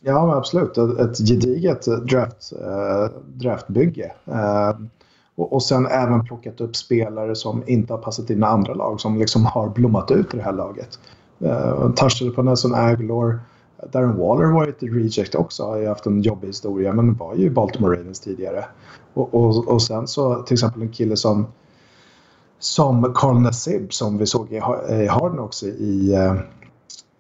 Ja, 0.05 0.37
absolut. 0.37 0.79
Ett, 0.79 0.99
ett 0.99 1.29
gediget 1.29 1.85
draft, 1.85 2.53
äh, 2.53 3.21
draftbygge. 3.27 4.13
Äh, 4.25 4.71
och, 5.37 5.53
och 5.53 5.63
sen 5.63 5.87
även 5.87 6.25
plockat 6.25 6.61
upp 6.61 6.77
spelare 6.77 7.35
som 7.35 7.63
inte 7.67 7.93
har 7.93 7.99
passat 7.99 8.31
in 8.31 8.41
i 8.41 8.45
andra 8.45 8.75
lag, 8.75 9.01
som 9.01 9.19
liksom 9.19 9.45
har 9.45 9.69
blommat 9.69 10.11
ut 10.11 10.35
i 10.35 10.37
det 10.37 10.43
här 10.43 10.53
laget. 10.53 10.99
Eh, 11.39 11.83
uh, 11.83 11.93
Tarsel 11.93 12.31
på 12.31 12.43
Nelson 12.43 12.75
Aguilar. 12.75 13.41
Darren 13.93 14.17
Waller 14.17 14.53
var 14.53 14.69
ett 14.69 14.83
reject 14.83 15.35
också, 15.35 15.65
har 15.65 15.77
ju 15.77 15.89
haft 15.89 16.07
en 16.07 16.23
jobbig 16.23 16.49
historia, 16.49 16.93
men 16.93 17.15
var 17.15 17.35
ju 17.35 17.51
Baltimore 17.51 17.99
Ravens 17.99 18.21
tidigare. 18.21 18.65
Och, 19.15 19.35
och, 19.35 19.69
och 19.69 19.83
sen 19.83 20.07
så 20.07 20.43
till 20.43 20.55
exempel 20.55 20.83
en 20.83 20.93
kille 20.93 21.17
som 21.17 21.47
som 22.59 23.13
Carl 23.15 23.41
Nassib 23.41 23.93
som 23.93 24.19
vi 24.19 24.27
såg 24.27 24.53
i, 24.53 24.57
i 24.91 25.07
Harden 25.07 25.39
också 25.39 25.67
i, 25.67 26.15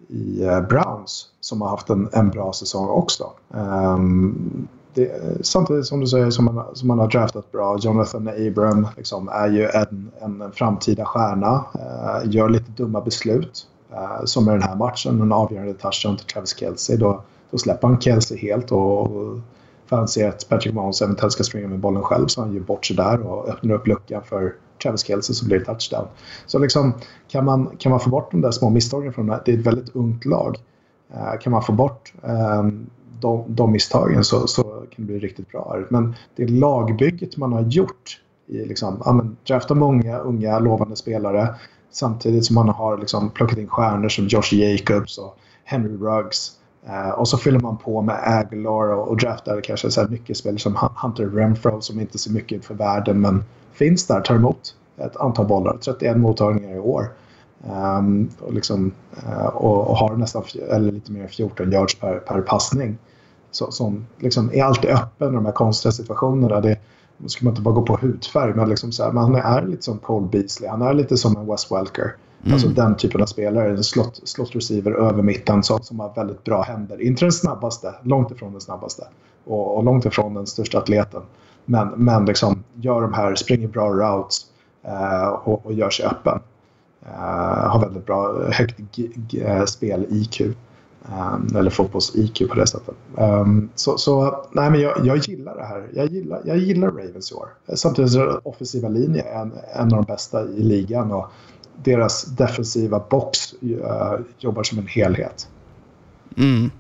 i 0.08 0.44
eh, 0.44 0.48
eh, 0.48 0.60
Browns 0.60 1.28
som 1.40 1.62
har 1.62 1.68
haft 1.68 1.90
en, 1.90 2.08
en 2.12 2.30
bra 2.30 2.52
säsong 2.52 2.88
också. 2.88 3.30
Um, 3.48 4.68
det, 4.96 5.46
samtidigt 5.46 5.86
som 5.86 6.00
du 6.00 6.06
säger 6.06 6.30
som 6.30 6.44
man, 6.44 6.64
som 6.76 6.88
man 6.88 6.98
har 6.98 7.08
draftat 7.08 7.52
bra. 7.52 7.78
Jonathan 7.80 8.28
Abram 8.28 8.88
liksom, 8.96 9.28
är 9.28 9.48
ju 9.48 9.68
en, 9.68 10.10
en 10.20 10.52
framtida 10.52 11.04
stjärna. 11.04 11.64
Uh, 11.74 12.30
gör 12.34 12.48
lite 12.48 12.70
dumma 12.70 13.00
beslut. 13.00 13.66
Uh, 13.92 14.24
som 14.24 14.48
i 14.48 14.52
den 14.52 14.62
här 14.62 14.76
matchen, 14.76 15.20
en 15.20 15.32
avgörande 15.32 15.74
touchdown 15.74 16.16
till 16.16 16.26
Travis 16.26 16.56
Kelce. 16.58 16.96
Då, 16.96 17.22
då 17.50 17.58
släpper 17.58 17.88
han 17.88 18.00
Kelce 18.00 18.36
helt 18.36 18.72
och, 18.72 19.00
och 19.00 19.38
för 19.86 19.96
han 19.96 20.08
ser 20.08 20.28
att 20.28 20.48
Patrick 20.48 20.74
Mahomes 20.74 21.02
eventuellt 21.02 21.32
ska 21.32 21.44
springa 21.44 21.68
med 21.68 21.78
bollen 21.78 22.02
själv 22.02 22.26
så 22.26 22.40
han 22.40 22.52
ger 22.52 22.60
bort 22.60 22.86
sig 22.86 22.96
där 22.96 23.20
och 23.20 23.48
öppnar 23.48 23.74
upp 23.74 23.86
luckan 23.86 24.22
för 24.24 24.54
Travis 24.82 25.04
Kelce 25.04 25.34
så 25.34 25.46
blir 25.46 25.58
det 25.58 25.64
touchdown. 25.64 26.06
Så 26.46 26.58
liksom, 26.58 26.92
kan, 27.28 27.44
man, 27.44 27.70
kan 27.78 27.90
man 27.90 28.00
få 28.00 28.10
bort 28.10 28.30
de 28.30 28.40
där 28.40 28.50
små 28.50 28.70
misstagen 28.70 29.12
från 29.12 29.26
det 29.26 29.32
här, 29.32 29.42
det 29.44 29.52
är 29.52 29.58
ett 29.58 29.66
väldigt 29.66 29.96
ungt 29.96 30.24
lag. 30.24 30.56
Uh, 31.14 31.38
kan 31.40 31.52
man 31.52 31.62
få 31.62 31.72
bort 31.72 32.12
um, 32.22 32.90
de, 33.20 33.44
de 33.48 33.72
misstagen 33.72 34.24
så, 34.24 34.46
så 34.46 34.62
kan 34.62 34.86
det 34.96 35.02
bli 35.02 35.18
riktigt 35.18 35.52
bra. 35.52 35.76
Men 35.88 36.14
det 36.36 36.50
lagbygget 36.50 37.36
man 37.36 37.52
har 37.52 37.62
gjort 37.62 38.20
i 38.46 38.64
liksom, 38.64 39.02
ja, 39.04 39.12
men, 39.12 39.36
drafta 39.46 39.74
många 39.74 40.18
unga 40.18 40.58
lovande 40.58 40.96
spelare 40.96 41.54
samtidigt 41.90 42.44
som 42.44 42.54
man 42.54 42.68
har 42.68 42.98
liksom, 42.98 43.30
plockat 43.30 43.58
in 43.58 43.68
stjärnor 43.68 44.08
som 44.08 44.26
Josh 44.26 44.54
Jacobs 44.54 45.18
och 45.18 45.38
Henry 45.64 45.96
Ruggs. 45.96 46.52
Eh, 46.86 47.10
och 47.10 47.28
så 47.28 47.38
fyller 47.38 47.60
man 47.60 47.76
på 47.76 48.02
med 48.02 48.20
Aguilar 48.24 48.92
och, 48.92 49.08
och 49.08 49.16
draftar 49.16 49.60
kanske 49.60 49.90
så 49.90 50.00
här 50.00 50.08
mycket 50.08 50.36
spelare 50.36 50.58
som 50.58 50.76
Hunter 51.02 51.26
Renfro 51.26 51.80
som 51.80 52.00
inte 52.00 52.18
ser 52.18 52.30
mycket 52.30 52.58
ut 52.58 52.64
för 52.64 52.74
världen 52.74 53.20
men 53.20 53.44
finns 53.72 54.06
där, 54.06 54.20
tar 54.20 54.34
emot 54.34 54.74
ett 54.96 55.16
antal 55.16 55.46
bollar. 55.46 55.78
31 55.84 56.16
mottagningar 56.16 56.76
i 56.76 56.78
år. 56.78 57.10
Um, 57.70 58.30
och, 58.40 58.52
liksom, 58.52 58.92
uh, 59.26 59.46
och, 59.46 59.90
och, 59.90 59.96
har 59.96 60.16
nästan 60.16 60.42
eller 60.70 60.92
lite 60.92 61.12
mer 61.12 61.22
än 61.22 61.28
14 61.28 61.72
yards 61.72 61.94
per, 61.94 62.18
per 62.18 62.40
passning. 62.40 62.98
Så, 63.50 63.70
som 63.70 64.06
liksom 64.18 64.50
är 64.52 64.64
alltid 64.64 64.90
öppen 64.90 65.32
i 65.32 65.34
de 65.34 65.46
här 65.46 65.52
konstiga 65.52 65.92
situationerna. 65.92 66.60
Det, 66.60 66.78
nu 67.16 67.28
ska 67.28 67.44
man 67.44 67.52
inte 67.52 67.62
bara 67.62 67.74
gå 67.74 67.82
på 67.82 67.96
hudfärg, 67.96 68.54
men 68.54 68.68
liksom 68.68 68.92
så 68.92 69.04
här, 69.04 69.12
men 69.12 69.22
han 69.22 69.34
är 69.34 69.66
lite 69.66 69.82
som 69.82 69.98
Cole 69.98 70.26
Beasley. 70.26 70.70
Han 70.70 70.82
är 70.82 70.94
lite 70.94 71.16
som 71.16 71.36
en 71.36 71.46
Wes 71.46 71.72
Welker. 71.72 72.14
Mm. 72.42 72.52
Alltså 72.52 72.68
den 72.68 72.96
typen 72.96 73.22
av 73.22 73.26
spelare, 73.26 73.70
en 73.70 73.84
slot, 73.84 74.20
slot 74.28 74.54
receiver 74.56 74.92
över 74.92 75.22
mitten 75.22 75.62
som, 75.62 75.82
som 75.82 76.00
har 76.00 76.14
väldigt 76.14 76.44
bra 76.44 76.62
händer. 76.62 77.02
Inte 77.02 77.24
den 77.24 77.32
snabbaste, 77.32 77.94
långt 78.02 78.30
ifrån 78.30 78.52
den 78.52 78.60
snabbaste. 78.60 79.06
Och, 79.44 79.76
och 79.76 79.84
långt 79.84 80.04
ifrån 80.04 80.34
den 80.34 80.46
största 80.46 80.78
atleten. 80.78 81.22
Men, 81.64 81.88
men 81.88 82.24
liksom 82.24 82.64
gör 82.74 83.02
de 83.02 83.12
här, 83.12 83.34
springer 83.34 83.68
bra 83.68 83.92
routes 83.92 84.46
eh, 84.82 85.28
och, 85.28 85.66
och 85.66 85.72
gör 85.72 85.90
sig 85.90 86.06
öppen. 86.06 86.40
Eh, 87.14 87.68
har 87.70 87.80
väldigt 87.80 88.06
bra, 88.06 88.50
högt 88.50 88.80
eh, 89.34 89.64
spel-IQ. 89.64 90.40
Um, 90.40 90.54
ehm, 91.12 91.56
eller 91.56 91.70
fotbolls-IQ 91.70 92.48
på 92.48 92.54
det 92.54 92.66
sättet. 92.66 92.94
Um, 93.16 93.68
så, 93.74 93.98
så 93.98 94.44
nej, 94.52 94.70
men 94.70 94.80
jag, 94.80 95.06
jag, 95.06 95.16
gillar 95.16 95.56
det 95.56 95.64
här. 95.64 95.88
Jag 95.94 96.06
gillar, 96.06 96.40
jag 96.44 96.58
gillar 96.58 96.88
Ravens 96.88 97.32
i 97.32 97.34
år. 97.34 97.48
Samtidigt 97.74 98.14
är 98.14 98.48
offensiva 98.48 98.88
linje 98.88 99.22
en, 99.22 99.52
en 99.74 99.82
av 99.82 99.88
de 99.88 100.02
bästa 100.02 100.44
i 100.44 100.62
ligan 100.62 101.12
och 101.12 101.26
deras 101.82 102.24
defensiva 102.24 103.02
box 103.10 103.54
uh, 103.62 104.14
jobbar 104.38 104.62
som 104.62 104.78
en 104.78 104.86
helhet. 104.86 105.48
Mm. 106.36 106.70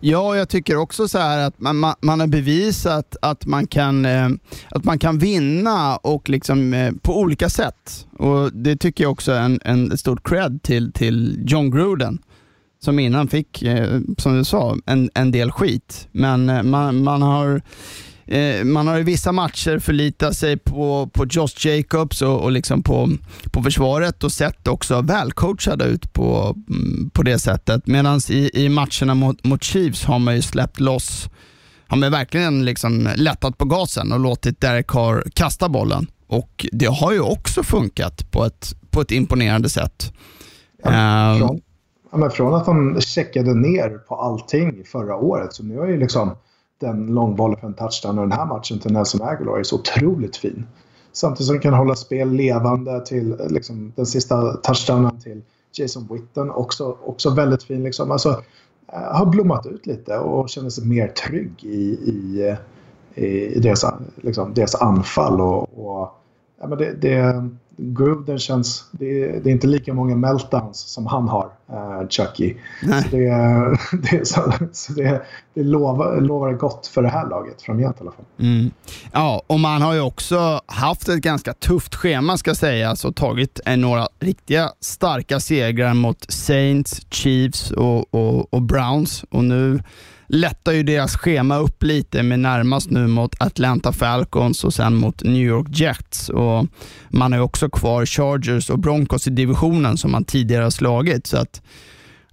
Ja, 0.00 0.36
jag 0.36 0.48
tycker 0.48 0.76
också 0.76 1.08
så 1.08 1.18
här 1.18 1.38
att 1.46 1.60
man, 1.60 1.76
man, 1.76 1.94
man 2.00 2.20
har 2.20 2.26
bevisat 2.26 3.16
att 3.22 3.46
man 3.46 3.66
kan, 3.66 4.04
eh, 4.04 4.28
att 4.70 4.84
man 4.84 4.98
kan 4.98 5.18
vinna 5.18 5.96
och 5.96 6.28
liksom, 6.28 6.74
eh, 6.74 6.92
på 7.02 7.20
olika 7.20 7.48
sätt. 7.48 8.06
Och 8.18 8.52
Det 8.52 8.76
tycker 8.76 9.04
jag 9.04 9.12
också 9.12 9.32
är 9.32 9.40
en, 9.40 9.60
en 9.64 9.98
stort 9.98 10.28
cred 10.28 10.62
till, 10.62 10.92
till 10.92 11.44
John 11.46 11.70
Gruden 11.70 12.18
som 12.82 12.98
innan 12.98 13.28
fick, 13.28 13.62
eh, 13.62 14.00
som 14.18 14.36
du 14.36 14.44
sa, 14.44 14.76
en, 14.86 15.10
en 15.14 15.30
del 15.30 15.52
skit. 15.52 16.08
Men 16.12 16.48
eh, 16.48 16.62
man, 16.62 17.02
man 17.04 17.22
har 17.22 17.62
eh, 18.30 18.64
man 18.64 18.86
har 18.86 18.98
i 18.98 19.02
vissa 19.02 19.32
matcher 19.32 19.78
förlitat 19.78 20.36
sig 20.36 20.56
på, 20.56 21.10
på 21.12 21.26
Josh 21.26 21.66
Jacobs 21.66 22.22
och, 22.22 22.40
och 22.40 22.52
liksom 22.52 22.82
på, 22.82 23.08
på 23.52 23.62
försvaret 23.62 24.24
och 24.24 24.32
sett 24.32 24.68
också 24.68 25.00
välcoachade 25.00 25.84
ut 25.84 26.12
på, 26.12 26.56
mm, 26.68 27.10
på 27.10 27.22
det 27.22 27.38
sättet. 27.38 27.86
Medan 27.86 28.20
i, 28.30 28.64
i 28.64 28.68
matcherna 28.68 29.14
mot, 29.14 29.44
mot 29.44 29.62
Chiefs 29.62 30.04
har 30.04 30.18
man 30.18 30.34
ju 30.34 30.42
släppt 30.42 30.80
loss, 30.80 31.28
har 31.86 31.96
man 31.96 32.12
verkligen 32.12 32.64
liksom 32.64 33.08
lättat 33.16 33.58
på 33.58 33.64
gasen 33.64 34.12
och 34.12 34.20
låtit 34.20 34.60
Derek 34.60 34.86
Carr 34.86 35.24
kasta 35.34 35.68
bollen. 35.68 36.06
Och 36.26 36.66
det 36.72 36.86
har 36.86 37.12
ju 37.12 37.20
också 37.20 37.62
funkat 37.62 38.30
på 38.30 38.44
ett, 38.44 38.74
på 38.90 39.00
ett 39.00 39.10
imponerande 39.10 39.68
sätt. 39.68 40.12
Ja, 40.82 40.90
uh, 40.90 41.58
ja, 42.12 42.18
men 42.18 42.30
från 42.30 42.54
att 42.54 42.66
de 42.66 43.00
checkade 43.00 43.54
ner 43.54 43.98
på 43.98 44.14
allting 44.14 44.84
förra 44.84 45.16
året 45.16 45.54
så 45.54 45.62
nu 45.62 45.80
är 45.80 45.86
ju 45.86 45.98
liksom 45.98 46.36
den 46.80 47.06
långbollen 47.06 47.60
för 47.60 47.66
en 47.66 47.74
touchdown 47.74 48.18
och 48.18 48.28
den 48.28 48.38
här 48.38 48.46
matchen 48.46 48.78
till 48.78 48.92
Nelson 48.92 49.22
Aguilar 49.22 49.58
är 49.58 49.62
så 49.62 49.76
otroligt 49.76 50.36
fin. 50.36 50.66
Samtidigt 51.12 51.46
som 51.46 51.54
den 51.54 51.62
kan 51.62 51.74
hålla 51.74 51.94
spel 51.94 52.32
levande 52.32 53.06
till 53.06 53.36
liksom, 53.48 53.92
den 53.96 54.06
sista 54.06 54.52
touchdownen 54.52 55.20
till 55.20 55.42
Jason 55.72 56.08
Witten. 56.10 56.50
Också, 56.50 56.96
också 57.04 57.30
väldigt 57.30 57.62
fin. 57.62 57.82
Liksom. 57.82 58.10
Alltså, 58.10 58.42
eh, 58.92 59.16
har 59.16 59.26
blommat 59.26 59.66
ut 59.66 59.86
lite 59.86 60.18
och 60.18 60.48
känner 60.48 60.70
sig 60.70 60.86
mer 60.86 61.08
trygg 61.08 61.64
i, 61.64 61.90
i, 61.90 62.48
eh, 63.14 63.24
i 63.24 63.60
deras, 63.60 63.84
liksom, 64.16 64.54
deras 64.54 64.74
anfall. 64.74 65.40
Och, 65.40 65.62
och 65.62 66.12
ja, 66.60 66.66
men 66.66 66.78
det, 66.78 66.92
det, 66.92 67.48
Gruden 67.82 68.38
känns... 68.38 68.84
Det 68.92 69.22
är, 69.22 69.40
det 69.40 69.50
är, 69.50 69.52
inte 69.52 69.66
lika 69.66 69.94
många 69.94 70.16
meltdowns 70.16 70.78
som 70.78 71.06
han 71.06 71.28
har, 71.28 71.44
uh, 71.72 72.08
Chucky. 72.08 72.54
Nej. 72.82 73.02
Så 73.02 73.08
det, 73.16 73.30
det, 74.10 74.26
så, 74.28 74.52
så 74.72 74.92
det, 74.92 75.22
det 75.54 75.62
lovar, 75.62 76.20
lovar 76.20 76.52
gott 76.52 76.86
för 76.86 77.02
det 77.02 77.08
här 77.08 77.28
laget 77.28 77.62
framgent 77.62 77.96
i 77.96 78.00
alla 78.00 78.10
fall. 78.10 78.24
Mm. 78.38 78.70
Ja, 79.12 79.42
och 79.46 79.60
man 79.60 79.82
har 79.82 79.94
ju 79.94 80.00
också 80.00 80.60
haft 80.66 81.08
ett 81.08 81.20
ganska 81.20 81.52
tufft 81.52 81.94
schema 81.94 82.36
ska 82.36 82.54
sägas 82.54 83.04
och 83.04 83.16
tagit 83.16 83.60
några 83.76 84.08
riktiga 84.20 84.70
starka 84.80 85.40
segrar 85.40 85.94
mot 85.94 86.30
Saints, 86.30 87.00
Chiefs 87.10 87.70
och, 87.70 88.14
och, 88.14 88.54
och 88.54 88.62
Browns. 88.62 89.24
Och 89.30 89.44
nu 89.44 89.80
lättar 90.32 90.72
ju 90.72 90.82
deras 90.82 91.16
schema 91.16 91.56
upp 91.56 91.82
lite 91.82 92.22
med 92.22 92.40
närmast 92.40 92.90
nu 92.90 93.06
mot 93.06 93.40
Atlanta 93.40 93.92
Falcons 93.92 94.64
och 94.64 94.74
sen 94.74 94.94
mot 94.94 95.22
New 95.22 95.42
York 95.42 95.66
Jets. 95.70 96.28
Och 96.28 96.66
man 97.08 97.32
har 97.32 97.38
ju 97.38 97.44
också 97.44 97.70
kvar 97.70 98.06
Chargers 98.06 98.70
och 98.70 98.78
Broncos 98.78 99.26
i 99.26 99.30
divisionen 99.30 99.96
som 99.96 100.10
man 100.10 100.24
tidigare 100.24 100.62
har 100.62 100.70
slagit. 100.70 101.26
Så 101.26 101.36
att, 101.36 101.62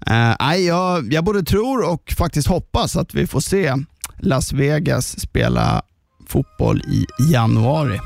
eh, 0.07 0.55
jag, 0.57 1.13
jag 1.13 1.23
både 1.23 1.43
tror 1.43 1.93
och 1.93 2.13
faktiskt 2.17 2.47
hoppas 2.47 2.95
att 2.95 3.13
vi 3.13 3.27
får 3.27 3.39
se 3.39 3.73
Las 4.19 4.53
Vegas 4.53 5.19
spela 5.19 5.81
fotboll 6.27 6.81
i 6.81 7.05
januari. 7.33 7.99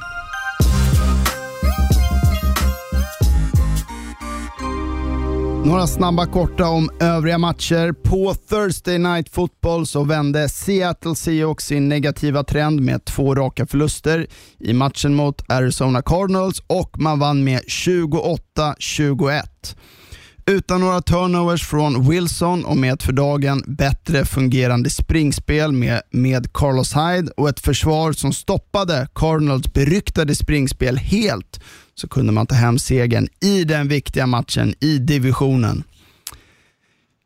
Några 5.65 5.87
snabba 5.87 6.25
korta 6.25 6.67
om 6.67 6.89
övriga 6.99 7.37
matcher. 7.37 7.91
På 7.91 8.33
Thursday 8.33 8.97
Night 8.97 9.29
Football 9.29 9.85
så 9.85 10.03
vände 10.03 10.49
Seattle 10.49 11.15
Seahawks 11.15 11.65
sin 11.65 11.89
negativa 11.89 12.43
trend 12.43 12.81
med 12.81 13.05
två 13.05 13.35
raka 13.35 13.65
förluster 13.65 14.27
i 14.59 14.73
matchen 14.73 15.15
mot 15.15 15.51
Arizona 15.51 16.01
Cardinals 16.01 16.63
och 16.67 16.99
man 16.99 17.19
vann 17.19 17.43
med 17.43 17.61
28-21. 17.61 19.43
Utan 20.45 20.81
några 20.81 21.01
turnovers 21.01 21.67
från 21.67 22.09
Wilson 22.09 22.65
och 22.65 22.77
med 22.77 22.93
ett 22.93 23.03
för 23.03 23.13
dagen 23.13 23.63
bättre 23.67 24.25
fungerande 24.25 24.89
springspel 24.89 25.71
med, 25.71 26.01
med 26.11 26.53
Carlos 26.53 26.93
Hyde 26.95 27.31
och 27.37 27.49
ett 27.49 27.59
försvar 27.59 28.11
som 28.11 28.33
stoppade 28.33 29.07
Cardinals 29.15 29.73
beryktade 29.73 30.35
springspel 30.35 30.97
helt 30.97 31.61
så 32.01 32.07
kunde 32.07 32.31
man 32.31 32.47
ta 32.47 32.55
hem 32.55 32.79
segern 32.79 33.27
i 33.41 33.63
den 33.63 33.87
viktiga 33.87 34.27
matchen 34.27 34.73
i 34.79 34.97
divisionen. 34.97 35.83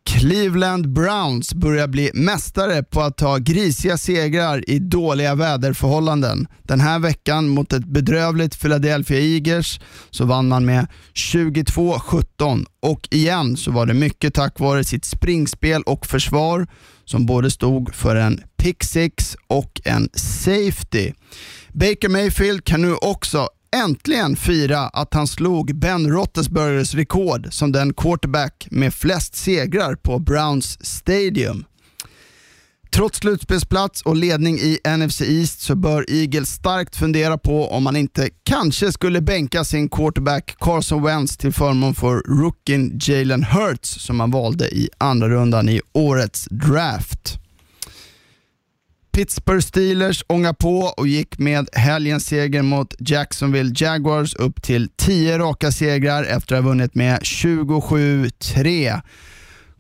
Cleveland 0.06 0.94
Browns 0.94 1.54
börjar 1.54 1.88
bli 1.88 2.12
mästare 2.14 2.84
på 2.84 3.02
att 3.02 3.18
ta 3.18 3.38
grisiga 3.38 3.98
segrar 3.98 4.70
i 4.70 4.80
dåliga 4.80 5.36
väderförhållanden. 5.36 6.48
Den 6.64 6.80
här 6.80 7.00
veckan 7.00 7.48
mot 7.48 7.74
ett 7.74 7.86
bedrövligt 7.86 8.62
Philadelphia 8.62 9.20
Eagles 9.20 9.80
så 10.10 10.26
vann 10.26 10.48
man 10.48 10.66
med 10.66 10.88
22-17 11.14 12.66
och 12.82 13.08
igen 13.12 13.58
så 13.58 13.72
var 13.72 13.86
det 13.86 13.94
mycket 13.94 14.34
tack 14.34 14.60
vare 14.60 14.84
sitt 14.84 15.06
springspel 15.06 15.82
och 15.82 16.06
försvar 16.06 16.68
som 17.06 17.26
både 17.26 17.52
stod 17.52 17.96
för 17.96 18.16
en 18.16 18.42
pick 18.58 18.84
six 18.84 19.38
och 19.48 19.82
en 19.86 20.10
safety. 20.14 21.12
Baker 21.74 22.10
Mayfield 22.10 22.64
kan 22.66 22.82
nu 22.82 22.96
också 22.96 23.50
äntligen 23.76 24.36
fira 24.36 24.80
att 24.80 25.14
han 25.14 25.28
slog 25.28 25.76
Ben 25.76 26.10
Roethlisbergers 26.10 26.94
rekord 26.94 27.48
som 27.52 27.72
den 27.72 27.94
quarterback 27.94 28.68
med 28.72 28.94
flest 28.94 29.36
segrar 29.36 29.96
på 29.96 30.20
Browns 30.20 30.86
Stadium. 30.86 31.66
Trots 32.96 33.20
slutspelsplats 33.20 34.02
och 34.02 34.16
ledning 34.16 34.56
i 34.56 34.80
NFC 34.98 35.22
East 35.22 35.62
så 35.62 35.76
bör 35.76 36.06
Eagles 36.10 36.50
starkt 36.50 36.96
fundera 36.96 37.38
på 37.38 37.68
om 37.68 37.84
man 37.84 37.96
inte 37.96 38.30
kanske 38.44 38.92
skulle 38.92 39.22
bänka 39.22 39.64
sin 39.64 39.90
quarterback 39.90 40.56
Carson 40.60 41.04
Wentz 41.04 41.38
till 41.38 41.54
förmån 41.54 41.96
för 41.96 42.16
rookien 42.16 43.00
Jalen 43.02 43.44
Hurts 43.44 44.06
som 44.06 44.18
man 44.18 44.32
valde 44.32 44.76
i 44.76 44.90
andra 44.98 45.30
rundan 45.30 45.70
i 45.70 45.82
årets 45.94 46.48
draft. 46.52 47.45
Pittsburgh 49.16 49.66
Steelers 49.66 50.24
ångar 50.28 50.54
på 50.54 50.80
och 50.80 51.08
gick 51.08 51.38
med 51.38 51.70
helgens 51.74 52.26
seger 52.26 52.62
mot 52.62 52.94
Jacksonville 53.00 53.74
Jaguars 53.76 54.36
upp 54.36 54.64
till 54.64 54.90
10 54.98 55.40
raka 55.40 55.72
segrar 55.72 56.24
efter 56.24 56.56
att 56.56 56.64
ha 56.64 56.70
vunnit 56.70 56.96
med 56.96 57.20
27-3. 57.20 59.02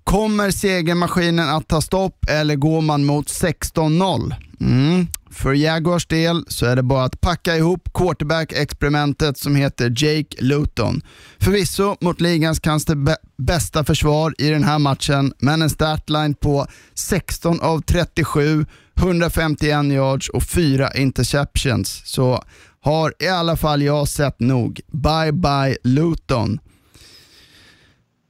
Kommer 0.04 0.52
segermaskinen 0.52 1.50
att 1.50 1.67
ta 1.67 1.82
stopp 1.82 2.26
eller 2.30 2.56
går 2.56 2.82
man 2.82 3.06
mot 3.06 3.28
16-0? 3.28 4.36
Mm. 4.62 5.08
För 5.32 5.54
Jaguars 5.54 6.08
del 6.08 6.45
så 6.48 6.65
är 6.65 6.76
det 6.76 6.84
bara 6.84 7.04
att 7.04 7.21
packa 7.21 7.56
ihop 7.56 7.89
quarterback-experimentet 7.93 9.38
som 9.38 9.56
heter 9.56 9.89
Jake 9.89 10.36
Luton. 10.39 11.02
Förvisso 11.39 11.95
mot 12.02 12.21
ligans 12.21 12.60
kanske 12.60 12.93
bästa 13.38 13.84
försvar 13.84 14.36
i 14.38 14.50
den 14.50 14.63
här 14.63 14.80
matchen, 14.80 15.34
men 15.39 15.62
en 15.62 15.69
startline 15.69 16.36
på 16.36 16.67
16 16.93 17.60
av 17.60 17.82
37 17.82 18.65
151 18.97 19.91
yards 19.91 20.29
och 20.29 20.43
4 20.43 20.89
interceptions. 20.95 22.01
Så 22.05 22.43
har 22.81 23.13
i 23.19 23.27
alla 23.27 23.58
fall 23.58 23.81
jag 23.81 24.08
sett 24.08 24.39
nog. 24.39 24.81
Bye 24.88 25.31
bye 25.31 25.77
Luton. 25.84 26.60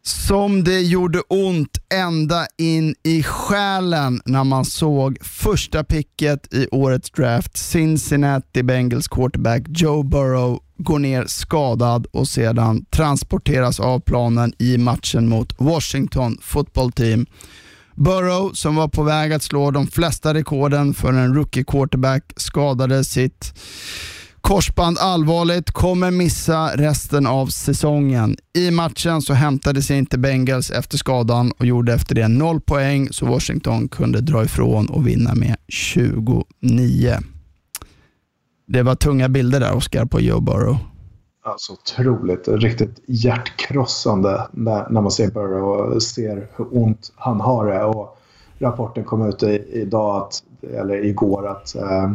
Som 0.04 0.64
det 0.64 0.82
gjorde 0.82 1.22
ont 1.22 1.78
ända 1.94 2.48
in 2.58 2.96
i 3.04 3.24
själen 3.24 4.22
när 4.26 4.44
man 4.44 4.66
såg 4.66 5.18
första 5.22 5.84
picket 5.84 6.54
i 6.54 6.68
årets 6.72 7.12
draft, 7.12 7.58
Cincinnati 7.58 8.64
Bengals 8.64 9.08
quarterback 9.08 9.62
Joe 9.68 10.04
Burrow 10.04 10.60
går 10.78 11.00
ner 11.00 11.26
skadad 11.28 12.08
och 12.12 12.28
sedan 12.28 12.86
transporteras 12.86 13.80
av 13.80 14.00
planen 14.00 14.54
i 14.60 14.78
matchen 14.78 15.30
mot 15.30 15.54
Washington 15.58 16.38
football 16.42 16.92
team. 16.92 17.26
Burrow, 17.96 18.54
som 18.54 18.76
var 18.76 18.88
på 18.88 19.04
väg 19.04 19.34
att 19.34 19.44
slå 19.44 19.72
de 19.72 19.88
flesta 19.88 20.34
rekorden 20.34 20.94
för 20.94 21.14
en 21.14 21.34
rookie 21.36 21.64
quarterback, 21.64 22.24
skadade 22.36 23.04
sitt 23.04 23.54
korsband 24.42 24.98
allvarligt, 25.00 25.72
kommer 25.72 26.12
missa 26.12 26.76
resten 26.76 27.28
av 27.28 27.48
säsongen. 27.48 28.38
I 28.54 28.72
matchen 28.72 29.22
så 29.22 29.34
hämtade 29.34 29.82
sig 29.82 29.98
inte 29.98 30.18
Bengals 30.18 30.72
efter 30.72 30.98
skadan 30.98 31.52
och 31.52 31.66
gjorde 31.66 31.94
efter 31.94 32.16
det 32.16 32.28
noll 32.28 32.62
poäng, 32.62 33.08
så 33.12 33.26
Washington 33.26 33.88
kunde 33.88 34.22
dra 34.22 34.44
ifrån 34.44 34.88
och 34.88 35.08
vinna 35.08 35.36
med 35.36 35.56
29. 35.68 37.18
Det 38.68 38.84
var 38.84 38.96
tunga 38.96 39.30
bilder 39.30 39.60
där, 39.60 39.74
Oscar, 39.74 40.06
på 40.06 40.22
Joe 40.22 40.40
Burrow. 40.42 40.78
Alltså 41.48 41.74
otroligt, 41.74 42.48
riktigt 42.48 43.00
hjärtkrossande 43.06 44.48
när, 44.52 44.90
när 44.90 45.02
man 45.02 45.12
ser 45.12 45.32
Burrow 45.32 45.64
och 45.64 46.04
ser 46.04 46.48
hur 46.56 46.68
ont 46.72 47.12
han 47.16 47.42
har 47.42 47.66
det. 47.66 47.84
Och 47.84 48.18
rapporten 48.60 49.04
kom 49.04 49.30
ut 49.30 49.44
i, 49.44 49.66
idag, 49.74 50.18
att, 50.18 50.44
eller 50.74 51.06
igår, 51.06 51.48
att 51.48 51.76
eh, 51.76 52.12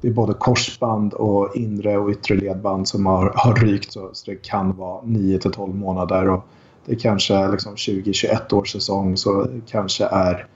det 0.00 0.08
är 0.08 0.12
både 0.12 0.34
korsband 0.34 1.14
och 1.14 1.56
inre 1.56 1.98
och 1.98 2.10
yttre 2.10 2.34
ledband 2.34 2.88
som 2.88 3.06
har, 3.06 3.32
har 3.36 3.54
rykt. 3.54 3.92
Så, 3.92 4.10
så 4.12 4.30
det 4.30 4.36
kan 4.36 4.76
vara 4.76 5.02
9 5.04 5.38
till 5.38 5.52
12 5.52 5.74
månader. 5.74 6.28
Och 6.28 6.44
det 6.84 6.96
kanske 6.96 7.48
liksom 7.48 7.74
20-21 7.74 8.54
års 8.54 8.72
säsong 8.72 9.16
så 9.16 9.46
kanske 9.66 10.04
är 10.04 10.46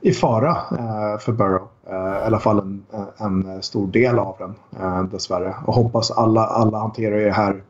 i 0.00 0.12
fara 0.12 0.50
eh, 0.50 1.18
för 1.20 1.32
Burrow. 1.32 1.68
Eh, 1.86 2.22
I 2.22 2.26
alla 2.26 2.38
fall 2.38 2.58
en, 2.58 2.77
Eh, 2.92 3.26
en 3.26 3.62
stor 3.62 3.86
del 3.86 4.18
av 4.18 4.36
den 4.38 4.54
eh, 4.80 5.02
dessvärre. 5.02 5.54
Och 5.66 5.74
hoppas 5.74 6.10
alla, 6.10 6.46
alla 6.46 6.78
hanterar 6.78 7.16
det 7.16 7.32
här 7.32 7.62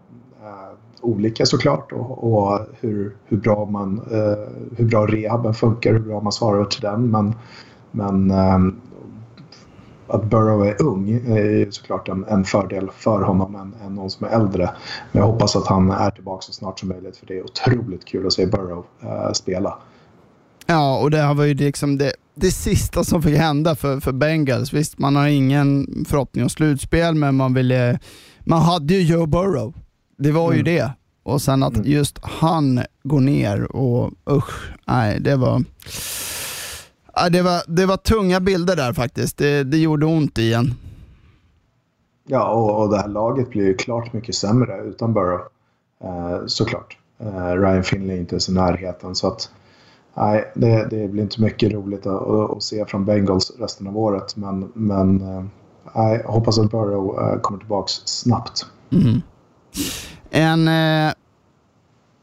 eh, 0.42 0.74
olika 1.00 1.46
såklart 1.46 1.92
och, 1.92 2.34
och 2.34 2.60
hur, 2.80 3.16
hur, 3.24 3.36
bra 3.36 3.64
man, 3.64 4.00
eh, 4.10 4.52
hur 4.76 4.84
bra 4.84 5.06
rehaben 5.06 5.54
funkar, 5.54 5.92
hur 5.92 6.00
bra 6.00 6.20
man 6.20 6.32
svarar 6.32 6.64
till 6.64 6.80
den. 6.80 7.10
Men, 7.10 7.34
men 7.90 8.30
eh, 8.30 8.58
att 10.06 10.24
Burrow 10.24 10.66
är 10.66 10.82
ung 10.82 11.10
är 11.10 11.44
ju 11.44 11.72
såklart 11.72 12.08
en, 12.08 12.24
en 12.24 12.44
fördel 12.44 12.90
för 12.90 13.22
honom 13.22 13.54
än, 13.54 13.74
än 13.86 13.94
någon 13.94 14.10
som 14.10 14.26
är 14.26 14.30
äldre. 14.30 14.70
Men 15.12 15.22
jag 15.22 15.26
hoppas 15.32 15.56
att 15.56 15.66
han 15.66 15.90
är 15.90 16.10
tillbaka 16.10 16.42
så 16.42 16.52
snart 16.52 16.78
som 16.78 16.88
möjligt 16.88 17.16
för 17.16 17.26
det 17.26 17.38
är 17.38 17.44
otroligt 17.44 18.04
kul 18.04 18.26
att 18.26 18.32
se 18.32 18.46
Burrow 18.46 18.84
eh, 19.00 19.32
spela. 19.32 19.78
Ja, 20.70 20.98
och 20.98 21.10
det 21.10 21.18
här 21.18 21.34
var 21.34 21.44
ju 21.44 21.54
liksom 21.54 21.98
det, 21.98 22.12
det 22.34 22.50
sista 22.50 23.04
som 23.04 23.22
fick 23.22 23.36
hända 23.36 23.74
för, 23.74 24.00
för 24.00 24.12
Bengals. 24.12 24.72
Visst, 24.72 24.98
man 24.98 25.16
har 25.16 25.26
ingen 25.26 25.86
förhoppning 26.08 26.44
om 26.44 26.50
slutspel, 26.50 27.14
men 27.14 27.34
man 27.34 27.54
ville... 27.54 27.98
Man 28.40 28.62
hade 28.62 28.94
ju 28.94 29.00
Joe 29.02 29.26
Burrow. 29.26 29.74
Det 30.18 30.32
var 30.32 30.46
mm. 30.46 30.56
ju 30.56 30.62
det. 30.62 30.92
Och 31.22 31.42
sen 31.42 31.62
att 31.62 31.76
mm. 31.76 31.90
just 31.90 32.18
han 32.22 32.82
går 33.02 33.20
ner 33.20 33.76
och 33.76 34.12
usch, 34.30 34.72
nej, 34.86 35.20
det 35.20 35.36
var... 35.36 35.64
Det 37.30 37.42
var, 37.42 37.62
det 37.66 37.86
var 37.86 37.96
tunga 37.96 38.40
bilder 38.40 38.76
där 38.76 38.92
faktiskt. 38.92 39.36
Det, 39.36 39.64
det 39.64 39.78
gjorde 39.78 40.06
ont 40.06 40.38
igen. 40.38 40.74
Ja, 42.26 42.48
och, 42.48 42.82
och 42.82 42.90
det 42.90 42.98
här 42.98 43.08
laget 43.08 43.50
blir 43.50 43.64
ju 43.64 43.74
klart 43.74 44.12
mycket 44.12 44.34
sämre 44.34 44.82
utan 44.84 45.14
Burrow. 45.14 45.40
Eh, 46.04 46.46
såklart. 46.46 46.96
Eh, 47.20 47.52
Ryan 47.52 47.84
Finley 47.84 48.16
är 48.16 48.20
inte 48.20 48.34
ens 48.34 48.48
i 48.48 48.52
närheten. 48.52 49.14
Så 49.14 49.26
att, 49.28 49.50
nej, 50.18 50.52
det, 50.54 50.86
det 50.90 51.08
blir 51.08 51.22
inte 51.22 51.40
mycket 51.40 51.72
roligt 51.72 52.06
att, 52.06 52.28
att, 52.28 52.62
se 52.62 52.84
från 52.84 53.04
Bengals 53.04 53.52
resten 53.58 53.86
av 53.86 53.98
året. 53.98 54.36
Men, 54.36 54.72
men 54.74 55.20
eh, 55.20 55.44
nej, 55.94 56.20
jag 56.24 56.32
hoppas 56.32 56.58
att 56.58 56.70
Burrow 56.70 57.18
eh, 57.20 57.40
kommer 57.40 57.58
tillbaka 57.58 57.88
snabbt. 58.04 58.66
Mm. 58.92 59.22
En 60.30 60.68
eh, 60.68 61.12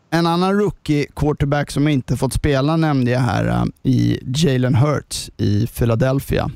en 0.09 0.27
annan 0.27 0.59
rookie 0.59 1.05
quarterback 1.15 1.71
som 1.71 1.87
inte 1.87 2.17
fått 2.17 2.33
spela 2.33 2.75
nämnde 2.75 3.11
jag 3.11 3.19
här 3.19 3.67
i 3.83 4.19
Jalen 4.35 4.75
Hurts 4.75 5.31
i 5.37 5.67
Philadelphia. 5.67 6.51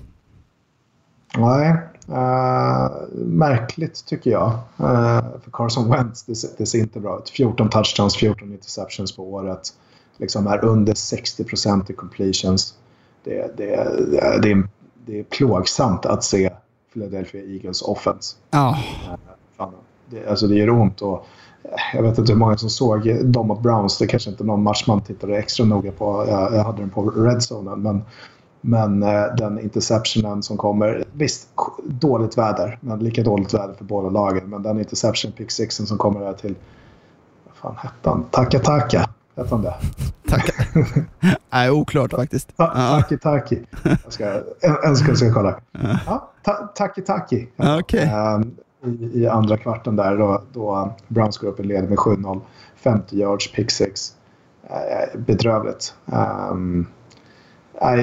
Nej, 1.37 1.71
uh, 2.09 2.89
märkligt 3.25 4.05
tycker 4.05 4.31
jag. 4.31 4.49
Uh, 4.79 5.21
för 5.43 5.51
Carson 5.53 5.89
Wentz, 5.89 6.23
det, 6.23 6.57
det, 6.57 6.65
ser 6.65 6.79
inte 6.79 6.99
bra 6.99 7.19
ut. 7.19 7.29
14 7.29 7.69
touchdowns, 7.69 8.15
14 8.15 8.51
interceptions 8.51 9.15
på 9.15 9.33
året. 9.33 9.73
Liksom 10.19 10.47
är 10.47 10.65
under 10.65 10.93
60 10.93 11.43
procent 11.43 11.89
i 11.89 11.93
completions. 11.93 12.73
Det, 13.23 13.57
det, 13.57 13.65
det, 14.41 14.51
är, 14.51 14.67
det 15.05 15.19
är 15.19 15.23
plågsamt 15.23 16.05
att 16.05 16.23
se 16.23 16.49
Philadelphia 16.93 17.41
Eagles 17.41 17.81
offense. 17.81 18.35
Oh. 18.51 18.79
Det, 20.05 20.27
alltså 20.27 20.47
det 20.47 20.55
gör 20.55 20.69
ont. 20.69 21.01
Och, 21.01 21.25
jag 21.93 22.03
vet 22.03 22.17
inte 22.17 22.31
hur 22.31 22.39
många 22.39 22.57
som 22.57 22.69
såg 22.69 23.25
dem 23.25 23.47
mot 23.47 23.61
Browns. 23.61 23.97
Det 23.97 24.05
är 24.05 24.09
kanske 24.09 24.29
inte 24.29 24.43
någon 24.43 24.63
match 24.63 24.87
man 24.87 25.01
tittade 25.01 25.37
extra 25.37 25.65
noga 25.65 25.91
på. 25.91 26.25
Jag, 26.27 26.53
jag 26.53 26.63
hade 26.63 26.81
den 26.81 26.89
på 26.89 27.09
Red 27.09 27.41
Zone. 27.51 27.75
Men, 27.75 28.01
men 28.61 29.03
eh, 29.03 29.35
den 29.37 29.59
interceptionen 29.59 30.43
som 30.43 30.57
kommer. 30.57 31.03
Visst, 31.11 31.47
dåligt 31.85 32.37
väder. 32.37 32.79
Men 32.81 32.99
lika 32.99 33.23
dåligt 33.23 33.53
väder 33.53 33.73
för 33.73 33.83
båda 33.83 34.09
lagen. 34.09 34.49
Men 34.49 34.63
den 34.63 34.79
interception, 34.79 35.31
pick 35.31 35.51
sixen 35.51 35.87
som 35.87 35.97
kommer 35.97 36.19
där 36.19 36.33
till... 36.33 36.55
Vad 37.45 37.55
fan 37.55 37.75
hette 37.77 38.09
han? 38.09 38.23
Taka 38.31 38.59
Taka. 38.59 39.09
Hette 39.39 39.55
han 39.55 39.61
det? 39.61 39.73
Taka? 40.29 40.53
Nej, 41.49 41.71
oklart 41.71 42.11
faktiskt. 42.11 42.57
Ta 42.57 42.67
taki 43.01 43.17
Taki. 43.17 43.59
Jag 43.83 44.13
ska, 44.13 44.25
en, 44.61 44.75
en 44.83 44.95
ska, 44.95 45.25
jag 45.25 45.33
kolla. 45.33 45.59
Ja, 46.05 46.31
ta, 46.43 46.53
taki 46.53 47.01
Taki. 47.01 47.47
Okay. 47.79 48.05
Um, 48.05 48.55
i, 48.85 49.21
i 49.21 49.27
andra 49.27 49.57
kvarten 49.57 49.95
där 49.95 50.17
då, 50.17 50.41
då 50.53 50.93
Browns 51.07 51.37
går 51.37 51.47
upp 51.47 51.59
i 51.59 51.63
led 51.63 51.89
med 51.89 51.97
7-0. 51.97 52.41
50 52.75 53.17
yards, 53.17 53.51
pick 53.51 53.71
6. 53.71 54.13
Eh, 54.63 55.19
bedrövligt. 55.19 55.93
Um, 56.51 56.87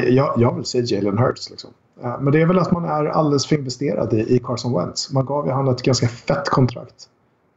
jag, 0.08 0.32
jag 0.36 0.54
vill 0.54 0.64
se 0.64 0.80
Jalen 0.80 1.18
Hurts. 1.18 1.50
Liksom. 1.50 1.70
Uh, 2.04 2.20
men 2.20 2.32
det 2.32 2.42
är 2.42 2.46
väl 2.46 2.58
att 2.58 2.72
man 2.72 2.84
är 2.84 3.04
alldeles 3.04 3.46
för 3.46 3.56
investerad 3.56 4.12
i, 4.12 4.36
i 4.36 4.38
Carson 4.38 4.74
Wentz. 4.74 5.12
Man 5.12 5.26
gav 5.26 5.46
ju 5.46 5.52
honom 5.52 5.74
ett 5.74 5.82
ganska 5.82 6.08
fett 6.08 6.48
kontrakt. 6.48 7.08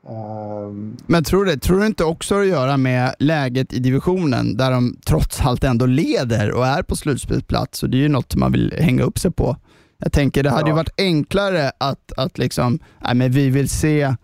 Um, 0.09 0.97
men 1.05 1.23
tror 1.23 1.45
du, 1.45 1.57
tror 1.57 1.79
du 1.79 1.85
inte 1.85 2.03
också 2.03 2.35
att 2.39 2.47
göra 2.47 2.77
med 2.77 3.15
läget 3.19 3.73
i 3.73 3.79
divisionen 3.79 4.57
där 4.57 4.71
de 4.71 4.97
trots 5.05 5.41
allt 5.41 5.63
ändå 5.63 5.85
leder 5.85 6.51
och 6.51 6.67
är 6.67 6.83
på 6.83 6.95
slutspelsplats? 6.95 7.83
Och 7.83 7.89
det 7.89 7.97
är 7.97 8.01
ju 8.01 8.09
något 8.09 8.35
man 8.35 8.51
vill 8.51 8.73
hänga 8.79 9.03
upp 9.03 9.19
sig 9.19 9.31
på. 9.31 9.57
Jag 9.97 10.11
tänker 10.11 10.43
det 10.43 10.49
hade 10.49 10.61
ja. 10.61 10.67
ju 10.67 10.73
varit 10.73 10.93
enklare 10.97 11.71
att, 11.77 12.11
att 12.17 12.37
liksom, 12.37 12.79
nej 13.03 13.15
men 13.15 13.31
vi 13.31 13.49
vill 13.49 13.69
se 13.69 14.15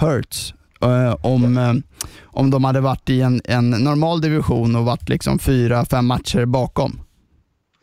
Hurts 0.00 0.54
uh, 0.84 1.14
om, 1.22 1.58
uh, 1.58 1.74
om 2.22 2.50
de 2.50 2.64
hade 2.64 2.80
varit 2.80 3.10
i 3.10 3.20
en, 3.20 3.40
en 3.44 3.70
normal 3.70 4.20
division 4.20 4.76
och 4.76 4.84
varit 4.84 5.08
liksom 5.08 5.38
fyra, 5.38 5.84
fem 5.84 6.06
matcher 6.06 6.44
bakom. 6.44 7.00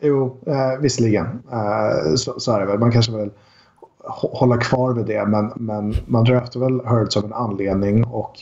Jo, 0.02 0.42
eh, 0.46 0.80
visserligen. 0.80 1.26
Så, 2.16 2.40
så 2.40 2.52
är 2.52 2.60
det 2.60 2.66
väl. 2.66 2.78
Man 2.78 2.92
kanske 2.92 3.12
vill 3.12 3.30
hålla 4.08 4.56
kvar 4.56 4.92
vid 4.92 5.06
det, 5.06 5.26
men, 5.26 5.52
men 5.56 5.94
man 6.06 6.26
rökte 6.26 6.58
väl 6.58 6.80
Hurts 6.84 7.16
av 7.16 7.24
en 7.24 7.32
anledning 7.32 8.04
och 8.04 8.40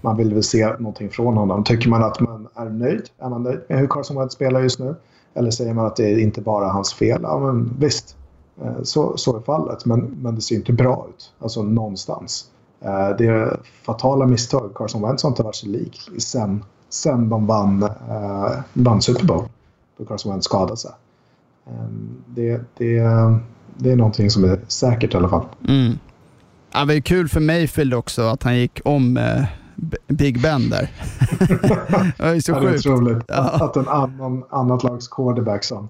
man 0.00 0.16
vill 0.16 0.34
väl 0.34 0.42
se 0.42 0.68
någonting 0.78 1.10
från 1.10 1.36
honom. 1.36 1.64
Tycker 1.64 1.88
man 1.88 2.04
att 2.04 2.20
man 2.20 2.48
är 2.54 2.68
nöjd? 2.68 3.10
Är 3.18 3.28
man 3.28 3.42
nöjd 3.42 3.60
med 3.68 3.78
hur 3.78 3.86
Carson 3.86 4.16
Wentz 4.16 4.34
spelar 4.34 4.60
just 4.60 4.78
nu? 4.78 4.94
Eller 5.34 5.50
säger 5.50 5.74
man 5.74 5.86
att 5.86 5.96
det 5.96 6.12
är 6.12 6.18
inte 6.18 6.40
bara 6.40 6.68
hans 6.68 6.94
fel? 6.94 7.20
Ja, 7.22 7.38
men 7.38 7.76
visst. 7.78 8.16
Eh, 8.62 8.82
så, 8.82 9.16
så 9.16 9.36
är 9.36 9.40
fallet, 9.40 9.84
men, 9.84 10.00
men 10.00 10.34
det 10.34 10.40
ser 10.40 10.54
inte 10.54 10.72
bra 10.72 11.06
ut. 11.08 11.32
Alltså 11.38 11.62
någonstans. 11.62 12.50
Eh, 12.80 13.08
det 13.18 13.26
är 13.26 13.60
fatala 13.86 14.26
misstag. 14.26 14.74
Carson 14.74 15.02
Wentz 15.02 15.22
har 15.22 15.30
inte 15.30 15.42
varit 15.42 15.56
så 15.56 15.66
lik 15.66 16.00
sen, 16.18 16.64
sen 16.88 17.28
de 17.28 17.46
vann, 17.46 17.82
eh, 17.82 18.52
vann 18.72 19.02
Super 19.02 19.26
Bowl. 19.26 19.44
Då 19.96 20.04
Carson 20.04 20.32
Wentz 20.32 20.44
skadade 20.44 20.76
sig. 20.76 20.90
Ehm, 21.66 22.22
det, 22.26 22.60
det, 22.76 22.98
det 23.76 23.92
är 23.92 23.96
någonting 23.96 24.30
som 24.30 24.44
är 24.44 24.60
säkert 24.68 25.14
i 25.14 25.16
alla 25.16 25.28
fall. 25.28 25.46
Mm. 25.68 25.98
Ja, 26.72 26.80
det 26.80 26.94
var 26.94 27.00
kul 27.00 27.28
för 27.28 27.40
Mayfield 27.40 27.94
också 27.94 28.22
att 28.22 28.42
han 28.42 28.58
gick 28.58 28.80
om 28.84 29.16
eh, 29.16 29.44
Big 30.06 30.42
Ben 30.42 30.70
där. 30.70 30.90
det 32.18 32.34
ju 32.34 32.40
så 32.42 32.52
ja, 32.52 32.60
sjukt. 32.60 32.84
Det 32.84 32.90
är 32.90 32.92
roligt 32.92 33.24
ja. 33.28 33.34
att 33.34 33.76
en 33.76 33.88
annan, 33.88 34.44
annat 34.50 34.82
lags 34.82 35.08
quarterback 35.08 35.64
som 35.64 35.88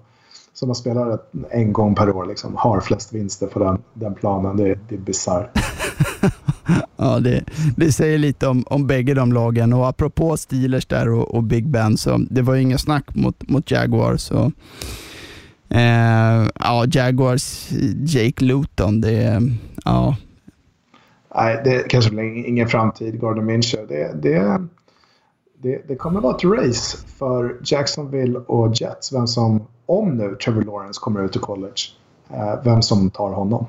som 0.53 0.69
har 0.69 0.73
spelat 0.73 1.31
en 1.51 1.73
gång 1.73 1.95
per 1.95 2.09
år 2.09 2.25
liksom, 2.25 2.55
har 2.55 2.81
flest 2.81 3.13
vinster 3.13 3.47
på 3.47 3.59
den, 3.59 3.77
den 3.93 4.15
planen. 4.15 4.57
Det, 4.57 4.79
det 4.89 4.95
är 4.95 4.99
bisarrt. 4.99 5.57
ja, 6.97 7.19
det, 7.19 7.43
det, 7.77 7.91
säger 7.91 8.17
lite 8.17 8.47
om, 8.47 8.63
om 8.67 8.87
bägge 8.87 9.13
de 9.13 9.33
lagen 9.33 9.73
och 9.73 9.87
apropå 9.87 10.37
Steelers 10.37 10.85
där 10.85 11.09
och, 11.09 11.35
och 11.35 11.43
Big 11.43 11.67
Ben, 11.67 11.97
så 11.97 12.17
det 12.29 12.41
var 12.41 12.53
ju 12.53 12.61
inget 12.61 12.81
snack 12.81 13.15
mot, 13.15 13.49
mot 13.49 13.71
Jaguars. 13.71 14.21
Så, 14.21 14.51
eh, 15.69 16.47
ja, 16.59 16.85
Jaguars, 16.91 17.69
Jake 18.05 18.45
Luton, 18.45 19.01
det 19.01 19.41
ja. 19.85 20.15
Nej, 21.35 21.61
det 21.63 21.89
kanske 21.89 22.11
blir 22.11 22.47
ingen 22.47 22.67
framtid, 22.67 23.19
Gordon 23.19 23.45
Minshew. 23.45 23.95
Det, 23.95 24.29
det, 24.29 24.67
det, 25.63 25.87
det 25.87 25.95
kommer 25.95 26.21
vara 26.21 26.35
ett 26.35 26.43
race 26.43 26.97
för 27.17 27.57
Jacksonville 27.63 28.39
och 28.39 28.81
Jets, 28.81 29.13
vem 29.13 29.27
som 29.27 29.67
om 29.85 30.17
nu 30.17 30.35
Trevor 30.35 30.61
Lawrence 30.61 30.99
kommer 30.99 31.25
ut 31.25 31.35
i 31.35 31.39
college, 31.39 31.81
eh, 32.29 32.63
vem 32.63 32.81
som 32.81 33.09
tar 33.09 33.29
honom. 33.29 33.65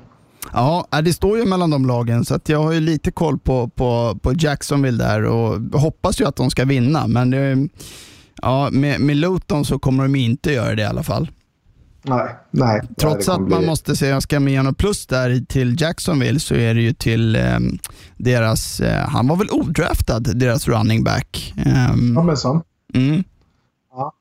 Ja, 0.53 0.87
det 1.03 1.13
står 1.13 1.37
ju 1.37 1.45
mellan 1.45 1.69
de 1.69 1.85
lagen 1.85 2.25
så 2.25 2.39
jag 2.45 2.63
har 2.63 2.71
ju 2.71 2.79
lite 2.79 3.11
koll 3.11 3.39
på, 3.39 3.67
på, 3.67 4.19
på 4.21 4.33
Jacksonville 4.33 5.03
där 5.03 5.23
och 5.23 5.79
hoppas 5.79 6.21
ju 6.21 6.27
att 6.27 6.35
de 6.35 6.49
ska 6.49 6.65
vinna. 6.65 7.07
Men 7.07 7.31
det, 7.31 7.67
Ja, 8.41 8.69
med, 8.71 9.01
med 9.01 9.17
Luton 9.17 9.65
så 9.65 9.79
kommer 9.79 10.03
de 10.03 10.15
inte 10.15 10.51
göra 10.51 10.75
det 10.75 10.81
i 10.81 10.85
alla 10.85 11.03
fall. 11.03 11.31
Nej, 12.07 12.35
nej. 12.51 12.81
Trots 12.97 13.29
att 13.29 13.41
man 13.41 13.59
bli... 13.59 13.67
måste 13.67 13.95
säga, 13.95 14.21
ska 14.21 14.39
med 14.39 14.63
något 14.63 14.77
plus 14.77 15.07
där 15.07 15.45
till 15.45 15.81
Jacksonville 15.81 16.39
så 16.39 16.55
är 16.55 16.73
det 16.73 16.81
ju 16.81 16.93
till 16.93 17.35
eh, 17.35 17.59
deras, 18.17 18.79
eh, 18.79 19.07
han 19.07 19.27
var 19.27 19.35
väl 19.35 19.49
odraftad, 19.51 20.19
deras 20.19 20.67
running 20.67 21.03
back. 21.03 21.53
Um, 21.57 22.13
ja, 22.15 22.23
men 22.23 22.37
så. 22.37 22.61
Mm. 22.93 23.23
Ja, 23.91 24.13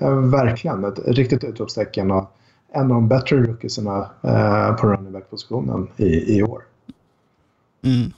ja, 0.00 0.10
verkligen 0.10 0.84
ett 0.84 0.98
riktigt 1.06 1.44
utropstecken 1.44 2.10
och 2.10 2.36
en 2.74 2.82
av 2.82 2.88
de 2.88 3.08
bättre 3.08 3.36
rookiesarna 3.36 4.10
eh, 4.22 4.74
på 4.76 4.86
running 4.86 5.12
back-positionen 5.12 5.88
i, 5.96 6.36
i 6.36 6.42
år. 6.42 6.62
Mm. 7.84 8.12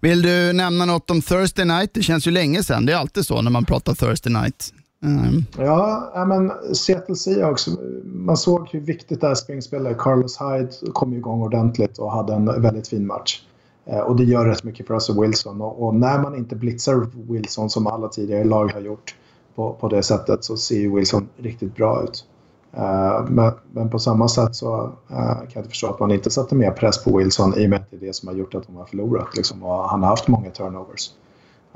Vill 0.00 0.22
du 0.22 0.52
nämna 0.52 0.84
något 0.84 1.10
om 1.10 1.22
Thursday 1.22 1.64
night? 1.64 1.94
Det 1.94 2.02
känns 2.02 2.26
ju 2.26 2.30
länge 2.30 2.62
sedan. 2.62 2.86
Det 2.86 2.92
är 2.92 2.96
alltid 2.96 3.26
så 3.26 3.42
när 3.42 3.50
man 3.50 3.64
pratar 3.64 3.94
Thursday 3.94 4.32
night. 4.32 4.72
Mm. 5.02 5.44
Ja, 5.58 6.24
men 6.28 6.74
Seattle 6.74 7.16
Seahawks, 7.16 7.68
man 8.04 8.36
såg 8.36 8.68
hur 8.68 8.80
viktigt 8.80 9.20
det 9.20 9.26
här 9.26 9.34
springspelet 9.34 9.98
Carlos 9.98 10.40
Hyde 10.40 10.92
kom 10.92 11.14
igång 11.14 11.42
ordentligt 11.42 11.98
och 11.98 12.12
hade 12.12 12.34
en 12.34 12.62
väldigt 12.62 12.88
fin 12.88 13.06
match. 13.06 13.42
Eh, 13.84 13.98
och 14.00 14.16
det 14.16 14.24
gör 14.24 14.46
rätt 14.46 14.64
mycket 14.64 14.86
för 14.86 14.94
Russell 14.94 15.20
Wilson. 15.20 15.60
Och, 15.60 15.94
när 15.94 16.22
man 16.22 16.34
inte 16.34 16.56
blitzar 16.56 17.06
Wilson 17.32 17.70
som 17.70 17.86
alla 17.86 18.08
tidigare 18.08 18.44
lag 18.44 18.72
har 18.72 18.80
gjort 18.80 19.14
på, 19.54 19.72
på 19.72 19.88
det 19.88 20.02
sättet 20.02 20.44
så 20.44 20.56
ser 20.56 20.78
ju 20.78 20.94
Wilson 20.94 21.28
riktigt 21.36 21.76
bra 21.76 22.04
ut. 22.04 22.24
Eh, 22.72 23.24
men, 23.28 23.52
men, 23.72 23.90
på 23.90 23.98
samma 23.98 24.28
sätt 24.28 24.54
så 24.54 24.92
eh, 25.10 25.16
kan 25.16 25.48
jag 25.52 25.60
inte 25.60 25.68
förstå 25.68 25.86
att 25.86 26.00
man 26.00 26.10
inte 26.10 26.30
sätter 26.30 26.56
mer 26.56 26.70
press 26.70 27.04
på 27.04 27.18
Wilson 27.18 27.58
i 27.58 27.66
och 27.66 27.70
med 27.70 27.80
att 27.80 27.90
det 27.90 27.96
är 27.96 28.00
det 28.00 28.12
som 28.12 28.28
har 28.28 28.34
gjort 28.34 28.54
att 28.54 28.66
de 28.66 28.76
har 28.76 28.84
förlorat. 28.84 29.36
Liksom, 29.36 29.62
och 29.62 29.88
han 29.88 30.02
har 30.02 30.08
haft 30.08 30.28
många 30.28 30.50
turnovers. 30.50 31.10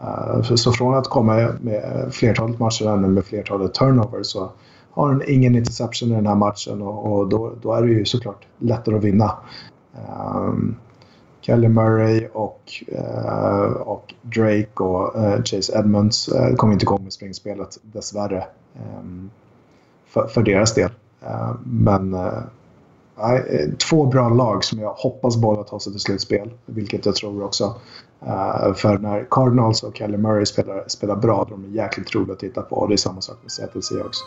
Eh, 0.02 0.42
så 0.42 0.72
från 0.72 0.94
att 0.94 1.08
komma 1.08 1.48
med 1.60 2.08
flertalet 2.12 2.58
matcher 2.58 2.86
ännu 2.86 3.08
med 3.08 3.24
flertalet 3.24 3.74
turnovers 3.74 4.26
så 4.26 4.50
har 4.90 5.08
han 5.08 5.22
ingen 5.26 5.56
interception 5.56 6.12
i 6.12 6.14
den 6.14 6.26
här 6.26 6.34
matchen 6.34 6.82
och, 6.82 7.12
och 7.12 7.28
då, 7.28 7.52
då, 7.62 7.72
är 7.72 7.82
det 7.82 7.88
ju 7.88 8.04
såklart 8.04 8.46
lättare 8.58 8.96
att 8.96 9.04
vinna. 9.04 9.36
Ehm, 9.94 10.48
um, 10.48 10.76
Kelly 11.40 11.68
Murray 11.68 12.26
och, 12.32 12.82
uh, 12.92 13.72
och 13.72 14.14
Drake 14.22 14.82
och 14.82 15.16
uh, 15.16 15.42
Chase 15.42 15.78
Edmonds 15.78 16.28
uh, 16.28 16.54
kom 16.56 16.72
inte 16.72 16.84
igång 16.84 17.02
med 17.02 17.12
springspelet 17.12 17.78
dessvärre 17.82 18.44
um, 18.98 19.30
för, 20.06 20.26
för, 20.26 20.42
deras 20.42 20.74
del. 20.74 20.90
Ehm, 21.26 21.58
men 21.64 22.16
två 23.90 24.06
bra 24.06 24.28
lag 24.28 24.64
som 24.64 24.78
jag 24.78 24.92
hoppas 24.92 25.36
båda 25.36 25.62
tar 25.62 25.78
sig 25.78 25.92
till 25.92 26.00
slutspel, 26.00 26.50
vilket 26.66 27.06
jag 27.06 27.14
tror 27.14 27.44
också. 27.44 27.74
Eh, 28.26 28.74
för 28.74 28.98
när 28.98 29.26
Cardinals 29.30 29.82
och 29.82 29.96
Kelly 29.96 30.16
Murray 30.16 30.46
spelar, 30.46 30.84
spelar 30.86 31.16
bra, 31.16 31.46
de 31.50 31.64
är 31.64 31.68
jäkligt 31.68 32.14
roliga 32.14 32.32
att 32.32 32.38
titta 32.38 32.62
på 32.62 32.76
och 32.76 32.88
det 32.88 32.94
är 32.94 32.96
samma 32.96 33.20
sak 33.20 33.36
med 33.42 33.52
Seattle 33.52 33.82
Seahawks. 33.82 34.18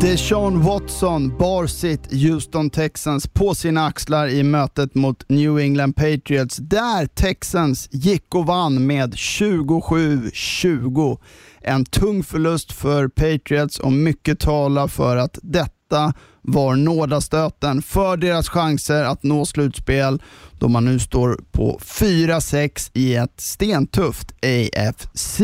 Deshaun 0.00 0.62
Watson 0.62 1.38
bar 1.38 1.66
sitt 1.66 2.12
Houston 2.12 2.70
Texans 2.70 3.26
på 3.26 3.54
sina 3.54 3.86
axlar 3.86 4.28
i 4.28 4.42
mötet 4.42 4.94
mot 4.94 5.28
New 5.28 5.58
England 5.58 5.92
Patriots 5.92 6.56
där 6.56 7.06
Texans 7.06 7.88
gick 7.90 8.34
och 8.34 8.46
vann 8.46 8.86
med 8.86 9.14
27-20. 9.14 11.18
En 11.60 11.84
tung 11.84 12.22
förlust 12.22 12.72
för 12.72 13.08
Patriots 13.08 13.78
och 13.78 13.92
mycket 13.92 14.40
talar 14.40 14.88
för 14.88 15.16
att 15.16 15.38
detta 15.42 16.12
var 16.52 16.76
nådastöten 16.76 17.82
för 17.82 18.16
deras 18.16 18.48
chanser 18.48 19.04
att 19.04 19.22
nå 19.22 19.46
slutspel 19.46 20.22
då 20.58 20.68
man 20.68 20.84
nu 20.84 20.98
står 20.98 21.40
på 21.52 21.80
4-6 21.84 22.90
i 22.94 23.14
ett 23.14 23.40
stentufft 23.40 24.32
AFC. 24.42 25.40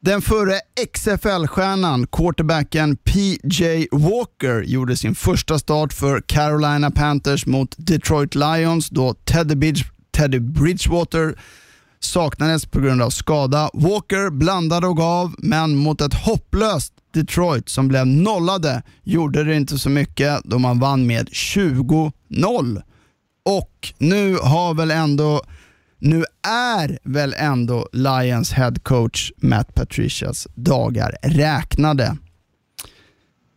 Den 0.00 0.22
förre 0.22 0.60
XFL-stjärnan, 0.92 2.06
quarterbacken 2.06 2.96
PJ 2.96 3.88
Walker, 3.92 4.62
gjorde 4.62 4.96
sin 4.96 5.14
första 5.14 5.58
start 5.58 5.92
för 5.92 6.20
Carolina 6.20 6.90
Panthers 6.90 7.46
mot 7.46 7.74
Detroit 7.78 8.34
Lions 8.34 8.88
då 8.88 9.14
Teddy, 9.14 9.54
Bridge, 9.54 9.84
Teddy 10.16 10.38
Bridgewater 10.40 11.34
saknades 12.04 12.66
på 12.66 12.80
grund 12.80 13.02
av 13.02 13.10
skada. 13.10 13.70
Walker 13.72 14.30
blandade 14.30 14.86
och 14.86 14.96
gav, 14.96 15.34
men 15.38 15.76
mot 15.76 16.00
ett 16.00 16.14
hopplöst 16.14 16.92
Detroit 17.14 17.68
som 17.68 17.88
blev 17.88 18.06
nollade 18.06 18.82
gjorde 19.02 19.44
det 19.44 19.56
inte 19.56 19.78
så 19.78 19.90
mycket 19.90 20.40
då 20.44 20.58
man 20.58 20.78
vann 20.78 21.06
med 21.06 21.28
20-0. 21.28 22.82
Och 23.44 23.92
nu 23.98 24.36
har 24.36 24.74
väl 24.74 24.90
ändå 24.90 25.42
nu 25.98 26.24
är 26.48 26.98
väl 27.02 27.34
ändå 27.38 27.88
Lions 27.92 28.52
head 28.52 28.74
coach 28.82 29.32
Matt 29.36 29.74
Patricias 29.74 30.48
dagar 30.54 31.16
räknade. 31.22 32.16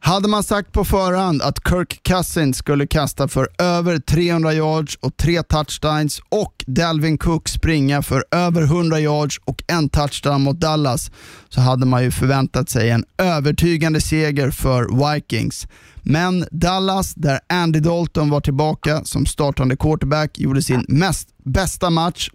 Hade 0.05 0.27
man 0.27 0.43
sagt 0.43 0.71
på 0.71 0.85
förhand 0.85 1.41
att 1.41 1.67
Kirk 1.69 2.03
Cousins 2.03 2.57
skulle 2.57 2.87
kasta 2.87 3.27
för 3.27 3.47
över 3.57 3.99
300 3.99 4.53
yards 4.53 4.97
och 5.01 5.17
tre 5.17 5.43
touchdowns 5.43 6.21
och 6.29 6.63
Dalvin 6.67 7.17
Cook 7.17 7.49
springa 7.49 8.01
för 8.01 8.25
över 8.31 8.61
100 8.61 8.99
yards 8.99 9.39
och 9.45 9.63
en 9.67 9.89
touchdown 9.89 10.41
mot 10.41 10.59
Dallas 10.59 11.11
så 11.49 11.61
hade 11.61 11.85
man 11.85 12.03
ju 12.03 12.11
förväntat 12.11 12.69
sig 12.69 12.89
en 12.89 13.05
övertygande 13.17 14.01
seger 14.01 14.51
för 14.51 15.13
Vikings. 15.13 15.67
Men 16.01 16.45
Dallas, 16.51 17.13
där 17.13 17.39
Andy 17.49 17.79
Dalton 17.79 18.29
var 18.29 18.41
tillbaka 18.41 19.05
som 19.05 19.25
startande 19.25 19.77
quarterback, 19.77 20.39
gjorde 20.39 20.61
sin 20.61 20.85
mest 20.87 21.29
bästa 21.43 21.89
match 21.89 22.29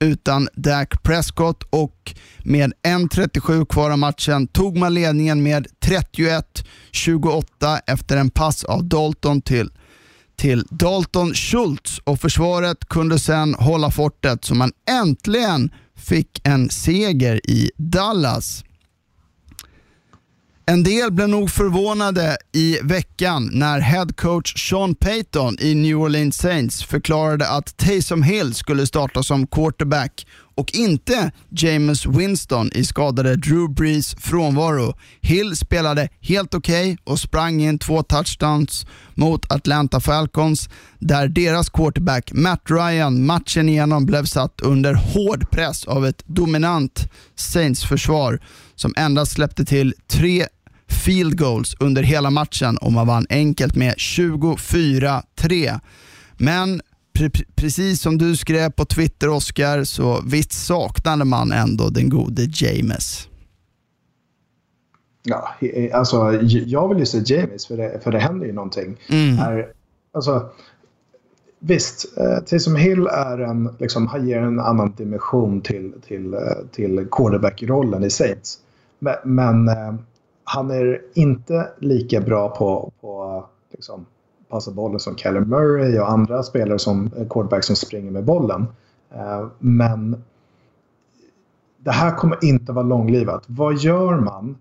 utan 0.00 0.48
Dak 0.54 1.02
Prescott 1.02 1.62
och 1.70 2.14
med 2.44 2.72
1.37 2.82 3.66
kvar 3.66 3.90
av 3.90 3.98
matchen 3.98 4.46
tog 4.46 4.76
man 4.76 4.94
ledningen 4.94 5.42
med 5.42 5.66
31-28 5.80 7.80
efter 7.86 8.16
en 8.16 8.30
pass 8.30 8.64
av 8.64 8.84
Dalton 8.84 9.42
till, 9.42 9.70
till 10.36 10.66
Dalton 10.70 11.34
Schultz 11.34 11.98
och 12.04 12.20
försvaret 12.20 12.88
kunde 12.88 13.18
sedan 13.18 13.54
hålla 13.54 13.90
fortet 13.90 14.44
så 14.44 14.54
man 14.54 14.72
äntligen 14.90 15.70
fick 15.96 16.40
en 16.44 16.70
seger 16.70 17.50
i 17.50 17.70
Dallas. 17.76 18.64
En 20.70 20.82
del 20.82 21.12
blev 21.12 21.28
nog 21.28 21.50
förvånade 21.50 22.36
i 22.52 22.78
veckan 22.82 23.50
när 23.52 23.80
headcoach 23.80 24.68
Sean 24.68 24.94
Payton 24.94 25.56
i 25.60 25.74
New 25.74 25.96
Orleans 25.96 26.36
Saints 26.36 26.84
förklarade 26.84 27.48
att 27.48 27.76
Taysom 27.76 28.22
Hill 28.22 28.54
skulle 28.54 28.86
starta 28.86 29.22
som 29.22 29.46
quarterback 29.46 30.26
och 30.54 30.74
inte 30.74 31.32
James 31.48 32.06
Winston 32.06 32.70
i 32.74 32.84
skadade 32.84 33.36
Drew 33.36 33.74
Brees 33.74 34.14
frånvaro. 34.14 34.94
Hill 35.20 35.56
spelade 35.56 36.08
helt 36.20 36.54
okej 36.54 36.92
okay 36.92 36.96
och 37.04 37.18
sprang 37.18 37.62
in 37.62 37.78
två 37.78 38.02
touchdowns 38.02 38.86
mot 39.14 39.52
Atlanta 39.52 40.00
Falcons 40.00 40.68
där 40.98 41.28
deras 41.28 41.70
quarterback 41.70 42.32
Matt 42.32 42.62
Ryan 42.64 43.26
matchen 43.26 43.68
igenom 43.68 44.06
blev 44.06 44.24
satt 44.24 44.60
under 44.60 44.94
hård 44.94 45.50
press 45.50 45.84
av 45.84 46.06
ett 46.06 46.22
dominant 46.26 47.10
Saints-försvar 47.36 48.40
som 48.74 48.94
endast 48.96 49.32
släppte 49.32 49.64
till 49.64 49.94
tre 50.10 50.46
field 50.90 51.38
goals 51.38 51.76
under 51.80 52.02
hela 52.02 52.30
matchen 52.30 52.76
och 52.76 52.92
man 52.92 53.06
vann 53.06 53.26
enkelt 53.30 53.76
med 53.76 53.94
24-3. 53.94 55.80
Men 56.36 56.80
pre 57.12 57.30
precis 57.54 58.00
som 58.00 58.18
du 58.18 58.36
skrev 58.36 58.70
på 58.70 58.84
Twitter 58.84 59.28
Oscar, 59.28 59.84
så 59.84 60.22
visst 60.26 60.52
saknade 60.52 61.24
man 61.24 61.52
ändå 61.52 61.88
den 61.88 62.08
gode 62.08 62.48
James. 62.52 63.28
Ja, 65.22 65.54
alltså 65.92 66.32
jag 66.42 66.88
vill 66.88 66.98
ju 66.98 67.06
se 67.06 67.34
James 67.34 67.66
för 67.66 67.76
det, 67.76 68.00
för 68.04 68.12
det 68.12 68.18
händer 68.18 68.46
ju 68.46 68.52
någonting. 68.52 68.96
Mm. 69.08 69.36
Här, 69.36 69.72
alltså, 70.12 70.50
visst, 71.58 72.18
eh, 72.18 72.38
Taysom 72.44 72.76
Hill 72.76 73.06
är 73.06 73.38
en, 73.38 73.68
liksom, 73.78 74.06
han 74.06 74.28
ger 74.28 74.38
en 74.38 74.60
annan 74.60 74.94
dimension 74.96 75.60
till, 75.60 75.92
till, 76.06 76.34
eh, 76.34 76.40
till 76.72 77.06
quarterback-rollen 77.10 78.04
i 78.04 78.10
Saints. 78.10 78.58
Men, 78.98 79.14
men 79.24 79.68
eh, 79.68 79.94
han 80.52 80.70
är 80.70 81.02
inte 81.14 81.70
lika 81.78 82.20
bra 82.20 82.48
på, 82.48 82.92
på 83.00 83.44
liksom, 83.70 84.06
passa 84.48 84.70
bollen 84.70 85.00
som 85.00 85.16
Keller 85.16 85.40
Murray 85.40 85.98
och 85.98 86.10
andra 86.10 86.42
spelare 86.42 86.78
som 86.78 87.10
eh, 87.16 87.28
quarterback 87.28 87.64
som 87.64 87.76
springer 87.76 88.10
med 88.10 88.24
bollen. 88.24 88.66
Eh, 89.14 89.46
men 89.58 90.22
det 91.78 91.90
här 91.90 92.16
kommer 92.16 92.44
inte 92.44 92.72
vara 92.72 92.86
långlivat. 92.86 93.44
Vad 93.46 93.76
gör 93.76 94.20
man 94.20 94.58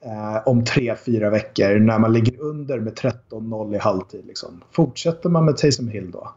eh, 0.00 0.48
om 0.48 0.64
tre, 0.64 0.96
fyra 0.96 1.30
veckor 1.30 1.78
när 1.78 1.98
man 1.98 2.12
ligger 2.12 2.40
under 2.40 2.80
med 2.80 2.94
13-0 2.94 3.74
i 3.74 3.78
halvtid? 3.78 4.26
Liksom? 4.26 4.62
Fortsätter 4.70 5.28
man 5.28 5.44
med 5.44 5.56
Taysom 5.56 5.88
Hill 5.88 6.10
då? 6.10 6.32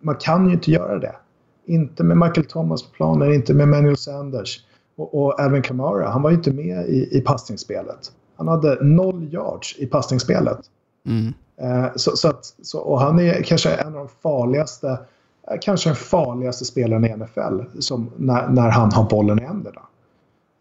Man 0.00 0.16
kan 0.16 0.46
ju 0.46 0.52
inte 0.52 0.70
göra 0.70 0.98
det. 0.98 1.16
Inte 1.64 2.04
med 2.04 2.16
Michael 2.16 2.46
Thomas 2.46 2.82
på 2.82 2.90
planen, 2.90 3.32
inte 3.32 3.54
med 3.54 3.68
Manuel 3.68 3.96
Sanders. 3.96 4.60
Och, 4.96 5.14
och 5.14 5.40
Alvin 5.40 5.62
Kamara, 5.62 6.08
han 6.08 6.22
var 6.22 6.30
ju 6.30 6.36
inte 6.36 6.52
med 6.52 6.88
i, 6.88 7.18
i 7.18 7.20
passningsspelet. 7.20 8.12
Han 8.36 8.48
hade 8.48 8.84
noll 8.84 9.32
yards 9.32 9.76
i 9.78 9.86
passningsspelet. 9.86 10.58
Mm. 11.06 11.34
Eh, 11.60 11.92
så, 11.96 12.16
så, 12.16 12.28
att, 12.28 12.54
så, 12.62 12.78
och 12.78 13.00
han 13.00 13.18
är 13.18 13.42
kanske 13.42 13.70
en 13.70 13.86
av 13.86 13.92
de 13.92 14.08
farligaste 14.22 14.98
är 15.46 15.62
kanske 15.62 15.88
den 15.88 15.96
farligaste 15.96 16.64
spelaren 16.64 17.04
i 17.04 17.16
NFL 17.16 17.80
som, 17.80 18.10
när, 18.16 18.48
när 18.48 18.70
han 18.70 18.92
har 18.92 19.10
bollen 19.10 19.38
i 19.38 19.42
händerna. 19.42 19.80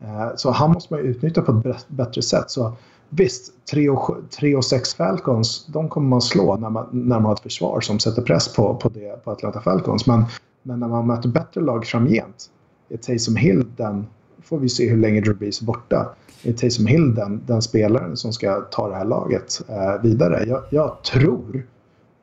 Eh, 0.03 0.36
så 0.36 0.51
han 0.51 0.71
måste 0.71 0.93
man 0.93 1.03
utnyttja 1.03 1.41
på 1.41 1.69
ett 1.69 1.88
bättre 1.88 2.21
sätt. 2.21 2.51
Så 2.51 2.73
visst, 3.09 3.53
3 3.71 3.89
och, 3.89 4.15
3 4.39 4.55
och 4.55 4.65
6 4.65 4.93
Falcons, 4.93 5.65
de 5.65 5.89
kommer 5.89 6.07
man 6.07 6.21
slå 6.21 6.55
när 6.55 6.69
man, 6.69 6.88
när 6.91 7.15
man 7.15 7.25
har 7.25 7.33
ett 7.33 7.39
försvar 7.39 7.81
som 7.81 7.99
sätter 7.99 8.21
press 8.21 8.53
på, 8.53 8.75
på, 8.75 8.89
det, 8.89 9.23
på 9.23 9.31
Atlanta 9.31 9.61
Falcons. 9.61 10.07
Men, 10.07 10.25
men 10.63 10.79
när 10.79 10.88
man 10.88 11.07
möter 11.07 11.29
bättre 11.29 11.61
lag 11.61 11.86
framgent, 11.86 12.49
är 12.89 12.97
Taysom 12.97 13.36
Hill 13.36 13.65
den, 13.77 14.07
får 14.45 14.59
vi 14.59 14.69
se 14.69 14.89
hur 14.89 14.97
länge 14.97 15.21
Drew 15.21 15.37
Brees 15.37 15.61
är 15.61 15.65
borta, 15.65 16.15
är 16.43 16.53
Taysom 16.53 16.85
Hill 16.85 17.15
den, 17.15 17.41
den 17.45 17.61
spelaren 17.61 18.17
som 18.17 18.33
ska 18.33 18.61
ta 18.61 18.89
det 18.89 18.95
här 18.95 19.05
laget 19.05 19.61
eh, 19.69 20.01
vidare? 20.01 20.45
Jag, 20.47 20.63
jag 20.69 21.03
tror 21.03 21.65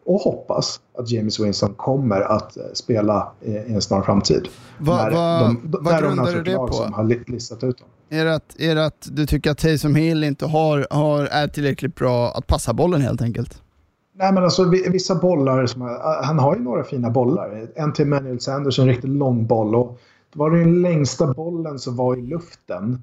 och 0.05 0.21
hoppas 0.21 0.81
att 0.99 1.11
James 1.11 1.41
Winston 1.41 1.75
kommer 1.75 2.21
att 2.21 2.57
eh, 2.57 2.63
spela 2.75 3.33
i, 3.41 3.51
i 3.51 3.75
en 3.75 3.83
snar 3.83 4.03
framtid. 4.03 4.49
Va, 4.79 5.11
va, 5.13 5.41
de, 5.41 5.77
vad 5.81 5.99
grundar 6.01 6.33
du 6.33 6.43
det 6.43 6.57
på? 6.57 6.73
Som 6.73 6.93
har 6.93 7.31
listat 7.31 7.65
ut 7.65 7.79
dem. 7.79 7.89
Är 8.11 8.25
det, 8.25 8.35
att, 8.35 8.61
är 8.61 8.75
det 8.75 8.87
att 8.87 9.09
du 9.11 9.27
tycker 9.27 9.51
att 9.51 9.59
Taysom 9.59 9.95
Hill 9.95 10.25
inte 10.25 10.47
har, 10.47 10.87
har, 10.91 11.25
är 11.25 11.49
tillräckligt 11.49 11.95
bra 11.95 12.31
att 12.31 12.47
passa 12.47 12.73
bollen 12.73 13.01
helt 13.01 13.23
enkelt? 13.23 13.63
Nej 14.15 14.33
men 14.33 14.45
alltså 14.45 14.65
vissa 14.65 15.15
bollar, 15.15 15.67
som, 15.67 15.99
han 16.23 16.39
har 16.39 16.57
ju 16.57 16.63
några 16.63 16.85
fina 16.85 17.11
bollar. 17.11 17.67
En 17.75 17.93
till 17.93 18.07
Manuel 18.07 18.41
Sanders, 18.41 18.79
en 18.79 18.87
riktigt 18.87 19.11
lång 19.11 19.47
boll. 19.47 19.75
Och 19.75 19.99
det 20.33 20.39
var 20.39 20.51
den 20.51 20.83
längsta 20.83 21.27
bollen 21.35 21.79
som 21.79 21.97
var 21.97 22.17
i 22.17 22.23
luften 22.23 23.03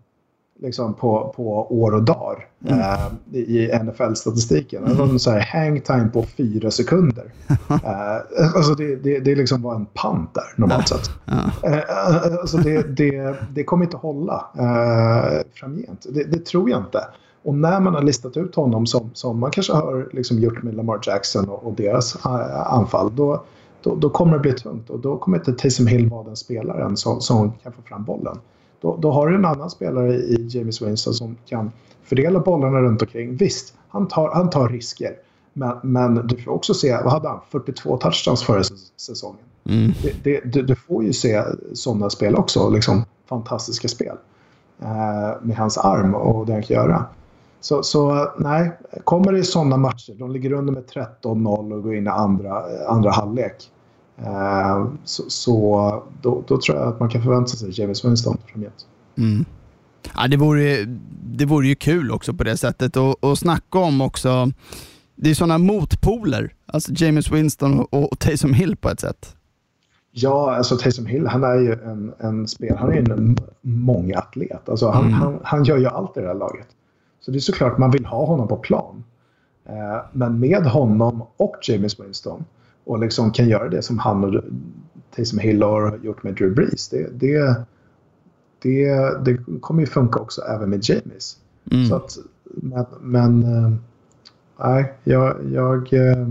liksom 0.62 0.94
på, 0.94 1.34
på 1.36 1.74
år 1.82 1.92
och 1.92 2.04
dagar 2.04 2.48
mm. 2.68 2.80
äh, 2.80 3.40
i 3.40 3.80
NFL-statistiken. 3.84 4.86
Mm. 4.86 5.20
Så 5.20 5.32
här 5.32 5.40
hang 5.40 5.82
time 5.82 6.10
på 6.14 6.24
fyra 6.38 6.72
sekunder. 6.72 7.32
äh, 7.70 8.56
alltså 8.56 8.74
det, 8.76 8.96
det, 8.96 9.20
det 9.20 9.36
liksom 9.36 9.62
var 9.62 9.76
en 9.76 9.86
pant 9.86 10.34
där 10.34 10.54
normalt 10.56 10.88
sett. 10.88 11.12
Ja. 11.26 11.70
Äh, 11.70 12.40
alltså 12.40 12.58
det, 12.58 12.84
det, 12.98 13.36
det 13.54 13.64
kommer 13.64 13.86
inte 13.86 13.98
hålla 13.98 14.46
äh, 14.58 15.42
framgent. 15.54 16.06
Det, 16.10 16.24
det 16.24 16.46
tror 16.46 16.70
jag 16.70 16.80
inte. 16.80 17.04
Och 17.44 17.56
när 17.56 17.80
man 17.80 17.94
har 17.94 18.02
listat 18.02 18.38
ut 18.38 18.56
honom 18.56 18.88
som, 18.88 19.10
som 19.14 19.40
man 19.40 19.52
kanske 19.52 19.74
har 19.74 20.10
liksom 20.14 20.40
gjort 20.40 20.64
med 20.64 20.76
Lamar 20.76 21.00
Jackson 21.04 21.50
och, 21.50 21.68
och 21.68 21.74
deras 21.74 22.26
anfall, 22.66 23.16
då, 23.16 23.44
då, 23.84 23.96
då, 23.96 24.10
kommer 24.10 24.34
det 24.34 24.40
bli 24.40 24.54
tungt. 24.54 24.90
Och 24.90 25.00
då 25.00 25.18
kommer 25.18 25.38
inte 25.38 25.54
Taysom 25.54 25.88
Hill 25.88 26.10
vara 26.10 26.24
den 26.24 26.36
spelaren 26.36 26.98
som, 26.98 27.22
som 27.22 27.52
kan 27.64 27.72
få 27.72 27.82
fram 27.82 28.04
bollen. 28.04 28.38
Då, 28.82 28.98
då 28.98 29.12
har 29.12 29.28
du 29.28 29.36
en 29.36 29.46
annan 29.46 29.70
spelare 29.70 30.14
i 30.14 30.48
James 30.50 30.82
Winston 30.82 31.14
som 31.14 31.38
kan 31.46 31.72
fördela 32.04 32.40
bollarna 32.40 32.80
runt 32.80 33.02
omkring. 33.02 33.36
Visst, 33.36 33.74
han 33.88 34.08
tar, 34.08 34.32
han 34.34 34.50
tar 34.50 34.70
risker. 34.70 35.14
Men, 35.54 35.78
men 35.84 36.28
du 36.28 36.38
får 36.38 36.52
också 36.52 36.74
se, 36.74 36.92
vad 37.04 37.12
hade 37.12 37.28
han? 37.28 37.40
42 37.52 37.98
touchdowns 37.98 38.44
förra 38.44 38.64
säsongen. 38.98 39.44
Mm. 39.66 39.92
Det, 40.24 40.40
det, 40.40 40.62
du, 40.62 40.76
får 40.76 41.04
ju 41.04 41.14
se 41.14 41.44
sådana 41.74 42.10
spel 42.10 42.36
också, 42.36 42.70
liksom 42.70 43.06
fantastiska 43.30 43.88
spel. 43.88 44.16
Eh, 44.82 45.42
med 45.42 45.58
hans 45.58 45.78
arm 45.78 46.16
och 46.16 46.46
det 46.46 46.54
han 46.54 46.64
kan 46.64 46.76
göra. 46.76 47.06
Så, 47.62 47.84
så 47.84 48.32
nej, 48.38 48.72
kommer 49.04 49.34
det 49.34 49.44
sådana 49.44 49.78
matcher, 49.78 50.14
de 50.20 50.32
ligger 50.32 50.52
under 50.54 50.74
med 50.74 50.84
13-0 51.24 51.74
och 51.74 51.84
går 51.84 51.96
in 51.96 52.06
i 52.06 52.10
andra, 52.10 52.64
andra 52.88 53.12
halvlek. 53.12 53.72
Eh, 54.18 54.88
så, 55.04 55.24
så 55.28 56.04
då, 56.22 56.44
då, 56.48 56.62
tror 56.62 56.78
jag 56.78 56.88
att 56.88 57.00
man 57.00 57.10
kan 57.10 57.24
förvänta 57.24 57.50
sig 57.50 57.82
James 57.82 58.06
Winston 58.06 58.38
framgent. 58.48 58.86
Mm. 59.18 59.46
Ja, 60.16 60.28
det, 60.28 60.38
vore, 60.38 60.86
det 61.24 61.46
vore 61.46 61.68
ju 61.68 61.76
kul 61.76 62.12
också 62.12 62.34
på 62.34 62.44
det 62.44 62.58
sättet 62.58 62.98
och, 62.98 63.24
och 63.24 63.38
snacka 63.38 63.80
om 63.80 64.02
också, 64.02 64.52
det 65.16 65.30
är 65.30 65.34
sådana 65.34 65.58
motpoler, 65.58 66.54
alltså 66.66 66.92
James 66.96 67.32
Winston 67.32 67.80
och, 67.80 68.12
och 68.12 68.20
Taysom 68.20 68.54
Hill 68.54 68.76
på 68.76 68.90
ett 68.90 69.00
sätt. 69.00 69.36
Ja, 70.12 70.56
alltså 70.56 70.78
Taysom 70.78 71.06
Hill 71.06 71.28
han 71.28 71.44
är 71.44 71.56
ju 71.56 71.74
en, 71.74 72.14
en 72.20 72.48
spel, 72.48 72.78
han 72.78 72.92
är 72.92 73.12
en 73.12 73.38
mångatlet. 73.62 74.70
Alltså 74.70 74.90
han, 74.90 75.04
mm. 75.04 75.14
han, 75.14 75.40
han 75.44 75.64
gör 75.64 75.78
ju 75.78 75.88
allt 75.88 76.18
i 76.18 76.22
det 76.22 76.28
här 76.28 76.36
laget. 76.36 76.68
Så 77.20 77.32
det 77.32 77.38
är 77.38 77.40
såklart 77.40 77.78
man 77.78 77.92
vill 77.92 78.06
ha 78.06 78.26
honom 78.26 78.48
på 78.48 78.56
plan. 78.56 79.04
Eh, 79.66 80.06
men 80.14 80.40
med 80.40 80.64
honom 80.64 81.24
och 81.38 81.56
James 81.62 82.00
Winston 82.00 82.46
och 82.84 83.00
liksom 83.00 83.32
kan 83.32 83.50
göra 83.50 83.70
det 83.70 83.82
som 83.82 84.00
han 84.00 84.24
och 84.24 84.44
Taysom 85.16 85.40
Hill 85.40 85.64
har 85.64 86.00
gjort 86.04 86.24
med 86.24 86.36
Drew 86.36 86.56
Brees. 86.56 86.90
Det, 86.90 87.10
det, 87.14 87.56
det, 88.62 88.94
det 89.26 89.38
kommer 89.62 89.82
ju 89.82 89.88
funka 89.88 90.20
också 90.20 90.42
även 90.42 90.70
med 90.70 90.90
James. 90.90 91.38
Mm. 91.72 91.86
Så 91.86 91.96
att, 91.96 92.18
men, 92.44 92.86
men 93.02 93.44
äh, 94.60 94.86
jag, 95.04 95.36
jag 95.52 95.94
äh, 95.94 96.28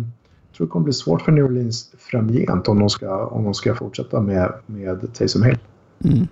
tror 0.57 0.67
det 0.67 0.71
kommer 0.71 0.85
bli 0.85 0.93
svårt 0.93 1.23
för 1.23 1.33
New 1.33 1.45
Orleans 1.45 1.91
framgent 1.99 2.69
om 2.69 2.79
de 2.79 2.91
ska, 2.91 3.27
om 3.27 3.45
de 3.45 3.55
ska 3.55 3.75
fortsätta 3.75 4.21
med, 4.21 4.53
med 4.67 5.15
Taysom 5.15 5.43
Hill. 5.43 5.59
Mm. 6.05 6.27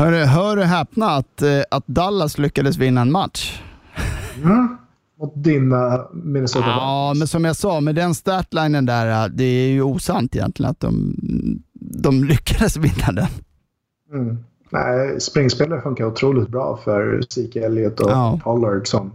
Hör, 0.00 0.24
hör 0.24 0.56
du 0.56 0.62
häpna 0.62 1.06
att, 1.06 1.42
äh, 1.42 1.60
att 1.70 1.86
Dallas 1.86 2.38
lyckades 2.38 2.76
vinna 2.76 3.00
en 3.00 3.12
match? 3.12 3.62
Mm 4.42 4.76
mot 5.20 5.32
dina 5.44 6.08
Minnesota 6.12 6.66
Ja, 6.66 7.14
men 7.16 7.28
som 7.28 7.44
jag 7.44 7.56
sa, 7.56 7.80
med 7.80 7.94
den 7.94 8.14
statlinen 8.14 8.86
där, 8.86 9.28
det 9.28 9.44
är 9.44 9.68
ju 9.68 9.82
osant 9.82 10.36
egentligen 10.36 10.70
att 10.70 10.80
de, 10.80 11.14
de 11.74 12.24
lyckades 12.24 12.76
vinna 12.76 13.12
den. 13.12 13.26
Mm. 14.12 14.38
Nej, 14.70 15.20
springspelare 15.20 15.80
funkar 15.80 16.04
otroligt 16.04 16.48
bra 16.48 16.78
för 16.84 17.22
Zeke 17.30 17.66
Elliott 17.66 18.00
och 18.00 18.10
ja. 18.10 18.40
Pollard 18.44 18.88
som, 18.88 19.12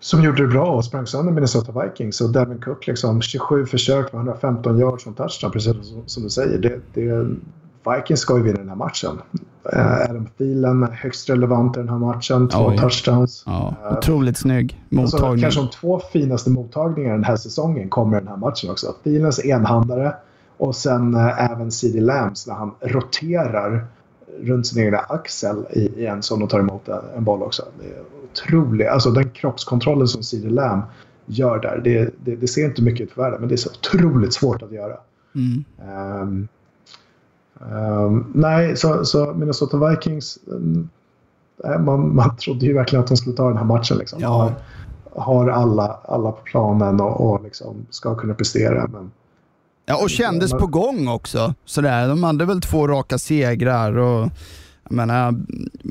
som 0.00 0.22
gjorde 0.22 0.42
det 0.42 0.48
bra 0.48 0.66
och 0.66 0.84
sprang 0.84 1.06
sönder 1.06 1.32
Minnesota 1.32 1.82
Vikings. 1.82 2.20
Och 2.20 2.32
Devin 2.32 2.60
Cook, 2.60 2.86
liksom 2.86 3.22
27 3.22 3.66
försök 3.66 4.12
med 4.12 4.20
115 4.20 4.78
yards 4.78 5.02
som 5.02 5.14
touchdown, 5.14 5.52
precis 5.52 5.72
som, 5.88 6.02
som 6.06 6.22
du 6.22 6.30
säger. 6.30 6.58
Det, 6.58 6.80
det, 6.94 7.36
Vikings 7.86 8.20
ska 8.20 8.36
ju 8.36 8.42
vinna 8.42 8.58
den 8.58 8.68
här 8.68 8.76
matchen. 8.76 9.20
Uh, 9.76 10.10
Adam 10.10 10.26
Thielen 10.38 10.82
högst 10.82 11.30
relevant 11.30 11.76
i 11.76 11.80
den 11.80 11.88
här 11.88 11.98
matchen. 11.98 12.48
Två 12.48 12.66
Oj. 12.66 12.78
touchdowns. 12.78 13.42
Ja, 13.46 13.74
uh, 13.84 13.98
otroligt 13.98 14.36
snygg 14.36 14.84
mottagning. 14.88 15.30
Alltså, 15.30 15.42
kanske 15.42 15.60
de 15.60 15.70
två 15.70 16.00
finaste 16.12 16.50
mottagningarna 16.50 17.14
den 17.14 17.24
här 17.24 17.36
säsongen 17.36 17.88
kommer 17.88 18.16
i 18.16 18.20
den 18.20 18.28
här 18.28 18.36
matchen 18.36 18.70
också. 18.70 18.94
Thielens 19.04 19.44
enhandare 19.44 20.14
och 20.56 20.76
sen 20.76 21.14
uh, 21.14 21.52
även 21.52 21.70
CD 21.70 22.00
Lambs 22.00 22.46
när 22.46 22.54
han 22.54 22.70
roterar 22.80 23.86
runt 24.40 24.66
sin 24.66 24.84
egna 24.84 24.98
axel 24.98 25.64
i, 25.70 25.80
i 25.80 26.06
en 26.06 26.22
som 26.22 26.42
och 26.42 26.50
tar 26.50 26.58
emot 26.58 26.88
en, 26.88 27.00
en 27.16 27.24
boll 27.24 27.42
också. 27.42 27.62
Det 27.80 27.86
är 27.86 28.02
otroligt. 28.24 28.88
Alltså 28.88 29.10
den 29.10 29.30
kroppskontrollen 29.30 30.08
som 30.08 30.22
CD 30.22 30.48
Lamb 30.48 30.82
gör 31.26 31.58
där. 31.58 31.80
Det, 31.84 32.14
det, 32.24 32.36
det, 32.36 32.48
ser 32.48 32.64
inte 32.64 32.82
mycket 32.82 33.00
ut 33.00 33.12
för 33.12 33.22
världen 33.22 33.40
men 33.40 33.48
det 33.48 33.54
är 33.54 33.56
så 33.56 33.70
otroligt 33.70 34.34
svårt 34.34 34.62
att 34.62 34.72
göra. 34.72 34.96
Mm. 35.34 35.64
Um, 36.22 36.48
Um, 37.68 38.32
nej, 38.34 38.76
så, 38.76 39.04
så 39.04 39.32
Minnesota 39.34 39.88
Vikings, 39.88 40.38
um, 40.46 40.88
man, 41.78 42.14
man 42.14 42.36
trodde 42.36 42.66
ju 42.66 42.74
verkligen 42.74 43.02
att 43.02 43.08
de 43.08 43.16
skulle 43.16 43.36
ta 43.36 43.48
den 43.48 43.56
här 43.56 43.64
matchen. 43.64 43.98
Liksom. 43.98 44.20
Ja. 44.20 44.28
Har, 44.28 44.52
har 45.22 45.48
alla, 45.48 45.98
alla 46.04 46.32
på 46.32 46.42
planen 46.44 47.00
och, 47.00 47.30
och 47.30 47.42
liksom 47.42 47.86
ska 47.90 48.14
kunna 48.14 48.34
prestera. 48.34 48.86
Men, 48.86 49.10
ja, 49.86 50.02
och 50.02 50.10
kändes 50.10 50.50
på 50.50 50.66
gång 50.66 51.08
också. 51.08 51.54
Sådär. 51.64 52.08
De 52.08 52.24
hade 52.24 52.44
väl 52.44 52.60
två 52.60 52.88
raka 52.88 53.18
segrar 53.18 53.98
och 53.98 54.28
jag 54.84 54.92
menar, 54.92 55.34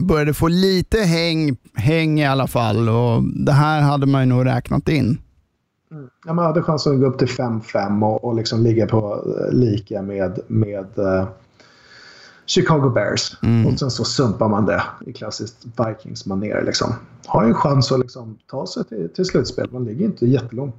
började 0.07 0.33
få 0.33 0.47
lite 0.47 0.97
häng, 0.97 1.57
häng 1.73 2.19
i 2.19 2.27
alla 2.27 2.47
fall 2.47 2.89
och 2.89 3.23
det 3.23 3.51
här 3.51 3.81
hade 3.81 4.05
man 4.05 4.21
ju 4.21 4.27
nog 4.27 4.45
räknat 4.45 4.89
in. 4.89 5.17
Mm. 5.91 6.09
Ja, 6.25 6.33
man 6.33 6.45
hade 6.45 6.61
chans 6.61 6.87
att 6.87 6.99
gå 6.99 7.05
upp 7.05 7.17
till 7.17 7.27
5-5 7.27 8.05
och, 8.05 8.23
och 8.23 8.35
liksom 8.35 8.63
ligga 8.63 8.87
på 8.87 9.23
eh, 9.25 9.53
lika 9.57 10.01
med, 10.01 10.39
med 10.47 10.87
uh, 10.97 11.27
Chicago 12.49 12.89
Bears. 12.89 13.37
Mm. 13.43 13.67
Och 13.67 13.79
sen 13.79 13.91
så 13.91 14.03
sumpar 14.03 14.49
man 14.49 14.65
det 14.65 14.83
i 15.05 15.13
klassiskt 15.13 15.65
Vikings-manér. 15.65 16.63
Liksom. 16.65 16.93
Har 17.25 17.43
en 17.43 17.53
chans 17.53 17.91
att 17.91 17.99
liksom 17.99 18.37
ta 18.51 18.67
sig 18.67 18.83
till, 18.83 19.09
till 19.15 19.25
slutspel. 19.25 19.67
Man 19.71 19.85
ligger 19.85 20.05
inte 20.05 20.25
jättelångt, 20.25 20.75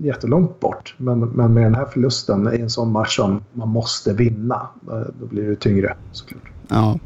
jättelångt 0.00 0.60
bort. 0.60 0.94
Men, 0.98 1.20
men 1.20 1.54
med 1.54 1.62
den 1.62 1.74
här 1.74 1.84
förlusten 1.84 2.54
i 2.54 2.60
en 2.60 2.70
sån 2.70 2.92
match 2.92 3.16
som 3.16 3.44
man 3.52 3.68
måste 3.68 4.12
vinna, 4.12 4.68
då 5.20 5.26
blir 5.26 5.48
det 5.48 5.56
tyngre 5.56 5.96
såklart. 6.12 6.42
Ja. 6.68 6.98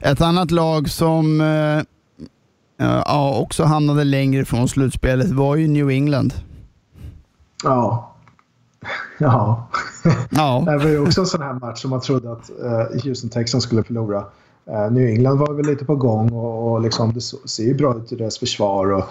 Ett 0.00 0.20
annat 0.20 0.50
lag 0.50 0.90
som 0.90 1.40
eh, 1.40 1.82
ja, 3.06 3.38
också 3.38 3.64
hamnade 3.64 4.04
längre 4.04 4.44
från 4.44 4.68
slutspelet 4.68 5.30
var 5.30 5.56
ju 5.56 5.68
New 5.68 5.90
England. 5.90 6.34
Ja, 7.64 8.14
Ja. 9.18 9.68
ja. 10.30 10.62
det 10.66 10.78
var 10.78 10.88
ju 10.88 11.00
också 11.00 11.20
en 11.20 11.26
sån 11.26 11.42
här 11.42 11.52
match 11.52 11.82
som 11.82 11.90
man 11.90 12.00
trodde 12.00 12.32
att 12.32 12.50
uh, 12.62 13.04
Houston 13.04 13.30
Texans 13.30 13.64
skulle 13.64 13.82
förlora. 13.82 14.24
Uh, 14.70 14.90
New 14.90 15.08
England 15.08 15.38
var 15.38 15.52
väl 15.52 15.66
lite 15.66 15.84
på 15.84 15.96
gång 15.96 16.32
och, 16.32 16.72
och 16.72 16.80
liksom, 16.80 17.12
det 17.12 17.20
ser 17.20 17.64
ju 17.64 17.74
bra 17.74 17.96
ut 17.96 18.12
i 18.12 18.16
deras 18.16 18.38
försvar 18.38 18.92
och 18.92 19.04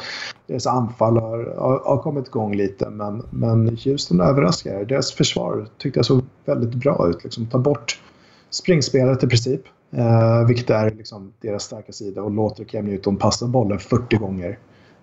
deras 0.47 0.67
anfall 0.67 1.17
har, 1.17 1.55
har, 1.57 1.81
har 1.85 1.97
kommit 1.97 2.27
igång 2.27 2.55
lite. 2.55 2.89
Men, 2.89 3.23
men 3.29 3.77
Houston 3.83 4.21
överraskar. 4.21 4.85
Deras 4.85 5.13
försvar 5.13 5.67
tyckte 5.77 5.99
jag 5.99 6.05
såg 6.05 6.21
väldigt 6.45 6.73
bra 6.73 7.07
ut. 7.09 7.23
Liksom, 7.23 7.45
ta 7.45 7.57
bort 7.57 8.01
springspelet 8.49 9.23
i 9.23 9.27
princip. 9.27 9.61
Uh, 9.97 10.47
vilket 10.47 10.69
är 10.69 10.91
liksom 10.91 11.33
deras 11.41 11.63
starka 11.63 11.91
sida 11.91 12.21
och 12.21 12.31
låter 12.31 12.63
Cam 12.63 12.85
Newton 12.85 13.17
passa 13.17 13.47
bollen 13.47 13.79
40 13.79 14.15
gånger 14.17 14.59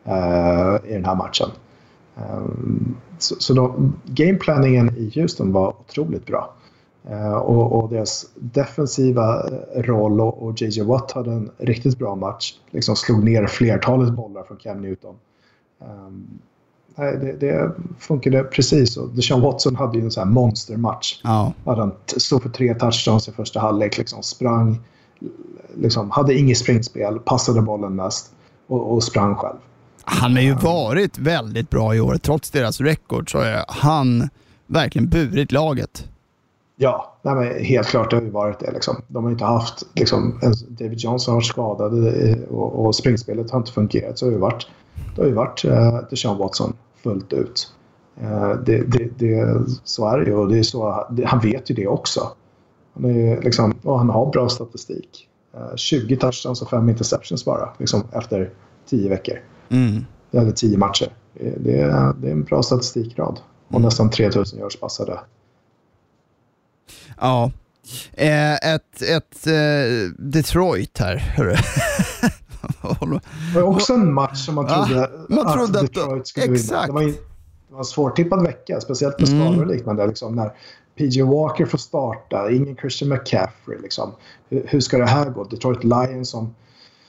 uh, 0.08 0.90
i 0.90 0.92
den 0.92 1.04
här 1.04 1.14
matchen. 1.14 1.48
Um, 2.16 2.96
så 3.18 3.34
så 3.38 3.54
de, 3.54 3.92
gameplanningen 4.04 4.96
i 4.96 5.20
Houston 5.20 5.52
var 5.52 5.68
otroligt 5.68 6.26
bra. 6.26 6.54
Uh, 7.10 7.32
och, 7.32 7.72
och 7.72 7.90
deras 7.90 8.26
defensiva 8.34 9.42
roll 9.74 10.20
och, 10.20 10.42
och 10.42 10.62
JJ 10.62 10.82
Watt 10.82 11.12
hade 11.12 11.32
en 11.32 11.50
riktigt 11.58 11.98
bra 11.98 12.14
match. 12.14 12.54
Liksom 12.70 12.96
slog 12.96 13.24
ner 13.24 13.46
flertalet 13.46 14.12
bollar 14.12 14.42
från 14.42 14.56
Cam 14.56 14.80
Newton. 14.80 15.14
Um, 15.78 16.38
nej, 16.94 17.18
det, 17.18 17.32
det 17.32 17.72
funkade 17.98 18.44
precis. 18.44 18.96
Och 18.96 19.08
Deshaun 19.08 19.40
Watson 19.40 19.76
hade 19.76 19.98
ju 19.98 20.04
en 20.04 20.10
sån 20.10 20.28
här 20.28 20.34
monstermatch. 20.34 21.20
Ja. 21.24 21.52
Han 21.64 21.92
stod 22.06 22.42
för 22.42 22.48
tre 22.48 22.74
touchdowns 22.74 23.28
i 23.28 23.32
första 23.32 23.60
halvlek, 23.60 23.98
liksom 23.98 24.22
sprang, 24.22 24.80
liksom, 25.74 26.10
hade 26.10 26.34
inget 26.34 26.58
springspel, 26.58 27.18
passade 27.18 27.62
bollen 27.62 27.96
mest 27.96 28.32
och, 28.66 28.92
och 28.92 29.02
sprang 29.02 29.34
själv. 29.34 29.58
Han 30.04 30.32
har 30.32 30.42
ju 30.42 30.54
varit 30.54 31.18
väldigt 31.18 31.70
bra 31.70 31.94
i 31.94 32.00
år. 32.00 32.16
Trots 32.16 32.50
deras 32.50 32.80
rekord 32.80 33.32
så 33.32 33.38
har 33.38 33.64
han 33.68 34.28
verkligen 34.66 35.08
burit 35.08 35.52
laget. 35.52 36.08
Ja, 36.76 37.16
nej 37.22 37.34
men 37.34 37.64
helt 37.64 37.88
klart 37.88 38.10
det 38.10 38.16
har 38.16 38.22
ju 38.22 38.30
varit 38.30 38.60
det. 38.60 38.72
Liksom. 38.72 38.96
De 39.08 39.24
har 39.24 39.30
inte 39.30 39.44
haft, 39.44 39.82
liksom, 39.94 40.40
David 40.68 40.98
Johnson 40.98 41.32
har 41.32 41.36
varit 41.36 41.46
skadad 41.46 41.92
och, 42.48 42.86
och 42.86 42.94
springspelet 42.94 43.50
har 43.50 43.58
inte 43.58 43.72
fungerat. 43.72 44.18
Så 44.18 44.24
det 44.24 44.30
har 44.30 44.34
ju 44.34 44.40
varit, 44.40 44.66
det 45.14 45.22
har 45.22 45.28
ju 45.28 45.34
varit 45.34 45.64
uh, 45.64 46.00
Deshaun 46.10 46.38
Watson 46.38 46.76
fullt 47.02 47.32
ut. 47.32 47.72
Uh, 48.22 48.54
det, 48.66 48.82
det, 48.82 49.18
det, 49.18 49.62
så 49.84 50.08
är 50.08 50.18
det 50.18 50.24
ju 50.24 50.34
och 50.34 50.48
det 50.48 50.58
är 50.58 50.62
så, 50.62 51.06
det, 51.10 51.24
han 51.24 51.40
vet 51.40 51.70
ju 51.70 51.74
det 51.74 51.86
också. 51.86 52.20
Han, 52.94 53.04
är, 53.04 53.42
liksom, 53.42 53.74
och 53.82 53.98
han 53.98 54.10
har 54.10 54.30
bra 54.30 54.48
statistik. 54.48 55.28
Eh, 55.54 55.60
uh, 55.60 55.76
20 55.76 56.16
touchdowns 56.16 56.62
och 56.62 56.70
5 56.70 56.88
interceptions 56.88 57.44
bara 57.44 57.68
liksom, 57.78 58.02
efter 58.12 58.50
10 58.88 59.08
veckor. 59.08 59.38
Mm. 59.74 60.04
Eller 60.32 60.52
10 60.52 60.78
matcher. 60.78 61.08
Det, 61.34 61.80
är, 61.80 62.12
det 62.20 62.28
är 62.28 62.32
en 62.32 62.44
bra 62.44 62.62
statistikrad. 62.62 63.40
Och 63.68 63.80
nästan 63.80 64.10
3000 64.10 64.58
yards 64.58 64.80
passade. 64.80 65.20
Ja. 67.20 67.50
Eh, 68.12 68.54
ett 68.54 69.02
ett 69.02 69.46
eh, 69.46 70.10
Detroit 70.18 70.98
här, 70.98 71.16
hörru. 71.16 71.56
Det 73.54 73.60
var 73.60 73.62
också 73.62 73.92
en 73.92 74.12
match 74.12 74.46
som 74.46 74.54
man 74.54 74.66
trodde, 74.66 75.00
ja, 75.00 75.08
man 75.28 75.52
trodde 75.52 75.80
att 75.80 75.94
Detroit 75.94 76.26
skulle 76.26 76.46
exakt. 76.46 76.70
vinna. 76.70 76.86
Det 76.86 76.92
var, 76.92 77.02
en, 77.02 77.08
det 77.08 77.72
var 77.72 77.78
en 77.78 77.84
svårtippad 77.84 78.42
vecka, 78.42 78.80
speciellt 78.80 79.18
med 79.18 79.28
skador 79.28 79.60
och 79.60 79.66
liknande. 79.66 80.06
Liksom, 80.06 80.34
när 80.34 80.52
PJ 80.96 81.22
Walker 81.22 81.66
får 81.66 81.78
starta, 81.78 82.50
ingen 82.50 82.76
Christian 82.76 83.08
McCaffrey. 83.08 83.78
Liksom. 83.82 84.12
Hur, 84.48 84.66
hur, 84.68 84.80
ska 84.80 84.98
det 84.98 85.06
här 85.06 85.30
gå? 85.30 85.44
Detroit 85.44 85.84
Lions 85.84 86.30
som 86.30 86.54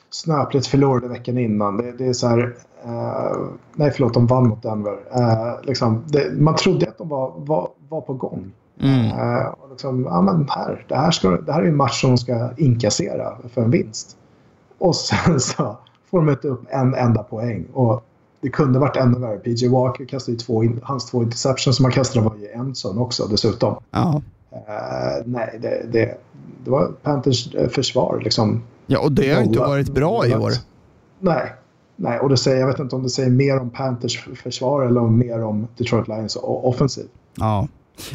snöpligt 0.10 0.68
förlorade 0.68 1.08
veckan 1.08 1.38
innan. 1.38 1.78
Det, 1.78 1.92
det 1.92 2.08
är 2.08 2.14
så 2.14 2.28
här... 2.28 2.56
Uh, 2.86 3.48
nej, 3.76 3.92
förlåt, 3.92 4.14
de 4.14 4.28
vann 4.28 4.48
mot 4.48 4.64
Denver. 4.64 4.92
Uh, 4.92 5.62
liksom, 5.64 6.04
det, 6.08 6.42
man 6.42 6.56
trodde 6.56 6.88
att 6.88 6.98
de 6.98 7.10
var, 7.10 7.34
var, 7.38 7.70
var 7.90 8.02
på 8.02 8.14
gång. 8.14 8.52
Mm. 8.82 9.06
Uh, 9.06 9.46
och 9.46 9.70
liksom, 9.70 10.04
ja, 10.04 10.22
men 10.22 10.50
här, 10.50 10.86
det, 10.88 10.96
här 10.96 11.12
ska, 11.12 11.30
det 11.30 11.54
här 11.54 11.62
är 11.62 11.68
en 11.68 11.76
match 11.76 12.02
som 12.02 12.10
de 12.10 12.18
ska 12.18 12.50
inkassera 12.58 13.38
för 13.54 13.62
en 13.62 13.72
vinst. 13.72 14.18
Och 14.78 14.96
sen 14.96 15.40
så 15.40 15.78
får 16.12 16.18
de 16.18 16.30
inte 16.30 16.48
upp 16.48 16.64
en 16.70 16.96
enda 16.96 17.24
poäng. 17.24 17.66
Och 17.74 18.04
det 18.42 18.50
kunde 18.50 18.80
varit 18.80 18.96
ännu 18.96 19.20
värre. 19.20 19.38
PJ 19.38 19.68
Walker 19.68 20.06
kastade 20.06 20.32
ju 20.32 20.38
två, 20.38 20.64
hans 20.84 21.06
två 21.06 21.24
interceptions 21.24 21.76
som 21.76 21.86
han 21.86 21.92
kastade 21.92 22.26
var 22.26 22.36
i 22.36 22.54
endzone 22.54 23.02
också 23.02 23.28
dessutom. 23.28 23.76
Ja. 23.92 24.22
Uh, 24.52 25.24
nej, 25.26 25.60
det, 25.62 25.86
det, 25.92 26.18
det 26.64 26.72
var 26.72 26.92
Panthers 27.04 27.56
försvar. 27.70 28.22
Liksom. 28.24 28.62
Ja, 28.88 29.00
och 29.00 29.12
det 29.12 29.34
har 29.34 29.42
inte 29.42 29.60
varit 29.60 29.90
bra 29.90 30.28
i 30.28 30.36
år. 30.36 30.52
Nej, 31.20 31.54
nej 31.96 32.20
och 32.20 32.30
det 32.30 32.38
säger, 32.38 32.60
jag 32.60 32.68
vet 32.68 32.80
inte 32.80 32.96
om 32.96 33.04
det 33.04 33.10
säger 33.10 33.30
mer 33.30 33.60
om 33.60 33.70
Panthers 33.70 34.28
försvar 34.44 34.86
eller 34.86 35.02
om 35.02 35.18
mer 35.18 35.44
om 35.44 35.68
Detroit 35.78 36.08
Lions 36.08 36.38
offensiv. 36.42 37.06
Ja. 37.36 37.68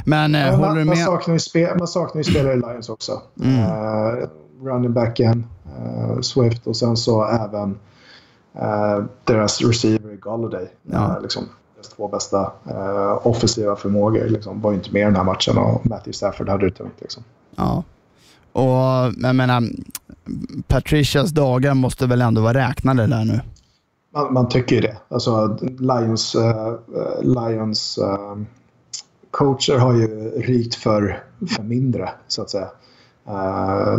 Men 0.04 0.34
äh, 0.34 0.40
ja, 0.40 0.50
håller 0.50 0.66
man, 0.66 0.76
du 0.76 0.84
man 0.84 0.96
med? 0.96 1.04
Saknar 1.06 1.38
spe, 1.38 1.74
man 1.78 1.88
saknar 1.88 2.22
ju 2.22 2.24
spelare 2.24 2.52
i 2.52 2.56
Lions 2.56 2.88
också. 2.88 3.22
Mm. 3.40 3.58
Uh, 3.58 4.28
running 4.62 4.92
backen, 4.92 5.46
uh, 5.78 6.20
Swift 6.20 6.66
och 6.66 6.76
sen 6.76 6.96
så 6.96 7.24
även 7.24 7.78
uh, 8.56 9.04
deras 9.24 9.60
receiver 9.60 10.18
Galladay. 10.22 10.68
Ja. 10.82 10.98
Uh, 10.98 11.22
liksom, 11.22 11.42
deras 11.74 11.88
två 11.88 12.08
bästa 12.08 12.52
uh, 12.70 13.26
offensiva 13.26 13.76
förmågor 13.76 14.28
liksom, 14.28 14.60
var 14.60 14.70
ju 14.70 14.76
inte 14.76 14.92
med 14.92 15.02
i 15.02 15.04
den 15.04 15.16
här 15.16 15.24
matchen 15.24 15.58
och 15.58 15.86
Matthew 15.86 16.12
Stafford 16.12 16.48
hade 16.48 16.68
det 16.68 16.74
tungt. 16.74 17.00
Liksom. 17.00 17.22
Ja. 17.56 17.84
Och 18.52 19.12
jag 19.22 19.36
menar, 19.36 19.62
Patricias 20.68 21.30
dagar 21.30 21.74
måste 21.74 22.06
väl 22.06 22.20
ändå 22.20 22.40
vara 22.40 22.68
räknade 22.68 23.06
där 23.06 23.24
nu? 23.24 23.40
Man, 24.14 24.32
man 24.32 24.48
tycker 24.48 24.76
ju 24.76 24.82
det. 24.82 24.96
Alltså, 25.08 25.58
Lions, 25.78 26.34
uh, 26.34 26.74
Lions 27.22 27.98
uh, 27.98 28.42
coacher 29.30 29.78
har 29.78 29.94
ju 29.94 30.06
rykt 30.30 30.74
för, 30.74 31.22
för 31.56 31.62
mindre, 31.62 32.10
så 32.28 32.42
att 32.42 32.50
säga. 32.50 32.68
Uh, 33.28 33.98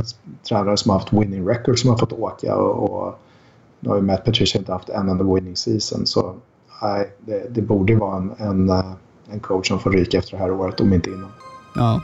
tränare 0.49 0.77
som 0.77 0.91
har 0.91 0.99
haft 0.99 1.13
winning 1.13 1.47
record 1.47 1.79
som 1.79 1.89
har 1.89 1.97
fått 1.97 2.13
åka 2.13 2.55
och, 2.55 2.89
och 2.89 3.19
nu 3.79 3.89
har 3.89 3.95
ju 3.95 4.01
Matt 4.01 4.25
Patricia 4.25 4.59
inte 4.59 4.71
haft 4.71 4.89
en 4.89 5.09
enda 5.09 5.23
winning 5.36 5.55
season. 5.55 6.05
Så 6.05 6.36
nej, 6.82 7.15
det, 7.19 7.47
det 7.49 7.61
borde 7.61 7.95
vara 7.95 8.17
en, 8.17 8.32
en, 8.38 8.69
en 9.32 9.39
coach 9.39 9.67
som 9.67 9.79
får 9.79 9.91
ryka 9.91 10.17
efter 10.17 10.32
det 10.32 10.43
här 10.43 10.51
året, 10.51 10.79
om 10.79 10.93
inte 10.93 11.09
innan. 11.09 11.32
Ja. 11.75 12.01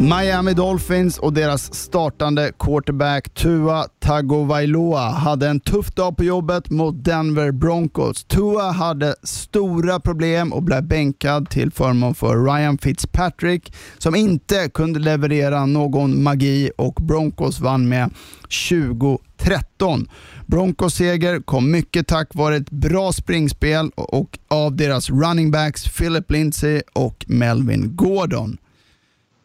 Miami 0.00 0.52
Dolphins 0.54 1.18
och 1.18 1.32
deras 1.32 1.74
startande 1.74 2.52
quarterback 2.58 3.34
Tua 3.34 3.84
Tagovailoa 3.98 5.10
hade 5.10 5.48
en 5.48 5.60
tuff 5.60 5.94
dag 5.94 6.16
på 6.16 6.24
jobbet 6.24 6.70
mot 6.70 7.04
Denver 7.04 7.52
Broncos. 7.52 8.24
Tua 8.24 8.70
hade 8.70 9.14
stora 9.22 10.00
problem 10.00 10.52
och 10.52 10.62
blev 10.62 10.82
bänkad 10.82 11.50
till 11.50 11.72
förmån 11.72 12.14
för 12.14 12.44
Ryan 12.44 12.78
Fitzpatrick 12.78 13.72
som 13.98 14.14
inte 14.14 14.70
kunde 14.74 15.00
leverera 15.00 15.66
någon 15.66 16.22
magi 16.22 16.70
och 16.76 16.94
Broncos 16.94 17.60
vann 17.60 17.88
med 17.88 18.10
20 18.48 19.18
13. 19.38 20.08
Broncos 20.46 20.94
seger 20.94 21.40
kom 21.40 21.70
mycket 21.70 22.06
tack 22.06 22.34
vare 22.34 22.56
ett 22.56 22.70
bra 22.70 23.12
springspel 23.12 23.90
och 23.94 24.38
av 24.48 24.76
deras 24.76 25.10
running 25.10 25.50
backs 25.50 25.88
Philip 25.98 26.30
Lindsay 26.30 26.82
och 26.92 27.24
Melvin 27.28 27.96
Gordon. 27.96 28.58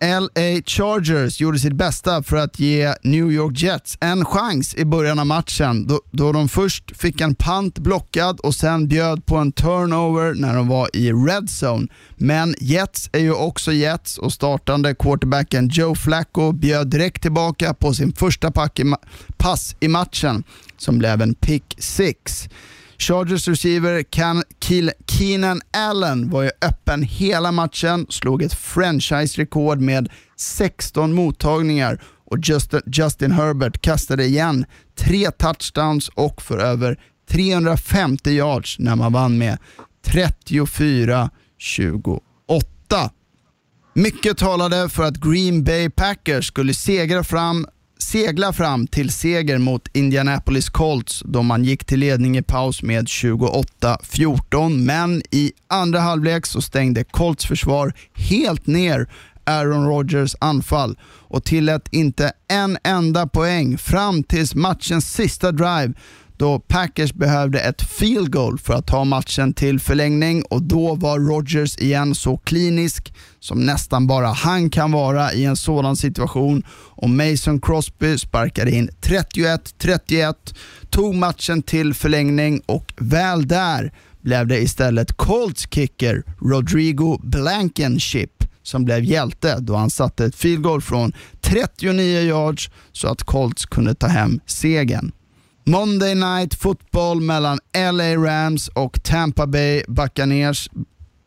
LA 0.04 0.62
Chargers 0.66 1.42
gjorde 1.42 1.60
sitt 1.60 1.74
bästa 1.74 2.24
för 2.24 2.38
att 2.38 2.60
ge 2.60 2.94
New 3.04 3.32
York 3.32 3.62
Jets 3.62 3.98
en 4.02 4.26
chans 4.26 4.76
i 4.76 4.86
början 4.86 5.20
av 5.20 5.26
matchen 5.26 5.88
då, 5.88 6.02
då 6.12 6.32
de 6.32 6.50
först 6.50 6.98
fick 6.98 7.22
en 7.22 7.36
pant 7.36 7.80
blockad 7.80 8.40
och 8.40 8.56
sen 8.56 8.88
bjöd 8.88 9.26
på 9.26 9.38
en 9.38 9.52
turnover 9.52 10.34
när 10.34 10.56
de 10.56 10.68
var 10.68 10.90
i 10.94 11.12
red 11.12 11.50
zone. 11.64 11.88
Men 12.16 12.56
Jets 12.60 13.10
är 13.14 13.20
ju 13.20 13.34
också 13.34 13.72
Jets 13.72 14.18
och 14.18 14.34
startande 14.34 14.96
quarterbacken 14.96 15.70
Joe 15.70 15.96
Flacco 15.96 16.52
bjöd 16.52 16.88
direkt 16.88 17.22
tillbaka 17.22 17.74
på 17.74 17.94
sin 17.94 18.14
första 18.14 18.52
pass 19.38 19.76
i 19.80 19.88
matchen 19.88 20.44
som 20.78 20.98
blev 20.98 21.22
en 21.22 21.36
pick 21.36 21.76
six. 21.78 22.50
Chargers 22.98 23.48
receiver 23.48 24.04
Keenan 25.08 25.62
Allen 25.72 26.30
var 26.30 26.44
ju 26.44 26.50
öppen 26.62 27.04
hela 27.04 27.52
matchen, 27.52 28.06
slog 28.10 28.44
ett 28.44 28.54
franchise-rekord 28.54 29.82
med 29.82 30.10
16 30.38 31.14
mottagningar 31.14 32.02
och 32.26 32.38
Justin 32.86 33.32
Herbert 33.32 33.82
kastade 33.82 34.26
igen 34.26 34.66
tre 35.00 35.32
touchdowns 35.32 36.10
och 36.10 36.42
för 36.42 36.58
över 36.58 37.00
350 37.30 38.32
yards 38.32 38.80
när 38.80 38.96
man 38.96 39.14
vann 39.14 39.38
med 39.38 39.58
34-28. 40.08 41.30
Mycket 43.96 44.38
talade 44.38 44.90
för 44.90 45.04
att 45.04 45.18
Green 45.18 45.64
Bay 45.64 45.90
Packers 45.90 46.48
skulle 46.48 46.74
segra 46.74 47.24
fram 47.24 47.68
segla 48.04 48.54
fram 48.54 48.88
till 48.88 49.10
seger 49.12 49.58
mot 49.58 49.88
Indianapolis 49.94 50.70
Colts 50.70 51.24
då 51.26 51.42
man 51.42 51.64
gick 51.64 51.86
till 51.86 52.00
ledning 52.00 52.38
i 52.38 52.42
paus 52.42 52.84
med 52.84 53.06
28-14. 53.06 54.70
Men 54.70 55.22
i 55.32 55.52
andra 55.68 56.00
halvlek 56.00 56.46
så 56.46 56.62
stängde 56.62 57.04
Colts 57.04 57.46
försvar 57.46 57.94
helt 58.14 58.68
ner 58.68 59.08
Aaron 59.46 59.88
Rodgers 59.88 60.36
anfall 60.40 60.98
och 61.06 61.44
tillät 61.44 61.88
inte 61.92 62.32
en 62.48 62.78
enda 62.84 63.28
poäng 63.28 63.78
fram 63.78 64.24
tills 64.24 64.56
matchens 64.56 65.14
sista 65.14 65.52
drive 65.52 65.94
då 66.44 66.60
Packers 66.60 67.14
behövde 67.14 67.60
ett 67.60 67.82
field 67.82 68.32
goal 68.32 68.60
för 68.60 68.74
att 68.74 68.88
ta 68.88 69.04
matchen 69.04 69.54
till 69.54 69.80
förlängning 69.80 70.44
och 70.44 70.62
då 70.62 70.96
var 70.96 71.20
Rogers 71.20 71.78
igen 71.78 72.16
så 72.16 72.38
klinisk 72.38 73.14
som 73.40 73.66
nästan 73.66 74.08
bara 74.08 74.28
han 74.28 74.70
kan 74.70 74.92
vara 74.92 75.34
i 75.34 75.46
en 75.46 75.56
sådan 75.56 75.96
situation 75.96 76.64
och 76.70 77.10
Mason 77.10 77.62
Crosby 77.62 78.18
sparkade 78.18 78.72
in 78.72 78.90
31-31, 79.02 80.36
tog 80.90 81.16
matchen 81.16 81.62
till 81.62 81.94
förlängning 81.94 82.62
och 82.66 82.94
väl 82.98 83.48
där 83.48 83.94
blev 84.22 84.48
det 84.48 84.60
istället 84.60 85.18
Colts 85.18 85.68
kicker 85.72 86.24
Rodrigo 86.42 87.20
Blankenship 87.24 88.44
som 88.64 88.86
blev 88.86 89.04
hjälte 89.04 89.58
då 89.60 89.76
han 89.76 89.90
satte 89.90 90.26
ett 90.26 90.36
field 90.36 90.64
goal 90.64 90.82
från 90.82 91.14
39 91.42 92.22
yards 92.22 92.70
så 92.92 93.08
att 93.08 93.24
Colts 93.24 93.66
kunde 93.66 93.96
ta 93.96 94.08
hem 94.08 94.40
segern. 94.46 95.12
Monday 95.66 96.16
Night 96.16 96.54
Football 96.54 97.22
mellan 97.22 97.60
LA 97.94 98.16
Rams 98.16 98.68
och 98.68 99.04
Tampa 99.04 99.48
Bay 99.48 99.84
Buccaneers 99.88 100.70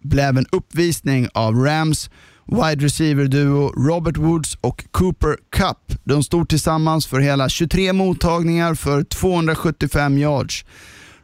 blev 0.02 0.38
en 0.38 0.46
uppvisning 0.52 1.28
av 1.34 1.54
Rams 1.54 2.10
wide 2.46 2.84
receiver-duo 2.84 3.72
Robert 3.88 4.16
Woods 4.16 4.58
och 4.60 4.84
Cooper 4.90 5.36
Cup. 5.50 5.98
De 6.04 6.22
stod 6.22 6.48
tillsammans 6.48 7.06
för 7.06 7.20
hela 7.20 7.48
23 7.48 7.92
mottagningar 7.92 8.74
för 8.74 9.04
275 9.04 10.18
yards. 10.18 10.64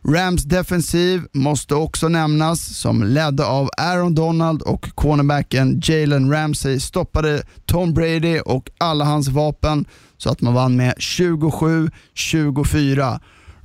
Rams 0.08 0.44
defensiv 0.44 1.22
måste 1.32 1.74
också 1.74 2.08
nämnas, 2.08 2.78
som 2.78 3.02
ledde 3.02 3.44
av 3.44 3.70
Aaron 3.76 4.14
Donald 4.14 4.62
och 4.62 4.94
cornerbacken 4.94 5.80
Jalen 5.84 6.32
Ramsey 6.32 6.80
stoppade 6.80 7.42
Tom 7.66 7.94
Brady 7.94 8.40
och 8.40 8.70
alla 8.78 9.04
hans 9.04 9.28
vapen 9.28 9.84
så 10.22 10.30
att 10.30 10.40
man 10.40 10.54
vann 10.54 10.76
med 10.76 10.94
27-24. 10.94 13.20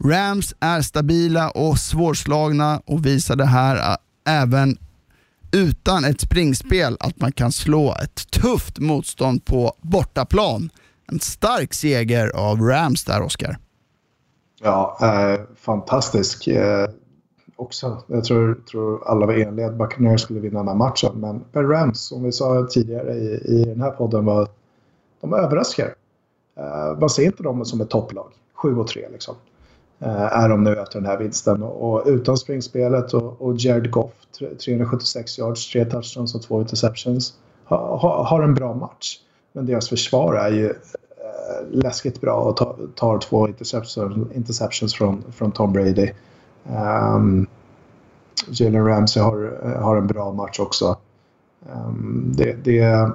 Rams 0.05 0.55
är 0.59 0.81
stabila 0.81 1.49
och 1.49 1.77
svårslagna 1.77 2.81
och 2.85 3.05
visade 3.05 3.45
här 3.45 3.75
äh, 3.75 3.95
även 4.41 4.77
utan 5.51 6.05
ett 6.05 6.21
springspel 6.21 6.97
att 6.99 7.21
man 7.21 7.31
kan 7.31 7.51
slå 7.51 7.95
ett 8.03 8.31
tufft 8.31 8.79
motstånd 8.79 9.45
på 9.45 9.73
bortaplan. 9.81 10.69
En 11.11 11.19
stark 11.19 11.73
seger 11.73 12.31
av 12.35 12.61
Rams 12.61 13.03
där, 13.03 13.21
Oskar. 13.21 13.57
Ja, 14.61 14.97
eh, 15.01 15.39
fantastisk. 15.55 16.47
Eh, 16.47 16.89
också. 17.55 18.03
Jag 18.07 18.23
tror, 18.23 18.61
tror 18.71 19.07
alla 19.07 19.25
var 19.25 19.33
eniga 19.33 19.67
att 19.67 19.77
Buccaneers 19.77 20.21
skulle 20.21 20.39
vinna 20.39 20.59
den 20.59 20.67
här 20.67 20.75
matchen. 20.75 21.43
Men, 21.51 21.69
Rams, 21.69 21.99
som 21.99 22.23
vi 22.23 22.31
sa 22.31 22.67
tidigare 22.69 23.13
i, 23.13 23.41
i 23.45 23.65
den 23.65 23.81
här 23.81 23.91
podden, 23.91 24.25
var, 24.25 24.47
de 25.21 25.33
överraskar. 25.33 25.93
Eh, 26.57 26.99
Man 26.99 27.09
ser 27.09 27.23
inte 27.23 27.43
dem 27.43 27.65
som 27.65 27.81
ett 27.81 27.89
topplag. 27.89 28.31
7 28.53 28.77
och 28.77 28.87
3 28.87 29.07
liksom. 29.11 29.35
Eh, 29.99 30.37
är 30.37 30.49
de 30.49 30.63
nu 30.63 30.75
efter 30.79 30.99
den 30.99 31.09
här 31.09 31.17
vinsten. 31.17 31.63
Och, 31.63 32.03
utan 32.05 32.37
springspelet 32.37 33.13
och, 33.13 33.41
och 33.41 33.55
Jared 33.57 33.91
Goff, 33.91 34.11
376 34.65 35.39
yards, 35.39 35.71
3 35.71 35.85
touchdowns 35.85 36.35
och 36.35 36.41
2 36.41 36.61
interceptions, 36.61 37.33
ha, 37.65 37.97
ha, 37.97 38.23
har 38.23 38.43
en 38.43 38.53
bra 38.53 38.73
match. 38.73 39.19
Men 39.53 39.65
deras 39.65 39.89
försvar 39.89 40.33
är 40.35 40.49
ju 40.51 40.65
eh, 40.65 41.67
läskigt 41.71 42.21
bra 42.21 42.35
och 42.35 42.57
tar, 42.57 42.75
tar 42.95 43.19
två 43.19 43.47
interceptions, 43.47 44.31
interceptions 44.35 44.95
från, 44.95 45.23
från 45.31 45.51
Tom 45.51 45.73
Brady. 45.73 46.11
Um, 47.15 47.47
Jalen 48.47 48.85
Ramsey 48.85 49.23
har, 49.23 49.59
har 49.81 49.97
en 49.97 50.07
bra 50.07 50.31
match 50.31 50.59
också. 50.59 50.97
Um, 51.73 52.33
det, 52.37 52.53
det, 52.63 53.11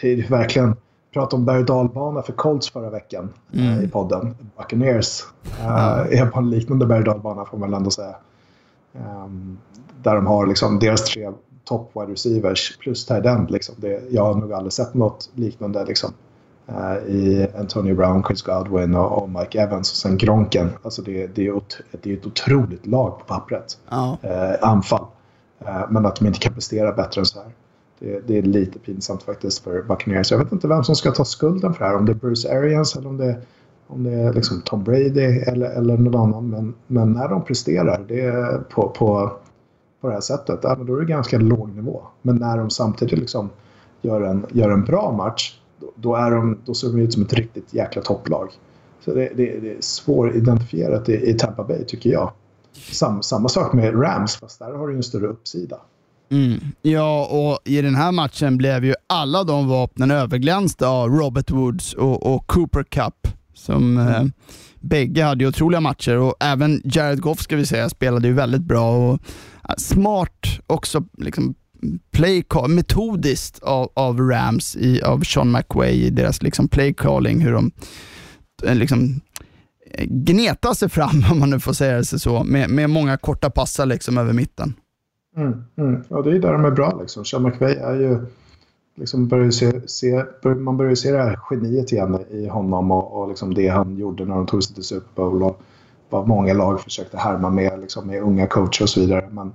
det 0.00 0.12
är 0.12 0.28
verkligen 0.30 0.76
pratade 1.12 1.36
om 1.36 1.44
berg 1.44 1.58
och 1.58 1.64
dalbana 1.64 2.22
för 2.22 2.32
Colts 2.32 2.70
förra 2.70 2.90
veckan 2.90 3.32
eh, 3.52 3.72
mm. 3.72 3.84
i 3.84 3.88
podden. 3.88 4.36
Buccaneers 4.56 5.22
uh, 5.60 6.20
är 6.20 6.26
på 6.26 6.38
en 6.38 6.50
liknande 6.50 6.86
berg 6.86 6.98
och 6.98 7.04
dalbana 7.04 7.44
får 7.44 7.58
man 7.58 7.74
ändå 7.74 7.90
säga. 7.90 8.14
Um, 8.92 9.58
där 10.02 10.14
de 10.14 10.26
har 10.26 10.46
liksom 10.46 10.78
deras 10.78 11.04
tre 11.04 11.32
top 11.64 11.90
wide 11.94 12.12
receivers 12.12 12.78
plus 12.78 13.06
tight 13.06 13.26
end. 13.26 13.50
Liksom. 13.50 13.74
Det, 13.78 14.02
jag 14.10 14.24
har 14.24 14.34
nog 14.34 14.52
aldrig 14.52 14.72
sett 14.72 14.94
något 14.94 15.30
liknande 15.34 15.84
liksom, 15.84 16.12
uh, 16.68 17.14
i 17.14 17.48
Antonio 17.58 17.94
Brown, 17.94 18.24
Chris 18.24 18.42
Godwin 18.42 18.94
och, 18.94 19.22
och, 19.22 19.30
Mike 19.30 19.60
Evans 19.60 19.90
och 19.90 19.96
sen 19.96 20.16
Gronken. 20.16 20.70
Alltså 20.82 21.02
det, 21.02 21.26
det, 21.26 21.46
är, 21.46 21.62
det 22.02 22.12
är 22.12 22.16
ett 22.16 22.26
otroligt 22.26 22.86
lag 22.86 23.18
på 23.18 23.24
pappret. 23.24 23.78
Oh. 23.90 24.14
Uh, 24.24 24.54
anfall. 24.60 25.04
men 25.88 26.06
att 26.06 26.16
de 26.16 26.26
inte 26.26 26.38
kan 26.38 26.54
prestera 26.54 26.92
bättre 26.92 27.20
än 27.20 27.26
så 27.26 27.38
här. 27.38 27.52
Det, 28.02 28.20
det, 28.26 28.38
är 28.38 28.42
lite 28.42 28.78
pinsamt 28.78 29.22
faktiskt 29.22 29.64
för 29.64 29.82
Buccaneers. 29.82 30.30
Jag 30.30 30.38
vet 30.38 30.52
inte 30.52 30.68
vem 30.68 30.84
som 30.84 30.96
ska 30.96 31.10
ta 31.10 31.24
skulden 31.24 31.74
för 31.74 31.84
det 31.84 31.90
här. 31.90 31.96
Om 31.96 32.06
det 32.06 32.12
är 32.12 32.14
Bruce 32.14 32.58
Arians 32.58 32.96
eller 32.96 33.08
om 33.08 33.16
det, 33.16 33.40
om 33.86 34.04
det 34.04 34.12
är 34.12 34.32
liksom 34.32 34.62
Tom 34.64 34.84
Brady 34.84 35.20
eller, 35.20 35.70
eller 35.70 35.96
någon 35.96 36.14
annan. 36.14 36.50
Men, 36.50 36.74
men 36.86 37.12
när 37.12 37.28
de 37.28 37.44
presterar 37.44 38.04
det 38.08 38.60
på, 38.70 38.88
på, 38.88 39.32
på 40.00 40.08
det 40.08 40.12
här 40.12 40.20
sättet, 40.20 40.60
ja, 40.62 40.74
då 40.74 40.96
är 40.96 41.00
det 41.00 41.06
ganska 41.06 41.38
låg 41.38 41.74
nivå. 41.74 42.02
Men 42.22 42.36
när 42.36 42.56
de 42.58 42.70
samtidigt 42.70 43.18
liksom 43.18 43.50
gör, 44.00 44.20
en, 44.20 44.46
gör 44.52 44.70
en 44.70 44.84
bra 44.84 45.12
match, 45.12 45.60
då, 45.80 45.92
då, 45.94 46.14
är 46.14 46.30
de, 46.30 46.58
då 46.64 46.74
ser 46.74 46.88
de 46.88 46.98
ut 46.98 47.12
som 47.12 47.22
ett 47.22 47.32
riktigt 47.32 47.74
jäkla 47.74 48.02
topplag. 48.02 48.48
Så 49.04 49.14
det, 49.14 49.32
det, 49.34 49.60
det 49.60 49.70
är 49.70 49.80
svåridentifierat 49.80 51.08
i, 51.08 51.30
i 51.30 51.34
Tampa 51.34 51.64
Bay 51.64 51.84
tycker 51.84 52.10
jag. 52.10 52.32
Sam, 52.72 53.22
samma 53.22 53.48
sak 53.48 53.72
med 53.72 54.02
Rams, 54.02 54.36
fast 54.36 54.58
där 54.58 54.72
har 54.72 54.88
du 54.88 54.96
en 54.96 55.02
större 55.02 55.26
uppsida. 55.26 55.80
Mm. 56.32 56.60
Ja, 56.82 57.26
och 57.26 57.58
i 57.64 57.82
den 57.82 57.94
här 57.94 58.12
matchen 58.12 58.56
blev 58.56 58.84
ju 58.84 58.94
alla 59.06 59.44
de 59.44 59.68
vapnen 59.68 60.10
överglänsta 60.10 60.88
av 60.88 61.08
Robert 61.08 61.50
Woods 61.50 61.94
och, 61.94 62.34
och 62.34 62.46
Cooper 62.46 62.82
Cup. 62.82 63.28
Som 63.54 63.98
mm. 63.98 64.14
eh, 64.14 64.24
bägge 64.80 65.24
hade 65.24 65.46
otroliga 65.46 65.80
matcher 65.80 66.16
och 66.16 66.34
även 66.40 66.82
Jared 66.84 67.20
Goff 67.20 67.40
ska 67.40 67.56
vi 67.56 67.66
säga 67.66 67.88
spelade 67.88 68.28
ju 68.28 68.34
väldigt 68.34 68.62
bra. 68.62 68.90
Och, 68.90 69.12
uh, 69.12 69.74
smart 69.78 70.46
också 70.66 71.04
liksom 71.18 71.54
play 72.12 72.44
metodiskt 72.68 73.58
av, 73.58 73.90
av 73.94 74.20
Rams, 74.20 74.76
i, 74.76 75.02
av 75.02 75.20
Sean 75.20 75.52
McWay 75.52 75.92
i 75.92 76.10
deras 76.10 76.42
liksom 76.42 76.68
play 76.68 76.94
calling, 76.94 77.40
hur 77.40 77.52
de 77.52 77.70
eh, 78.64 78.74
liksom 78.74 79.20
eh, 79.94 80.04
gneta 80.04 80.74
sig 80.74 80.88
fram, 80.88 81.24
om 81.30 81.38
man 81.38 81.50
nu 81.50 81.60
får 81.60 81.72
säga 81.72 81.96
det 81.96 82.04
så, 82.04 82.44
med, 82.44 82.70
med 82.70 82.90
många 82.90 83.16
korta 83.16 83.50
passar 83.50 83.86
liksom 83.86 84.18
över 84.18 84.32
mitten. 84.32 84.74
Mm, 85.36 85.64
mm. 85.76 86.04
Ja, 86.08 86.22
det 86.22 86.30
är 86.30 86.38
där 86.38 86.52
de 86.52 86.64
är 86.64 86.70
bra. 86.70 86.98
Liksom. 87.00 87.24
Sean 87.24 87.42
McVay 87.42 87.74
är 87.74 87.94
ju... 87.94 88.18
Liksom 88.94 89.28
börjar 89.28 89.50
se, 89.50 89.88
se, 89.88 90.24
man 90.44 90.76
börjar 90.76 90.94
se 90.94 91.10
det 91.10 91.18
här 91.18 91.38
geniet 91.50 91.92
igen 91.92 92.24
i 92.30 92.48
honom 92.48 92.90
och, 92.90 93.20
och 93.20 93.28
liksom 93.28 93.54
det 93.54 93.68
han 93.68 93.96
gjorde 93.96 94.24
när 94.24 94.34
de 94.34 94.46
tog 94.46 94.64
sig 94.64 94.74
till 94.74 94.84
Super 94.84 95.10
Bowl. 95.14 95.42
Och 95.42 95.62
vad 96.10 96.28
många 96.28 96.54
lag 96.54 96.80
försökte 96.80 97.16
härma 97.18 97.50
med, 97.50 97.80
liksom, 97.80 98.06
med 98.06 98.22
unga 98.22 98.46
coacher 98.46 98.82
och 98.82 98.88
så 98.88 99.00
vidare. 99.00 99.28
Men 99.30 99.52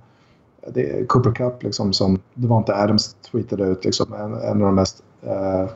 det 0.73 0.99
är 0.99 1.05
Cooper 1.05 1.31
Cup, 1.31 1.63
liksom, 1.63 1.93
som 1.93 2.19
det 2.33 2.47
var 2.47 2.57
inte 2.57 2.75
Adams 2.75 3.13
tweetade 3.31 3.63
ut, 3.63 3.85
liksom, 3.85 4.13
en, 4.13 4.33
en 4.33 4.61
av 4.61 4.65
de 4.65 4.75
mest 4.75 5.03
eh, 5.21 5.69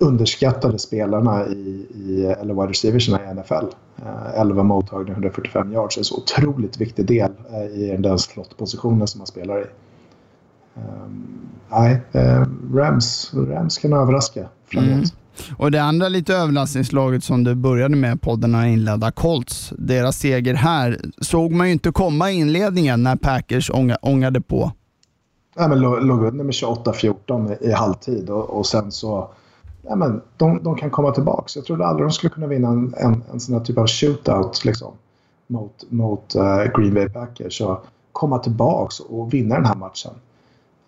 underskattade 0.00 0.78
spelarna 0.78 1.46
i, 1.46 1.86
i 1.94 2.34
eller 2.40 2.54
wide 2.54 2.70
receiversna 2.70 3.20
i 3.24 3.34
NFL. 3.34 3.66
11 4.34 4.62
mottagningar, 4.62 5.12
145 5.12 5.72
yards. 5.72 5.96
är 5.96 6.00
en 6.00 6.04
så 6.04 6.16
otroligt 6.16 6.80
viktig 6.80 7.06
del 7.06 7.30
eh, 7.50 7.80
i 7.80 7.96
den 7.98 8.18
slottpositionen 8.18 9.06
som 9.06 9.18
man 9.18 9.26
spelar 9.26 9.60
i. 9.60 9.64
Um, 10.74 11.28
nej, 11.70 12.00
uh, 12.14 12.46
Rams, 12.74 13.30
Rams 13.34 13.78
kan 13.78 13.92
överraska 13.92 14.48
framåt. 14.66 14.88
Mm. 14.88 15.04
Och 15.56 15.70
det 15.70 15.82
andra 15.82 16.08
lite 16.08 16.34
överraskningslaget 16.34 17.24
som 17.24 17.44
du 17.44 17.54
började 17.54 17.96
med 17.96 18.22
podden 18.22 18.52
när 18.52 18.66
inledda, 18.66 19.10
Colts, 19.10 19.72
deras 19.78 20.18
seger 20.18 20.54
här, 20.54 21.00
såg 21.20 21.52
man 21.52 21.66
ju 21.66 21.72
inte 21.72 21.92
komma 21.92 22.30
i 22.30 22.34
inledningen 22.34 23.02
när 23.02 23.16
Packers 23.16 23.70
ång 23.70 23.92
ångade 24.02 24.40
på. 24.40 24.72
Nej, 25.56 25.68
men 25.68 25.80
låg 25.80 26.24
under 26.24 26.44
med 26.44 26.52
28-14 26.52 27.56
i 27.60 27.72
halvtid 27.72 28.30
och, 28.30 28.50
och 28.50 28.66
sen 28.66 28.92
så 28.92 29.30
ja, 29.82 29.96
men 29.96 30.22
de, 30.36 30.62
de 30.62 30.76
kan 30.76 30.90
komma 30.90 31.10
tillbaka. 31.10 31.48
Jag 31.54 31.64
trodde 31.64 31.86
aldrig 31.86 32.08
de 32.08 32.12
skulle 32.12 32.30
kunna 32.30 32.46
vinna 32.46 32.68
en, 32.68 32.94
en, 32.96 33.22
en 33.32 33.40
sån 33.40 33.54
här 33.54 33.64
typ 33.64 33.78
av 33.78 33.86
shootout 33.86 34.64
liksom, 34.64 34.92
mot, 35.46 35.84
mot 35.88 36.36
uh, 36.36 36.64
Green 36.78 36.94
Bay 36.94 37.08
Packers. 37.08 37.60
Och 37.60 37.86
komma 38.12 38.38
tillbaka 38.38 39.04
och 39.08 39.34
vinna 39.34 39.54
den 39.54 39.64
här 39.64 39.74
matchen. 39.74 40.12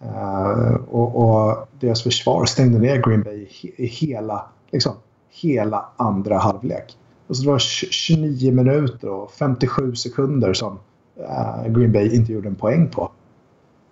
Uh, 0.02 0.74
och, 0.74 1.16
och, 1.16 1.68
deras 1.80 2.02
försvar 2.02 2.44
stängde 2.44 2.78
ner 2.78 3.02
Green 3.02 3.22
Bay 3.22 3.46
i, 3.76 3.86
hela, 3.86 4.44
liksom, 4.70 4.92
hela 5.30 5.84
andra 5.96 6.38
halvlek. 6.38 6.96
Och 7.26 7.36
så 7.36 7.42
det 7.42 7.48
var 7.48 7.58
29 7.58 8.52
minuter 8.52 9.08
och 9.08 9.30
57 9.30 9.94
sekunder 9.94 10.52
som 10.54 10.78
uh, 11.20 11.68
Green 11.68 11.92
Bay 11.92 12.16
inte 12.16 12.32
gjorde 12.32 12.48
en 12.48 12.54
poäng 12.54 12.88
på 12.88 13.10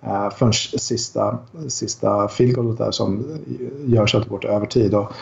eh, 0.03 0.31
förrän 0.31 0.53
sista, 0.53 1.39
sista 1.69 2.29
field 2.29 2.79
där 2.79 2.91
som 2.91 3.39
görs 3.87 4.15
att 4.15 4.31
vårt 4.31 4.45
övertid. 4.45 4.95
Och, 4.95 5.13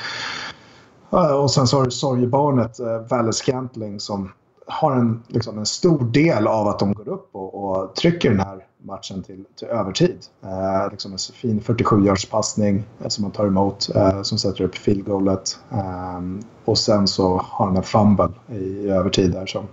eh, 1.13 1.41
och 1.43 1.51
sen 1.51 1.67
så 1.67 1.77
har 1.77 1.85
du 1.85 1.91
sorgebarnet 1.91 2.81
eh, 2.81 3.01
Valle 3.11 3.33
Scantling 3.33 4.01
som 4.01 4.33
har 4.67 4.93
en, 4.93 5.23
liksom 5.27 5.59
en 5.59 5.67
stor 5.67 6.05
del 6.05 6.47
av 6.47 6.69
att 6.69 6.79
de 6.79 6.93
går 6.93 7.09
upp 7.09 7.29
och, 7.33 7.55
och 7.55 7.95
trycker 7.95 8.31
den 8.31 8.41
här 8.41 8.65
matchen 8.83 9.23
till, 9.23 9.45
till 9.59 9.69
övertid. 9.69 10.19
Eh, 10.43 10.91
liksom 10.91 11.13
en 11.13 11.19
fin 11.19 11.61
47-yards 11.61 12.31
passning 12.31 12.85
eh, 13.03 13.09
som 13.09 13.23
man 13.23 13.31
tar 13.31 13.47
emot 13.47 13.91
eh, 13.95 14.23
som 14.23 14.39
sätter 14.39 14.65
upp 14.65 14.75
field 14.75 15.05
goalet. 15.05 15.59
Eh, 15.71 16.21
och 16.65 16.79
sen 16.79 17.09
så 17.09 17.37
har 17.45 17.67
han 17.67 17.77
en 17.77 17.83
fumble 17.83 18.29
i, 18.49 18.55
i 18.55 18.91
övertid 18.91 19.33
där 19.33 19.47
som 19.47 19.67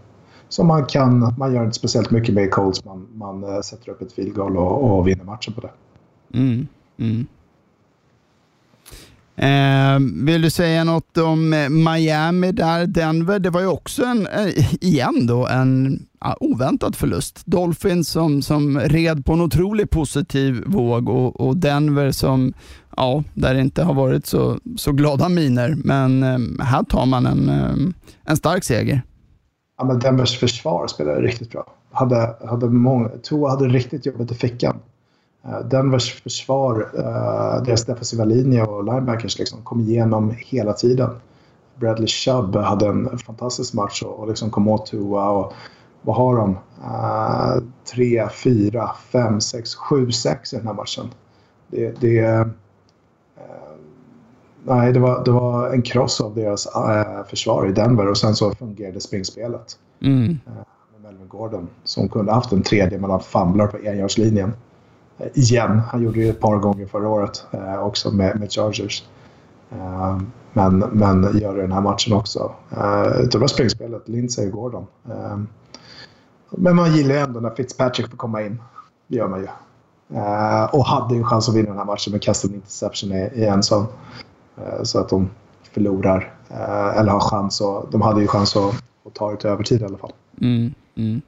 som 0.49 0.67
man 0.67 0.85
kan, 0.85 1.33
man 1.37 1.53
gör 1.53 1.63
inte 1.63 1.77
speciellt 1.77 2.11
mycket 2.11 2.35
med 2.35 2.43
i 2.43 2.49
Colts. 2.49 2.85
Man, 2.85 3.07
man 3.13 3.43
eh, 3.43 3.61
sätter 3.61 3.89
upp 3.89 4.01
ett 4.01 4.13
field 4.13 4.33
goal 4.33 4.57
och, 4.57 4.97
och 4.97 5.07
vinner 5.07 5.23
matchen 5.23 5.53
på 5.53 5.61
det. 5.61 5.71
Mm, 6.37 6.67
mm. 6.97 7.25
Eh, 9.37 9.99
vill 10.25 10.41
du 10.41 10.49
säga 10.49 10.83
något 10.83 11.17
om 11.17 11.53
eh, 11.53 11.69
Miami 11.69 12.51
där, 12.51 12.85
Denver? 12.85 13.39
Det 13.39 13.49
var 13.49 13.61
ju 13.61 13.67
också 13.67 14.03
en, 14.03 14.27
eh, 14.27 14.83
igen 14.83 15.27
då, 15.27 15.47
en 15.47 15.99
ja, 16.21 16.37
oväntad 16.39 16.95
förlust. 16.95 17.41
Dolphins 17.45 18.09
som, 18.09 18.41
som 18.41 18.79
red 18.79 19.25
på 19.25 19.33
en 19.33 19.41
otroligt 19.41 19.89
positiv 19.89 20.63
våg 20.65 21.09
och, 21.09 21.41
och 21.41 21.57
Denver 21.57 22.11
som, 22.11 22.53
ja, 22.97 23.23
där 23.33 23.53
det 23.53 23.61
inte 23.61 23.83
har 23.83 23.93
varit 23.93 24.25
så, 24.25 24.59
så 24.77 24.91
glada 24.91 25.29
miner. 25.29 25.75
Men 25.83 26.23
eh, 26.23 26.65
här 26.65 26.83
tar 26.83 27.05
man 27.05 27.25
en, 27.25 27.49
ehm, 27.49 27.93
en 28.23 28.37
stark 28.37 28.63
seger 28.63 29.01
ja, 29.77 29.85
men 29.85 29.99
Denvers 29.99 30.39
försvar 30.39 30.87
spelade 30.87 31.21
riktigt 31.21 31.51
bra. 31.51 31.65
Hade, 31.91 32.35
hade 32.45 32.69
många, 32.69 33.09
Tua 33.09 33.49
hade 33.49 33.67
riktigt 33.67 34.05
jobbet 34.05 34.31
i 34.31 34.35
fickan. 34.35 34.79
Uh, 35.45 35.59
Denvers 35.59 36.13
försvar, 36.13 36.91
uh, 36.97 37.63
deras 37.63 37.85
defensiva 37.85 38.25
linje 38.25 38.63
och 38.63 38.83
linebackers 38.83 39.39
liksom 39.39 39.61
kom 39.63 39.79
igenom 39.79 40.33
hela 40.37 40.73
tiden. 40.73 41.09
Bradley 41.75 42.07
Chubb 42.07 42.55
hade 42.55 42.87
en 42.87 43.17
fantastisk 43.17 43.73
match 43.73 44.03
och, 44.03 44.19
och 44.19 44.27
liksom 44.27 44.49
kom 44.49 44.67
åt 44.67 44.85
Tua. 44.85 45.29
Och, 45.29 45.53
vad 46.01 46.15
har 46.15 46.35
de? 46.35 46.57
Uh, 46.83 47.63
tre, 47.93 48.29
fyra, 48.29 48.91
fem, 49.11 49.41
sex, 49.41 49.75
sju, 49.75 50.11
sex 50.11 50.53
i 50.53 50.57
den 50.57 50.67
här 50.67 50.73
matchen. 50.73 51.05
Det, 51.67 52.01
det, 52.01 52.47
nej, 54.65 54.93
det, 54.93 54.99
var, 54.99 55.23
det 55.25 55.31
var 55.31 55.69
en 55.69 55.81
kross 55.81 56.21
av 56.21 56.35
deras 56.35 56.67
uh, 56.67 57.27
försvar 57.29 57.67
i 57.67 57.71
Denver 57.71 58.07
och 58.07 58.17
sen 58.17 58.35
så 58.35 58.51
fungerade 58.51 58.99
springspelet. 58.99 59.77
Mm. 60.01 60.39
med 60.93 61.01
Melvin 61.01 61.27
Gordon 61.27 61.67
som 61.83 62.09
kunde 62.09 62.31
haft 62.31 62.51
en 62.51 62.63
tredje 62.63 62.99
mellan 62.99 63.19
famlar 63.19 63.67
på 63.67 63.77
enjardslinjen. 63.77 64.53
igen, 65.33 65.81
han 65.91 66.03
gjorde 66.03 66.19
det 66.19 66.29
ett 66.29 66.39
par 66.39 66.57
gånger 66.57 66.85
förra 66.85 67.09
året 67.09 67.45
också 67.79 68.11
med, 68.11 68.39
med 68.39 68.51
Chargers. 68.51 69.03
men, 70.53 70.79
men 70.79 71.39
gör 71.39 71.55
det 71.55 71.61
den 71.61 71.71
här 71.71 71.81
matchen 71.81 72.13
också. 72.13 72.51
det 73.31 73.35
var 73.35 73.47
springspelet, 73.47 74.09
Lindsey 74.09 74.47
och 74.47 74.51
Gordon. 74.51 74.87
Men 76.49 76.75
man 76.75 76.95
gillar 76.95 77.15
ju 77.15 77.21
ändå 77.21 77.39
när 77.39 77.49
Fitzpatrick 77.49 78.09
får 78.09 78.17
komma 78.17 78.41
in. 78.41 78.61
Det 79.07 79.15
gör 79.15 79.27
man 79.27 79.39
ju. 79.39 79.47
Uh, 80.11 80.75
och 80.75 80.85
hade 80.85 81.13
ju 81.13 81.19
en 81.19 81.25
chans 81.25 81.49
att 81.49 81.55
vinna 81.55 81.69
den 81.69 81.77
här 81.77 81.85
matchen 81.85 82.11
med 82.11 82.21
kastad 82.21 82.47
interception 82.47 83.11
i, 83.11 83.31
i 83.35 83.45
en 83.45 83.63
sån. 83.63 83.81
Uh, 83.81 83.87
så 84.83 84.99
att 84.99 85.09
de 85.09 85.29
förlorar. 85.71 86.33
Uh, 86.51 86.97
eller 86.99 87.11
har 87.11 87.19
chans 87.19 87.61
att, 87.61 87.91
De 87.91 88.01
hade 88.01 88.21
ju 88.21 88.27
chans 88.27 88.55
att, 88.55 88.75
att 89.05 89.13
ta 89.13 89.31
det 89.31 89.37
till 89.37 89.49
övertid 89.49 89.81
i 89.81 89.85
alla 89.85 89.97
fall. 89.97 90.11
Mm, 90.41 90.73
mm. 90.95 91.21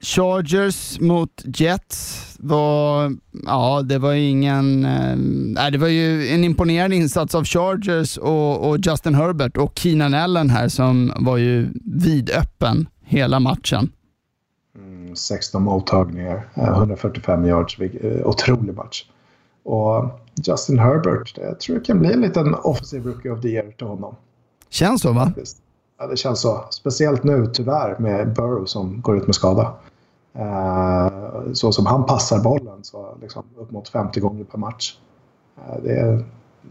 Chargers 0.00 1.00
mot 1.00 1.42
Jets 1.44 2.24
var, 2.38 3.16
ja 3.46 3.82
det 3.82 3.98
var 3.98 4.12
ingen, 4.12 4.84
eh, 5.56 5.70
det 5.72 5.78
var 5.78 5.88
ju 5.88 6.28
en 6.28 6.44
imponerande 6.44 6.96
insats 6.96 7.34
av 7.34 7.44
Chargers 7.44 8.16
och, 8.16 8.68
och, 8.68 8.78
Justin 8.86 9.14
Herbert 9.14 9.56
och 9.56 9.78
Keenan 9.78 10.14
Allen 10.14 10.50
här 10.50 10.68
som 10.68 11.12
var 11.16 11.36
ju 11.36 11.68
vidöppen 11.84 12.88
hela 13.04 13.40
matchen. 13.40 13.90
Mm, 14.76 15.16
16 15.16 15.62
mottagningar, 15.62 16.46
145 16.54 17.44
yards, 17.46 17.78
otrolig 18.24 18.74
match. 18.74 19.04
Och 19.64 20.04
Justin 20.34 20.78
Herbert, 20.78 21.38
jag 21.38 21.60
tror 21.60 21.76
det 21.76 21.84
kan 21.84 21.98
bli 21.98 22.12
en 22.12 22.20
liten 22.20 22.54
offensive 22.54 23.10
rookie 23.10 23.30
of 23.30 23.40
the 23.40 23.48
year 23.48 23.70
till 23.78 23.86
honom. 23.86 24.16
Känns 24.68 25.02
så 25.02 25.12
va? 25.12 25.32
Ja, 25.98 26.06
det 26.06 26.16
känns 26.16 26.40
så. 26.40 26.64
Speciellt 26.70 27.24
nu 27.24 27.46
tyvärr 27.46 27.98
med 27.98 28.34
Burrow 28.34 28.64
som 28.64 29.00
går 29.00 29.16
ut 29.16 29.26
med 29.26 29.34
skada. 29.34 29.74
Eh, 30.34 31.08
så 31.52 31.72
som 31.72 31.86
han 31.86 32.06
passar 32.06 32.38
bollen 32.38 32.78
så 32.84 33.16
liksom 33.20 33.42
upp 33.56 33.70
mot 33.70 33.88
50 33.88 34.20
gånger 34.20 34.44
per 34.44 34.58
match. 34.58 34.98
Eh, 35.56 35.82
det 35.82 35.92
är, 35.92 36.24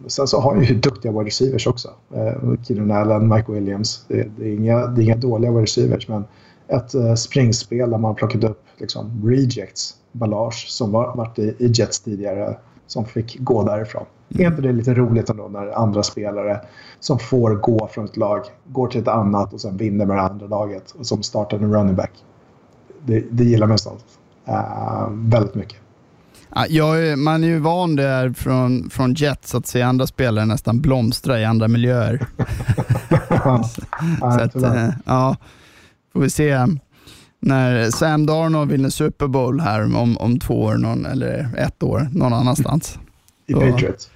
sen 0.07 0.27
så 0.27 0.39
har 0.39 0.55
han 0.55 0.63
ju 0.63 0.75
duktiga 0.75 1.11
wide 1.11 1.25
receivers 1.25 1.67
också. 1.67 1.89
Eh, 2.15 2.63
Keenan 2.67 2.91
Allen, 2.91 3.29
Mike 3.29 3.51
Williams. 3.51 4.05
Det, 4.07 4.29
det, 4.37 4.45
är 4.45 4.53
inga, 4.53 4.87
det 4.87 5.01
är 5.01 5.03
inga 5.03 5.15
dåliga 5.15 5.51
wide 5.51 5.63
receivers 5.63 6.07
men 6.07 6.25
ett 6.67 7.19
springspel 7.19 7.89
där 7.89 7.97
man 7.97 8.15
plockat 8.15 8.43
upp 8.43 8.63
liksom, 8.77 9.21
rejects. 9.25 9.95
Ballage 10.11 10.65
som 10.69 10.91
var, 10.91 11.15
varit 11.15 11.39
i, 11.39 11.55
i 11.59 11.71
Jets 11.73 11.99
tidigare 11.99 12.57
som 12.88 13.05
fick 13.05 13.39
gå 13.39 13.63
därifrån. 13.63 14.05
Är 14.29 14.47
inte 14.47 14.61
det 14.61 14.71
lite 14.71 14.93
roligt 14.93 15.29
ändå 15.29 15.47
när 15.47 15.77
andra 15.77 16.03
spelare 16.03 16.61
som 16.99 17.19
får 17.19 17.55
gå 17.55 17.89
från 17.91 18.05
ett 18.05 18.17
lag 18.17 18.45
går 18.65 18.88
till 18.88 19.01
ett 19.01 19.07
annat 19.07 19.53
och 19.53 19.61
sen 19.61 19.77
vinner 19.77 20.05
med 20.05 20.17
det 20.17 20.21
andra 20.21 20.47
laget 20.47 20.91
och 20.91 21.05
som 21.05 21.23
startar 21.23 21.57
en 21.57 21.73
running 21.73 21.95
back? 21.95 22.11
Det, 23.05 23.23
det 23.31 23.43
gillar 23.43 23.67
man 23.67 23.77
sånt. 23.77 24.05
Uh, 24.47 25.09
väldigt 25.11 25.55
mycket. 25.55 25.77
Ja, 26.69 27.15
man 27.17 27.43
är 27.43 27.47
ju 27.47 27.59
van 27.59 27.95
där 27.95 28.34
från, 28.34 28.89
från 28.89 29.13
Jets 29.13 29.55
att 29.55 29.67
se 29.67 29.81
andra 29.81 30.07
spelare 30.07 30.45
nästan 30.45 30.81
blomstra 30.81 31.39
i 31.39 31.45
andra 31.45 31.67
miljöer. 31.67 32.27
ja, 33.29 33.63
så 34.19 34.25
att, 34.25 34.55
uh, 34.55 34.89
ja, 35.05 35.36
får 36.13 36.19
vi 36.19 36.29
se 36.29 36.67
när 37.45 37.91
Sam 37.91 38.25
Darnold 38.25 38.71
vinner 38.71 38.89
Super 38.89 39.27
Bowl 39.27 39.59
här 39.59 39.95
om, 39.95 40.17
om 40.17 40.39
två 40.39 40.61
år, 40.61 40.75
någon, 40.75 41.05
eller 41.05 41.49
ett 41.57 41.83
år, 41.83 42.09
någon 42.11 42.33
annanstans. 42.33 42.99
I 43.47 43.53
Patriots? 43.53 44.09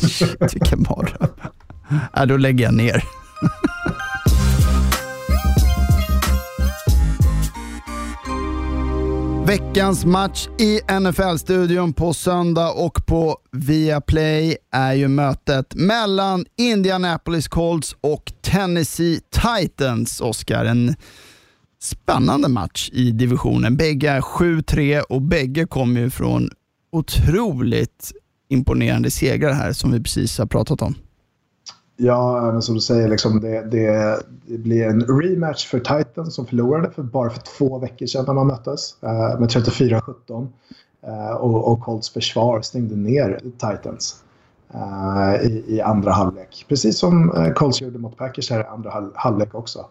Shit, 0.00 0.54
vilken 0.54 0.86
mardröm. 0.90 1.28
Ja, 2.12 2.26
då 2.26 2.36
lägger 2.36 2.64
jag 2.64 2.74
ner. 2.74 3.04
Veckans 9.46 10.04
match 10.04 10.48
i 10.58 10.80
NFL-studion 11.00 11.92
på 11.92 12.14
söndag 12.14 12.70
och 12.70 13.06
på 13.06 13.38
Viaplay 13.52 14.56
är 14.72 14.92
ju 14.92 15.08
mötet 15.08 15.74
mellan 15.74 16.46
Indianapolis 16.56 17.48
Colts 17.48 17.96
och 18.00 18.32
Tennessee 18.42 19.20
Titans. 19.30 20.20
Oskar, 20.20 20.64
en 20.64 20.94
spännande 21.86 22.48
match 22.48 22.90
i 22.92 23.10
divisionen. 23.10 23.76
Bägge 23.76 24.10
är 24.10 24.20
7-3 24.20 25.00
och 25.00 25.22
bägge 25.22 25.66
kommer 25.66 26.00
ju 26.00 26.10
från 26.10 26.50
otroligt 26.92 28.12
imponerande 28.48 29.10
segrar 29.10 29.52
här 29.52 29.72
som 29.72 29.92
vi 29.92 30.02
precis 30.02 30.38
har 30.38 30.46
pratat 30.46 30.82
om. 30.82 30.94
Ja, 31.96 32.50
men 32.52 32.62
som 32.62 32.74
du 32.74 32.80
säger, 32.80 33.08
liksom 33.08 33.40
det, 33.40 33.70
det, 33.70 34.18
det, 34.46 34.58
blir 34.58 34.84
en 34.84 35.02
rematch 35.02 35.66
för 35.66 35.78
Titans 35.78 36.34
som 36.34 36.46
förlorade 36.46 36.90
för 36.90 37.02
bara 37.02 37.30
för 37.30 37.40
två 37.58 37.78
veckor 37.78 38.06
sedan 38.06 38.24
när 38.26 38.34
man 38.34 38.46
möttes 38.46 38.96
eh, 39.02 39.40
med 39.40 39.48
34-17. 39.48 40.48
Eh, 41.06 41.30
och, 41.30 41.72
och 41.72 41.80
Colts 41.80 42.10
försvar 42.10 42.62
stängde 42.62 42.96
ner 42.96 43.40
Titans 43.42 44.24
eh, 44.74 45.46
i, 45.46 45.64
i, 45.66 45.80
andra 45.80 46.12
halvlek. 46.12 46.64
Precis 46.68 46.98
som 46.98 47.32
eh, 47.36 47.52
Colts 47.52 47.80
gjorde 47.80 47.98
mot 47.98 48.16
Packers 48.16 48.50
här 48.50 48.60
i 48.60 48.64
andra 48.64 48.92
halvlek 49.14 49.54
också 49.54 49.86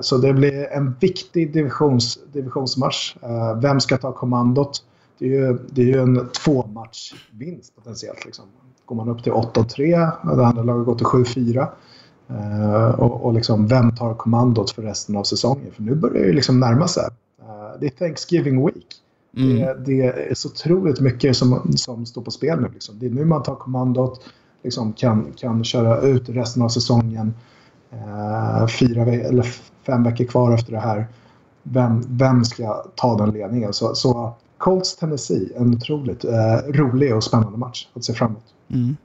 så 0.00 0.18
det 0.18 0.32
blir 0.32 0.72
en 0.72 0.96
viktig 1.00 1.52
divisions, 1.52 2.18
divisionsmatch. 2.32 3.16
vem 3.62 3.80
ska 3.80 3.96
ta 3.96 4.12
kommandot? 4.12 4.82
Det 5.18 5.24
är 5.24 5.30
ju, 5.30 5.58
det 5.70 5.82
är 5.82 5.86
ju 5.86 6.00
en 6.00 6.28
tvåmatchvinst 6.28 7.76
potentiellt. 7.76 8.24
Liksom. 8.24 8.44
Går 8.84 8.96
man 8.96 9.08
upp 9.08 9.22
till 9.22 9.32
8-3, 9.32 10.36
det 10.36 10.46
andra 10.46 10.62
laget 10.62 10.86
går 10.86 10.94
till 10.94 11.06
7-4. 11.06 11.68
Uh, 12.30 13.00
och, 13.00 13.24
och 13.24 13.34
liksom, 13.34 13.66
vem 13.66 13.96
tar 13.96 14.14
kommandot 14.14 14.70
för 14.70 14.82
resten 14.82 15.16
av 15.16 15.24
säsongen? 15.24 15.72
För 15.72 15.82
nu 15.82 15.94
börjar 15.94 16.26
det 16.26 16.32
liksom 16.32 16.60
närma 16.60 16.88
sig. 16.88 17.04
Det 17.80 17.86
är 17.86 17.90
Thanksgiving 17.90 18.66
Week. 18.66 18.86
Mm. 19.36 19.58
Det, 19.58 19.74
det, 19.84 20.02
är 20.30 20.34
så 20.34 20.48
otroligt 20.48 21.00
mycket 21.00 21.36
som, 21.36 21.72
som 21.76 22.06
står 22.06 22.22
på 22.22 22.30
spel 22.30 22.60
nu. 22.60 22.68
Liksom. 22.74 22.98
Det 22.98 23.06
är 23.06 23.10
nu 23.10 23.24
man 23.24 23.42
tar 23.42 23.54
kommandot, 23.54 24.24
liksom 24.62 24.92
kan, 24.92 25.32
kan 25.36 25.64
köra 25.64 26.00
ut 26.00 26.28
resten 26.28 26.62
av 26.62 26.68
säsongen. 26.68 27.34
Eh, 27.96 28.66
fyra 28.66 29.02
eller 29.02 29.42
fem 29.86 30.02
veckor 30.02 30.24
kvar 30.24 30.54
efter 30.54 30.72
det 30.72 30.80
här. 30.80 31.06
Vem, 31.62 32.02
vem 32.08 32.44
ska 32.44 32.84
ta 32.94 33.16
den 33.16 33.30
ledningen? 33.30 33.72
Så, 33.72 33.94
så 33.94 34.34
Colts 34.58 34.96
Tennessee, 34.96 35.52
en 35.56 35.74
otroligt 35.74 36.24
eh, 36.24 36.56
rolig 36.68 37.16
och 37.16 37.24
spännande 37.24 37.58
match 37.58 37.86
att 37.94 38.04
se 38.04 38.14
fram 38.14 38.30
emot. 38.30 38.44
Mm. 38.70 38.96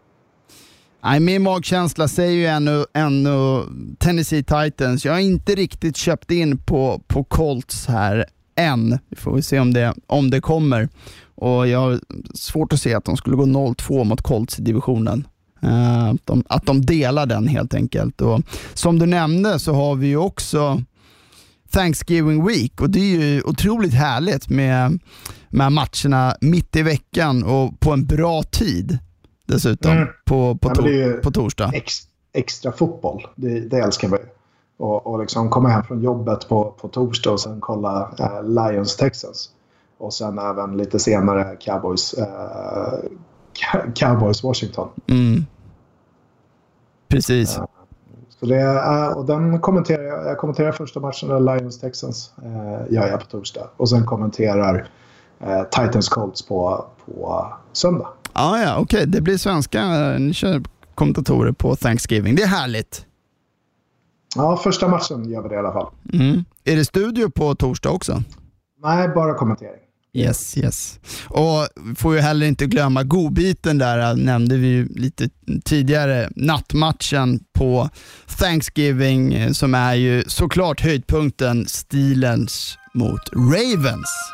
Nej, 1.03 1.19
min 1.19 1.43
magkänsla 1.43 2.07
säger 2.07 2.31
ju 2.31 2.45
ännu, 2.45 2.85
ännu 2.93 3.63
Tennessee 3.99 4.43
Titans. 4.43 5.05
Jag 5.05 5.13
har 5.13 5.19
inte 5.19 5.55
riktigt 5.55 5.97
köpt 5.97 6.31
in 6.31 6.57
på, 6.57 7.01
på 7.07 7.23
Colts 7.23 7.87
här 7.87 8.25
än. 8.55 8.99
Vi 9.09 9.15
får 9.15 9.33
väl 9.33 9.43
se 9.43 9.59
om 9.59 9.73
det, 9.73 9.93
om 10.07 10.29
det 10.29 10.41
kommer. 10.41 10.89
Och 11.35 11.67
Jag 11.67 11.79
har 11.79 11.99
svårt 12.33 12.73
att 12.73 12.79
se 12.79 12.93
att 12.93 13.05
de 13.05 13.17
skulle 13.17 13.35
gå 13.35 13.45
0-2 13.45 14.03
mot 14.03 14.21
Colts 14.21 14.59
i 14.59 14.61
divisionen. 14.61 15.27
Uh, 15.64 16.09
att, 16.09 16.26
de, 16.26 16.43
att 16.49 16.66
de 16.66 16.82
delar 16.82 17.26
den 17.26 17.47
helt 17.47 17.74
enkelt. 17.74 18.22
Och 18.22 18.41
som 18.74 18.99
du 18.99 19.05
nämnde 19.05 19.59
så 19.59 19.74
har 19.74 19.95
vi 19.95 20.07
ju 20.07 20.18
också 20.18 20.84
Thanksgiving 21.72 22.47
Week 22.47 22.82
och 22.82 22.89
det 22.89 22.99
är 22.99 23.22
ju 23.22 23.41
otroligt 23.41 23.93
härligt 23.93 24.49
med, 24.49 24.99
med 25.49 25.72
matcherna 25.72 26.36
mitt 26.41 26.76
i 26.76 26.82
veckan 26.82 27.43
och 27.43 27.80
på 27.80 27.91
en 27.91 28.05
bra 28.05 28.43
tid 28.43 28.99
dessutom 29.45 29.91
mm. 29.91 30.07
på, 30.26 30.57
på, 30.57 30.76
to 30.76 30.88
ja, 30.88 31.14
på 31.24 31.32
torsdag. 31.32 31.72
Ex, 31.74 31.93
extra 32.34 32.72
fotboll, 32.72 33.28
det, 33.36 33.59
det 33.59 33.78
älskar 33.78 34.07
vi. 34.09 34.18
Och, 34.78 35.07
och 35.07 35.20
liksom 35.20 35.49
komma 35.49 35.70
hem 35.70 35.84
från 35.84 36.01
jobbet 36.01 36.49
på, 36.49 36.72
på 36.72 36.88
torsdag 36.88 37.32
och 37.32 37.39
sen 37.39 37.57
kolla 37.59 38.12
eh, 38.20 38.43
Lions 38.43 38.97
Texans. 38.97 39.49
Och 39.97 40.14
sen 40.14 40.39
även 40.39 40.78
lite 40.78 40.99
senare 40.99 41.55
Cowboys, 41.55 42.14
eh, 42.14 42.93
Cowboys 43.95 44.43
Washington. 44.43 44.88
Mm. 45.08 45.45
Precis. 47.08 47.58
Eh, 47.58 47.66
så 48.39 48.45
det, 48.45 48.62
eh, 48.62 49.08
och 49.08 49.26
den 49.26 49.60
kommenterar 49.62 50.04
jag, 50.04 50.26
jag 50.26 50.38
kommenterar 50.38 50.72
första 50.72 50.99
matchen, 50.99 51.45
Lions 51.45 51.80
Texans, 51.80 52.34
eh, 52.43 52.93
gör 52.93 53.08
jag 53.08 53.20
på 53.20 53.26
torsdag. 53.26 53.70
Och 53.78 53.89
sen 53.89 54.06
kommenterar 54.06 54.88
eh, 55.39 55.64
Titans 55.64 56.10
Colts 56.10 56.41
på, 56.41 56.86
på 57.06 57.47
söndag. 57.74 58.08
Ah, 58.34 58.58
ja, 58.58 58.78
okej. 58.78 58.97
Okay. 58.97 59.06
Det 59.06 59.22
blir 59.22 59.38
svenska. 59.38 59.86
Ni 60.18 60.34
kör 60.34 60.62
kommentatorer 60.95 61.52
på 61.52 61.76
Thanksgiving. 61.76 62.36
Det 62.36 62.43
är 62.43 62.47
härligt. 62.47 63.06
Ja, 64.36 64.58
första 64.58 64.88
matchen 64.88 65.30
gör 65.30 65.41
vi 65.41 65.49
det 65.49 65.56
i 65.56 65.58
alla 65.58 65.74
fall. 65.74 65.88
Mm. 66.14 66.45
Är 66.64 66.76
det 66.76 66.86
studio 66.86 67.30
på 67.30 67.56
torsdag 67.56 67.89
också? 67.89 68.24
Nej, 68.84 69.10
bara 69.10 69.34
kommentering. 69.34 69.80
Yes, 70.14 70.57
yes. 70.57 70.99
Och 71.26 71.68
får 71.97 72.16
ju 72.16 72.22
heller 72.22 72.47
inte 72.47 72.66
glömma 72.66 73.03
godbiten 73.03 73.78
där, 73.78 74.09
äh, 74.09 74.16
nämnde 74.16 74.57
vi 74.57 74.68
ju 74.68 74.88
lite 74.95 75.30
tidigare, 75.66 76.30
nattmatchen 76.36 77.39
på 77.53 77.89
Thanksgiving 78.39 79.34
eh, 79.34 79.51
som 79.51 79.76
är 79.76 79.93
ju 79.93 80.24
såklart 80.28 80.82
höjdpunkten, 80.82 81.68
Steelers 81.68 82.78
mot 82.93 83.30
Ravens. 83.34 84.32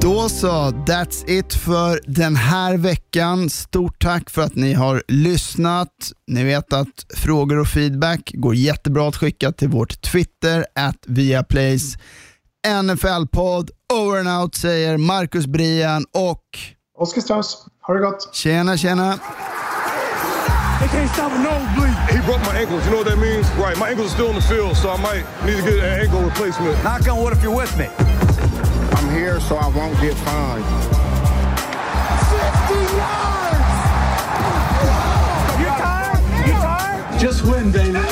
Då 0.00 0.28
så, 0.28 0.70
that's 0.86 1.24
it 1.30 1.54
för 1.54 2.00
den 2.06 2.36
här 2.36 2.76
veckan. 2.76 3.50
Stort 3.50 4.02
tack 4.02 4.30
för 4.30 4.42
att 4.42 4.54
ni 4.54 4.72
har 4.72 5.02
lyssnat. 5.08 5.88
Ni 6.26 6.44
vet 6.44 6.72
att 6.72 7.06
frågor 7.16 7.58
och 7.58 7.68
feedback 7.68 8.30
går 8.34 8.54
jättebra 8.54 9.08
att 9.08 9.16
skicka 9.16 9.52
till 9.52 9.68
vårt 9.68 10.02
Twitter, 10.02 10.66
at 10.74 10.96
Viaplays. 11.06 11.96
NFL-podd, 12.66 13.70
over 13.92 14.18
and 14.18 14.42
out 14.42 14.54
säger 14.54 14.96
Marcus 14.96 15.46
Brian 15.46 16.04
och 16.14 16.44
Oskar 16.98 17.20
Strauss, 17.20 17.66
ha 17.86 17.94
det 17.94 18.00
gott! 18.00 18.34
tjena 18.34 18.76
tjena. 18.76 19.18
They 20.80 20.88
can't 20.88 21.12
stop 21.12 21.32
a 21.32 21.38
nosebleed. 21.38 21.94
He 22.10 22.26
broke 22.26 22.40
my 22.52 22.60
ankles. 22.60 22.84
You 22.84 22.90
know 22.90 22.98
what 22.98 23.10
that 23.10 23.18
means? 23.18 23.46
Right. 23.56 23.78
My 23.78 23.88
ankles 23.88 24.06
are 24.12 24.14
still 24.14 24.28
in 24.28 24.36
the 24.36 24.42
field, 24.42 24.76
so 24.76 24.90
I 24.90 24.96
might 24.96 25.24
need 25.46 25.56
to 25.56 25.70
get 25.70 25.78
an 25.78 26.00
ankle 26.02 26.22
replacement. 26.22 26.84
Knock 26.84 27.08
on 27.08 27.22
wood 27.22 27.32
if 27.32 27.42
you're 27.42 27.56
with 27.56 27.76
me. 27.76 28.17
I'm 28.98 29.10
here 29.10 29.38
so 29.40 29.56
I 29.56 29.68
won't 29.68 29.94
get 30.00 30.14
fined. 30.26 30.64
50 32.28 32.74
yards! 32.98 33.78
You 35.60 35.68
tired? 35.84 36.22
You 36.46 36.52
tired? 36.52 37.20
Just 37.20 37.44
win, 37.44 37.70
baby. 37.70 38.02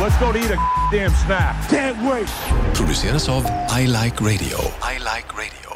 Let's 0.00 0.16
go 0.18 0.32
to 0.32 0.38
eat 0.38 0.50
a 0.50 0.56
damn 0.90 1.10
snack. 1.10 1.68
Can't 1.68 1.98
wait. 2.10 2.28
produceras 2.72 3.28
av 3.28 3.44
I 3.68 3.86
Like 3.86 4.24
Radio. 4.24 4.58
I 4.82 4.96
Like 4.98 5.36
Radio. 5.36 5.69